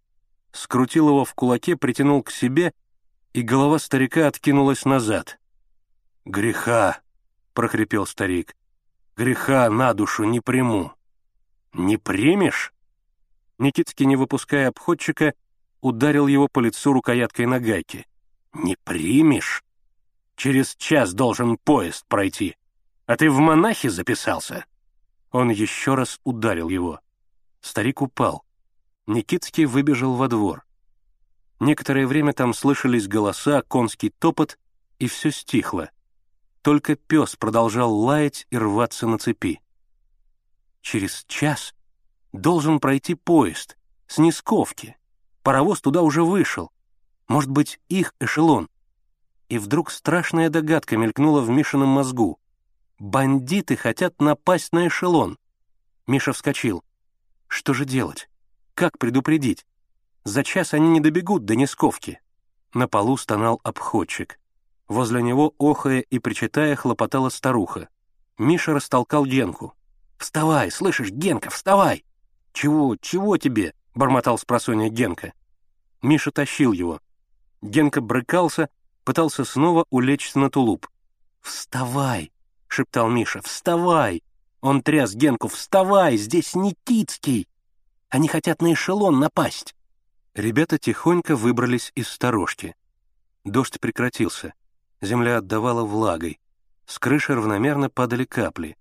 [0.51, 2.73] скрутил его в кулаке, притянул к себе,
[3.33, 5.39] и голова старика откинулась назад.
[6.23, 7.01] «Греха!»—
[7.53, 8.55] прохрипел старик.
[9.17, 10.93] «Греха на душу не приму».
[11.73, 12.73] «Не примешь?»
[13.57, 15.33] Никитский, не выпуская обходчика,
[15.81, 18.05] ударил его по лицу рукояткой на гайке.
[18.53, 19.64] «Не примешь?
[20.35, 22.55] Через час должен поезд пройти.
[23.05, 24.65] А ты в монахи записался?»
[25.31, 26.99] Он еще раз ударил его.
[27.61, 28.45] Старик упал.
[29.07, 30.65] Никитский выбежал во двор.
[31.59, 34.57] Некоторое время там слышались голоса, конский топот,
[34.99, 35.89] и все стихло.
[36.61, 39.61] Только пес продолжал лаять и рваться на цепи.
[40.81, 41.73] Через час
[42.31, 44.95] должен пройти поезд с Нисковки.
[45.43, 46.71] Паровоз туда уже вышел.
[47.27, 48.69] Может быть, их эшелон.
[49.49, 52.39] И вдруг страшная догадка мелькнула в Мишином мозгу.
[52.99, 55.37] Бандиты хотят напасть на эшелон.
[56.07, 56.83] Миша вскочил.
[57.47, 58.29] Что же делать?
[58.73, 59.65] Как предупредить?
[60.23, 62.19] За час они не добегут до Несковки.
[62.73, 64.39] На полу стонал обходчик.
[64.87, 67.89] Возле него, охая и причитая, хлопотала старуха.
[68.37, 69.73] Миша растолкал Генку.
[70.17, 72.05] «Вставай, слышишь, Генка, вставай!»
[72.53, 75.33] «Чего, чего тебе?»— бормотал с просонья Генка.
[76.01, 77.01] Миша тащил его.
[77.61, 78.69] Генка брыкался,
[79.05, 80.89] пытался снова улечься на тулуп.
[81.41, 82.31] «Вставай!»—
[82.67, 83.41] шептал Миша.
[83.41, 84.23] «Вставай!»
[84.61, 85.47] Он тряс Генку.
[85.47, 86.17] «Вставай!
[86.17, 87.47] Здесь Никитский!
[88.09, 89.75] Они хотят на эшелон напасть!»
[90.33, 92.75] Ребята тихонько выбрались из сторожки.
[93.43, 94.53] Дождь прекратился.
[95.01, 96.39] Земля отдавала влагой.
[96.87, 98.75] С крыши равномерно падали капли.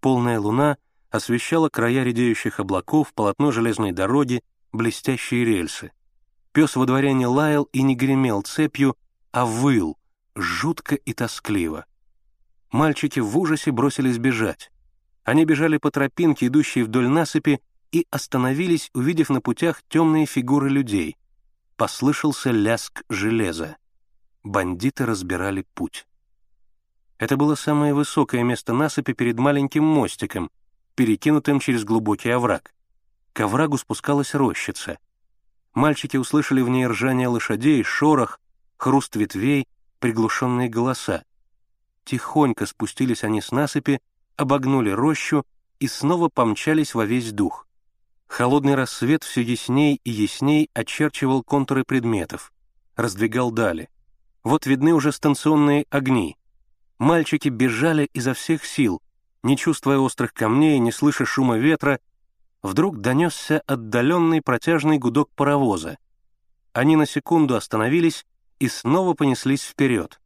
[0.00, 0.78] Полная луна
[1.10, 4.42] освещала края редеющих облаков, полотно железной дороги,
[4.72, 5.92] блестящие рельсы.
[6.52, 8.96] Пес во дворе не лаял и не гремел цепью,
[9.32, 9.98] а выл,
[10.34, 11.86] жутко и тоскливо.
[12.70, 14.70] Мальчики в ужасе бросились бежать.
[15.24, 17.60] Они бежали по тропинке, идущей вдоль насыпи,
[17.90, 21.16] и остановились, увидев на путях темные фигуры людей.
[21.76, 23.76] Послышался ляск железа.
[24.42, 26.06] Бандиты разбирали путь.
[27.18, 30.50] Это было самое высокое место насыпи перед маленьким мостиком,
[30.94, 32.74] перекинутым через глубокий овраг.
[33.32, 34.98] К оврагу спускалась рощица.
[35.74, 38.40] Мальчики услышали в ней ржание лошадей, шорох,
[38.82, 39.68] хруст ветвей,
[40.00, 41.22] приглушенные голоса.
[42.04, 44.00] Тихонько спустились они с насыпи,
[44.36, 45.44] обогнули рощу
[45.78, 47.68] и снова помчались во весь дух.
[48.26, 52.52] Холодный рассвет все ясней и ясней очерчивал контуры предметов,
[52.96, 53.88] раздвигал дали.
[54.42, 56.36] Вот видны уже станционные огни.
[56.98, 59.00] Мальчики бежали изо всех сил,
[59.44, 62.00] не чувствуя острых камней, не слыша шума ветра,
[62.62, 65.98] вдруг донесся отдаленный протяжный гудок паровоза.
[66.72, 68.24] Они на секунду остановились
[68.62, 70.20] и снова понеслись вперед.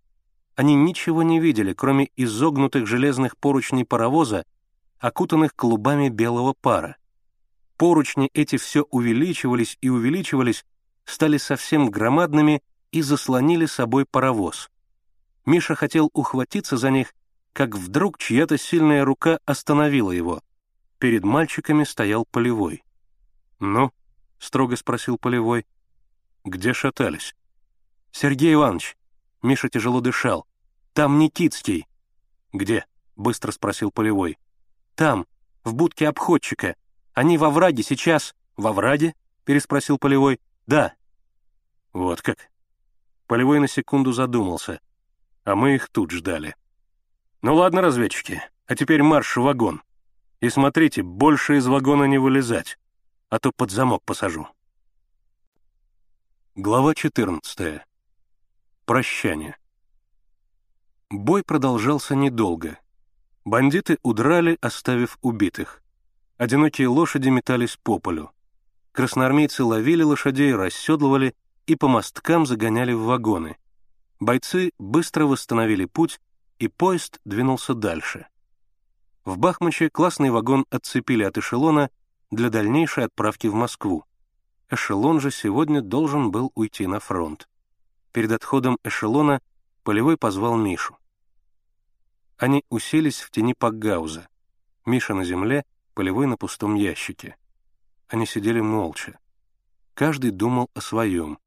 [0.57, 4.45] Они ничего не видели, кроме изогнутых железных поручней паровоза,
[4.99, 6.99] окутанных клубами белого пара.
[7.79, 10.67] Поручни эти все увеличивались и увеличивались,
[11.07, 14.69] стали совсем громадными и заслонили собой паровоз.
[15.47, 17.15] Миша хотел ухватиться за них,
[17.55, 20.43] как вдруг чья-то сильная рука остановила его.
[20.99, 22.85] Перед мальчиками стоял Полевой.
[23.61, 23.93] «Ну?»—
[24.39, 25.65] строго спросил Полевой.
[26.45, 27.35] «Где шатались?»
[28.19, 28.97] «Сергей Иванович,
[29.43, 30.47] Миша тяжело дышал.
[30.95, 31.87] «Там Никитский».
[32.51, 32.87] «Где?»—
[33.17, 34.39] быстро спросил Полевой.
[34.95, 35.27] «Там,
[35.65, 36.77] в будке обходчика.
[37.13, 39.15] Они во враге сейчас...» Во враге?»—
[39.45, 40.41] переспросил Полевой.
[40.67, 40.95] «Да».
[41.93, 42.49] «Вот как».
[43.27, 44.81] Полевой на секунду задумался,
[45.45, 46.57] а мы их тут ждали.
[47.43, 49.83] «Ну ладно, разведчики, а теперь марш в вагон.
[50.41, 52.79] И смотрите, больше из вагона не вылезать,
[53.29, 54.49] а то под замок посажу».
[56.55, 57.83] Глава 14.
[58.87, 59.57] Прощание.
[61.11, 62.79] Бой продолжался недолго.
[63.45, 65.83] Бандиты удрали, оставив убитых.
[66.37, 68.31] Одинокие лошади метались по полю.
[68.93, 71.35] Красноармейцы ловили лошадей, расседлывали
[71.67, 73.57] и по мосткам загоняли в вагоны.
[74.21, 76.21] Бойцы быстро восстановили путь,
[76.61, 78.29] и поезд двинулся дальше.
[79.25, 81.91] В Бахмаче классный вагон отцепили от эшелона
[82.31, 84.05] для дальнейшей отправки в Москву.
[84.71, 87.49] Эшелон же сегодня должен был уйти на фронт.
[88.17, 89.43] Перед отходом эшелона
[89.83, 90.97] Полевой позвал Мишу.
[92.39, 94.27] Они уселись в тени Пакгауза.
[94.87, 97.37] Миша на земле, Полевой на пустом ящике.
[98.09, 99.19] Они сидели молча.
[99.93, 101.39] Каждый думал о своем,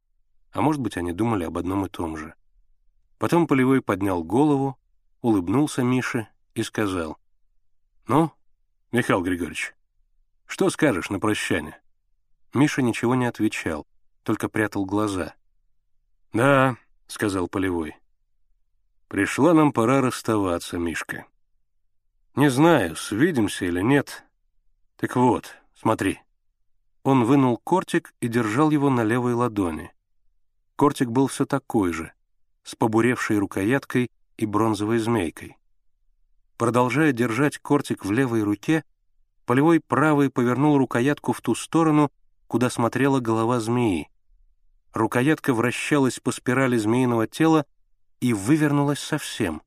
[0.51, 2.35] а может быть, они думали об одном и том же.
[3.17, 4.77] Потом Полевой поднял голову,
[5.21, 7.17] улыбнулся Мише и сказал,
[8.05, 8.31] «Ну,
[8.91, 9.73] Михаил Григорьевич,
[10.45, 11.81] что скажешь на прощание?»
[12.53, 13.87] Миша ничего не отвечал,
[14.21, 15.33] только прятал глаза.
[16.33, 16.77] «Да»,—
[17.07, 17.95] сказал Полевой.
[19.07, 21.25] «Пришла нам пора расставаться, Мишка.
[22.35, 24.23] Не знаю, свидимся или нет.
[24.97, 26.19] Так вот, смотри».
[27.03, 29.91] Он вынул кортик и держал его на левой ладони.
[30.75, 32.13] Кортик был все такой же,
[32.63, 35.57] с побуревшей рукояткой и бронзовой змейкой.
[36.57, 38.83] Продолжая держать кортик в левой руке,
[39.45, 42.11] Полевой правый повернул рукоятку в ту сторону,
[42.47, 44.09] куда смотрела голова змеи.
[44.93, 47.65] Рукоятка вращалась по спирали змеиного тела
[48.19, 49.61] и вывернулась совсем.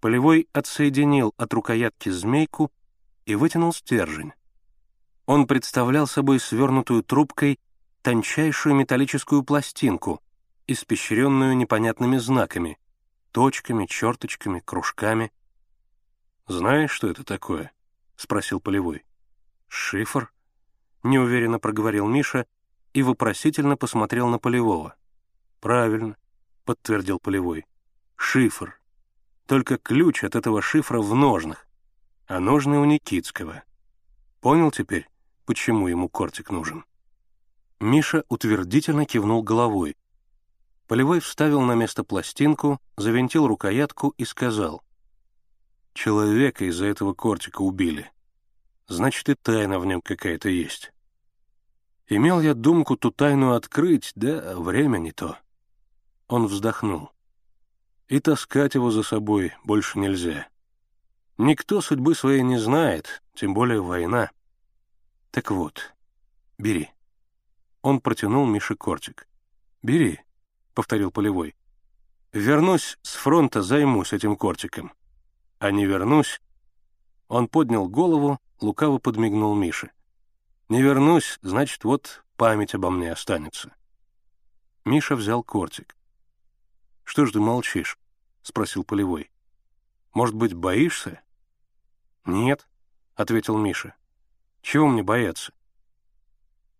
[0.00, 2.72] Полевой отсоединил от рукоятки змейку
[3.24, 4.32] и вытянул стержень.
[5.26, 7.60] Он представлял собой свернутую трубкой
[8.02, 10.20] тончайшую металлическую пластинку,
[10.66, 12.78] испещренную непонятными знаками,
[13.30, 15.32] точками, черточками, кружками.
[16.48, 17.70] «Знаешь, что это такое?»—
[18.16, 19.04] спросил Полевой.
[19.68, 20.32] «Шифр?»—
[21.04, 22.46] неуверенно проговорил Миша
[22.92, 24.94] и вопросительно посмотрел на Полевого.
[25.60, 26.16] «Правильно»,—
[26.64, 27.64] подтвердил Полевой.
[28.16, 28.80] «Шифр.
[29.46, 31.66] Только ключ от этого шифра в ножнах,
[32.26, 33.62] а ножны у Никитского.
[34.40, 35.08] Понял теперь,
[35.46, 36.84] почему ему кортик нужен?»
[37.80, 39.96] Миша утвердительно кивнул головой.
[40.86, 44.82] Полевой вставил на место пластинку, завинтил рукоятку и сказал.
[45.94, 48.10] «Человека из-за этого кортика убили
[48.92, 50.92] значит и тайна в нем какая-то есть.
[52.14, 55.38] Имел я думку ту тайну открыть, да время не то.
[56.28, 57.10] Он вздохнул.
[58.06, 60.46] И таскать его за собой больше нельзя.
[61.38, 64.30] Никто судьбы своей не знает, тем более война.
[65.30, 65.94] Так вот,
[66.58, 66.90] бери.
[67.80, 69.26] Он протянул Мише кортик.
[69.82, 70.20] «Бери»,—
[70.74, 71.56] повторил Полевой.
[72.34, 74.92] «Вернусь с фронта, займусь этим кортиком.
[75.60, 76.42] А не вернусь...»
[77.28, 79.92] Он поднял голову лукаво подмигнул Мише.
[80.72, 83.74] «Не вернусь, значит, вот память обо мне останется».
[84.86, 85.94] Миша взял кортик.
[87.04, 87.98] «Что ж ты молчишь?»—
[88.42, 89.30] спросил Полевой.
[90.14, 91.20] «Может быть, боишься?»
[92.24, 92.66] «Нет»,—
[93.16, 93.94] ответил Миша.
[94.62, 95.52] «Чего мне бояться?»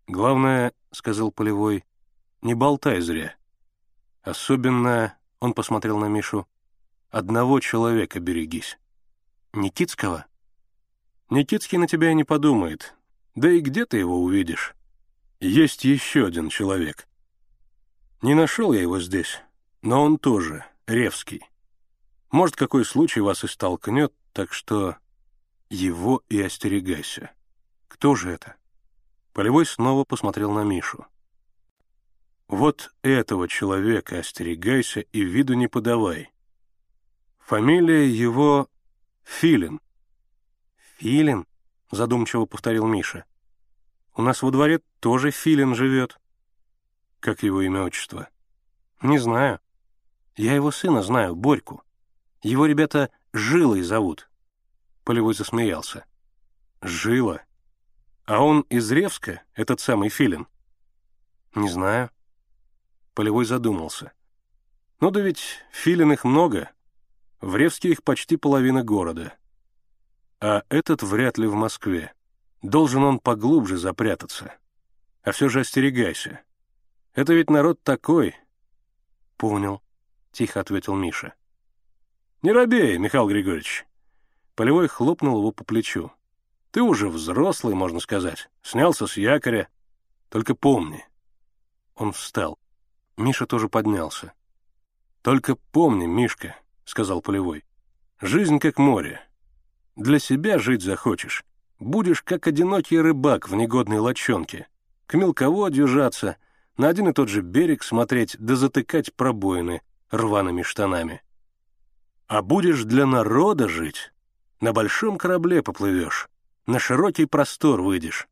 [0.07, 1.85] «Главное,— сказал Полевой,—
[2.41, 3.35] не болтай зря.
[4.23, 6.47] Особенно,— он посмотрел на Мишу,—
[7.11, 8.79] одного человека берегись».
[9.53, 10.25] «Никитского?»
[11.29, 12.95] Никитский на тебя и не подумает.
[13.35, 14.75] Да и где ты его увидишь?
[15.39, 17.07] Есть еще один человек.
[18.21, 19.41] Не нашел я его здесь,
[19.81, 21.41] но он тоже, Ревский.
[22.31, 24.97] Может, какой случай вас и столкнет, так что
[25.69, 27.31] его и остерегайся.
[27.87, 28.55] Кто же это?
[29.33, 31.05] Полевой снова посмотрел на Мишу.
[32.47, 36.31] Вот этого человека остерегайся и виду не подавай.
[37.39, 38.69] Фамилия его
[39.23, 39.81] Филин.
[40.97, 41.45] «Филин?»—
[41.93, 43.25] задумчиво повторил Миша.
[44.15, 46.19] «У нас во дворе тоже Филин живет».
[47.19, 48.27] «Как его имя отчество?»
[49.01, 49.59] «Не знаю.
[50.35, 51.83] Я его сына знаю, Борьку.
[52.41, 54.29] Его ребята Жилой зовут».
[55.03, 56.05] Полевой засмеялся.
[56.81, 57.41] «Жила?
[58.25, 60.47] А он из Ревска, этот самый Филин?»
[61.55, 62.09] «Не знаю».
[63.13, 64.11] Полевой задумался.
[64.99, 66.71] «Ну да ведь Филин их много.
[67.41, 69.37] В Ревске их почти половина города
[70.43, 72.11] а этот вряд ли в Москве.
[72.61, 74.53] Должен он поглубже запрятаться.
[75.21, 76.41] А все же остерегайся.
[77.13, 78.35] Это ведь народ такой.
[79.37, 79.81] Понял,
[80.33, 81.33] тихо ответил Миша.
[82.41, 83.85] Не робей, Михаил Григорьевич.
[84.55, 86.11] Полевой хлопнул его по плечу.
[86.71, 88.49] Ты уже взрослый, можно сказать.
[88.61, 89.69] Снялся с якоря.
[90.27, 91.05] Только помни».
[91.95, 92.59] Он встал.
[93.15, 94.33] Миша тоже поднялся.
[95.21, 97.63] «Только помни, Мишка»,— сказал Полевой,—
[98.19, 99.21] «жизнь как море.
[99.95, 101.43] Для себя жить захочешь.
[101.79, 104.67] Будешь как одинокий рыбак в негодной лочонке.
[105.05, 106.37] К мелководью жаться,
[106.77, 111.21] на один и тот же берег смотреть да затыкать пробоины рваными штанами.
[112.27, 114.11] А будешь для народа жить,
[114.59, 116.29] на большом корабле поплывешь,
[116.65, 118.27] на широкий простор выйдешь.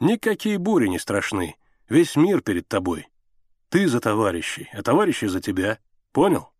[0.00, 1.56] Никакие бури не страшны,
[1.88, 3.08] весь мир перед тобой.
[3.68, 5.78] Ты за товарищей, а товарищи за тебя.
[6.12, 6.50] Понял?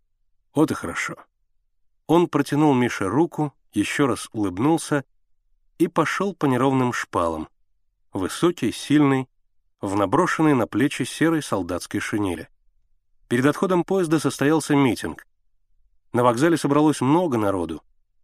[0.54, 1.16] Вот и хорошо.
[2.06, 5.04] Он протянул Мише руку, еще раз улыбнулся
[5.78, 7.48] и пошел по неровным шпалам.
[8.12, 9.28] Высокий, сильный,
[9.80, 12.48] в наброшенной на плечи серой солдатской шинели.
[13.28, 15.26] Перед отходом поезда состоялся митинг.
[16.12, 17.82] На вокзале собралось много народу.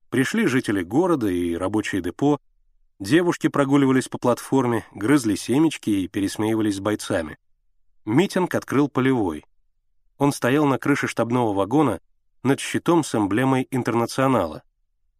[0.08, 2.38] Пришли жители города и рабочие депо,
[2.98, 7.38] девушки прогуливались по платформе, грызли семечки и пересмеивались с бойцами.
[8.04, 9.44] Митинг открыл полевой.
[10.18, 12.00] Он стоял на крыше штабного вагона
[12.42, 14.62] над щитом с эмблемой «Интернационала».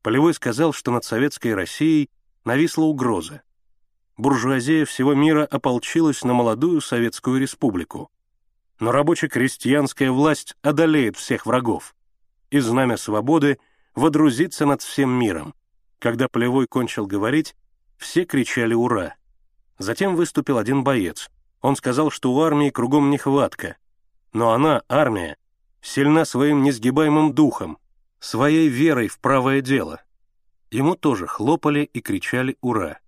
[0.03, 2.11] Полевой сказал, что над советской Россией
[2.45, 3.43] нависла угроза.
[4.17, 8.11] Буржуазия всего мира ополчилась на молодую Советскую Республику.
[8.81, 11.95] Но рабоче-крестьянская власть одолеет всех врагов,
[12.51, 13.59] и знамя свободы
[13.95, 15.55] водрузится над всем миром.
[16.01, 17.55] Когда Полевой кончил говорить,
[17.97, 19.15] все кричали «Ура!».
[19.79, 21.31] Затем выступил один боец.
[21.61, 23.77] Он сказал, что у армии кругом нехватка.
[24.33, 25.37] Но она, армия,
[25.81, 27.79] сильна своим несгибаемым духом,
[28.23, 30.01] своей верой в правое дело.
[30.71, 32.99] Ему тоже хлопали и кричали «Ура!».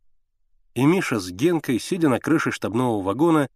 [0.74, 3.48] И Миша с Генкой, сидя на крыше штабного вагона,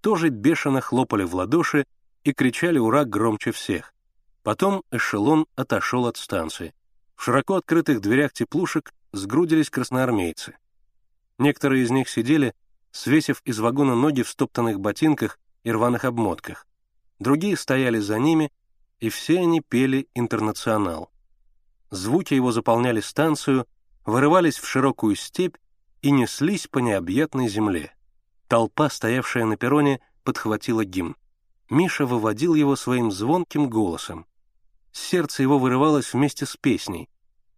[0.00, 1.84] тоже бешено хлопали в ладоши
[2.24, 3.92] и кричали «Ура!» громче всех.
[4.42, 6.74] Потом эшелон отошел от станции.
[7.14, 10.56] В широко открытых дверях теплушек сгрудились красноармейцы.
[11.38, 12.54] Некоторые из них сидели,
[12.90, 16.66] свесив из вагона ноги в стоптанных ботинках и рваных обмотках.
[17.18, 18.50] Другие стояли за ними
[19.02, 21.10] и все они пели «Интернационал».
[21.90, 23.66] Звуки его заполняли станцию,
[24.06, 25.56] вырывались в широкую степь
[26.02, 27.92] и неслись по необъятной земле.
[28.46, 31.16] Толпа, стоявшая на перроне, подхватила гимн.
[31.68, 34.24] Миша выводил его своим звонким голосом.
[34.92, 37.10] Сердце его вырывалось вместе с песней.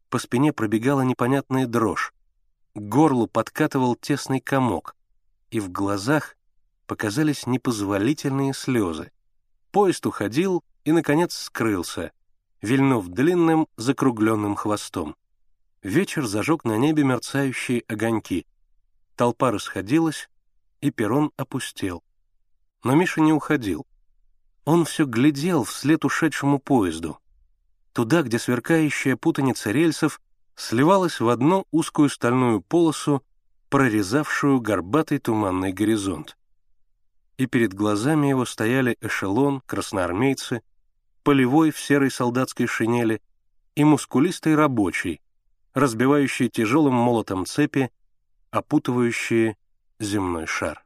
[0.08, 2.14] По спине пробегала непонятная дрожь.
[2.74, 4.96] К горлу подкатывал тесный комок,
[5.50, 6.36] и в глазах
[6.86, 9.12] показались непозволительные слезы.
[9.72, 12.12] Поезд уходил, и, наконец, скрылся,
[12.62, 15.16] вильнув длинным закругленным хвостом.
[15.82, 18.46] Вечер зажег на небе мерцающие огоньки.
[19.16, 20.28] Толпа расходилась,
[20.80, 22.02] и перрон опустел.
[22.82, 23.86] Но Миша не уходил.
[24.64, 27.18] Он все глядел вслед ушедшему поезду.
[27.92, 30.20] Туда, где сверкающая путаница рельсов
[30.56, 33.22] сливалась в одну узкую стальную полосу,
[33.68, 36.36] прорезавшую горбатый туманный горизонт.
[37.36, 40.62] И перед глазами его стояли эшелон, красноармейцы—
[41.24, 43.20] полевой в серой солдатской шинели
[43.74, 45.20] и мускулистый рабочий,
[45.72, 47.90] разбивающий тяжелым молотом цепи,
[48.50, 49.56] опутывающие
[49.98, 50.83] земной шар.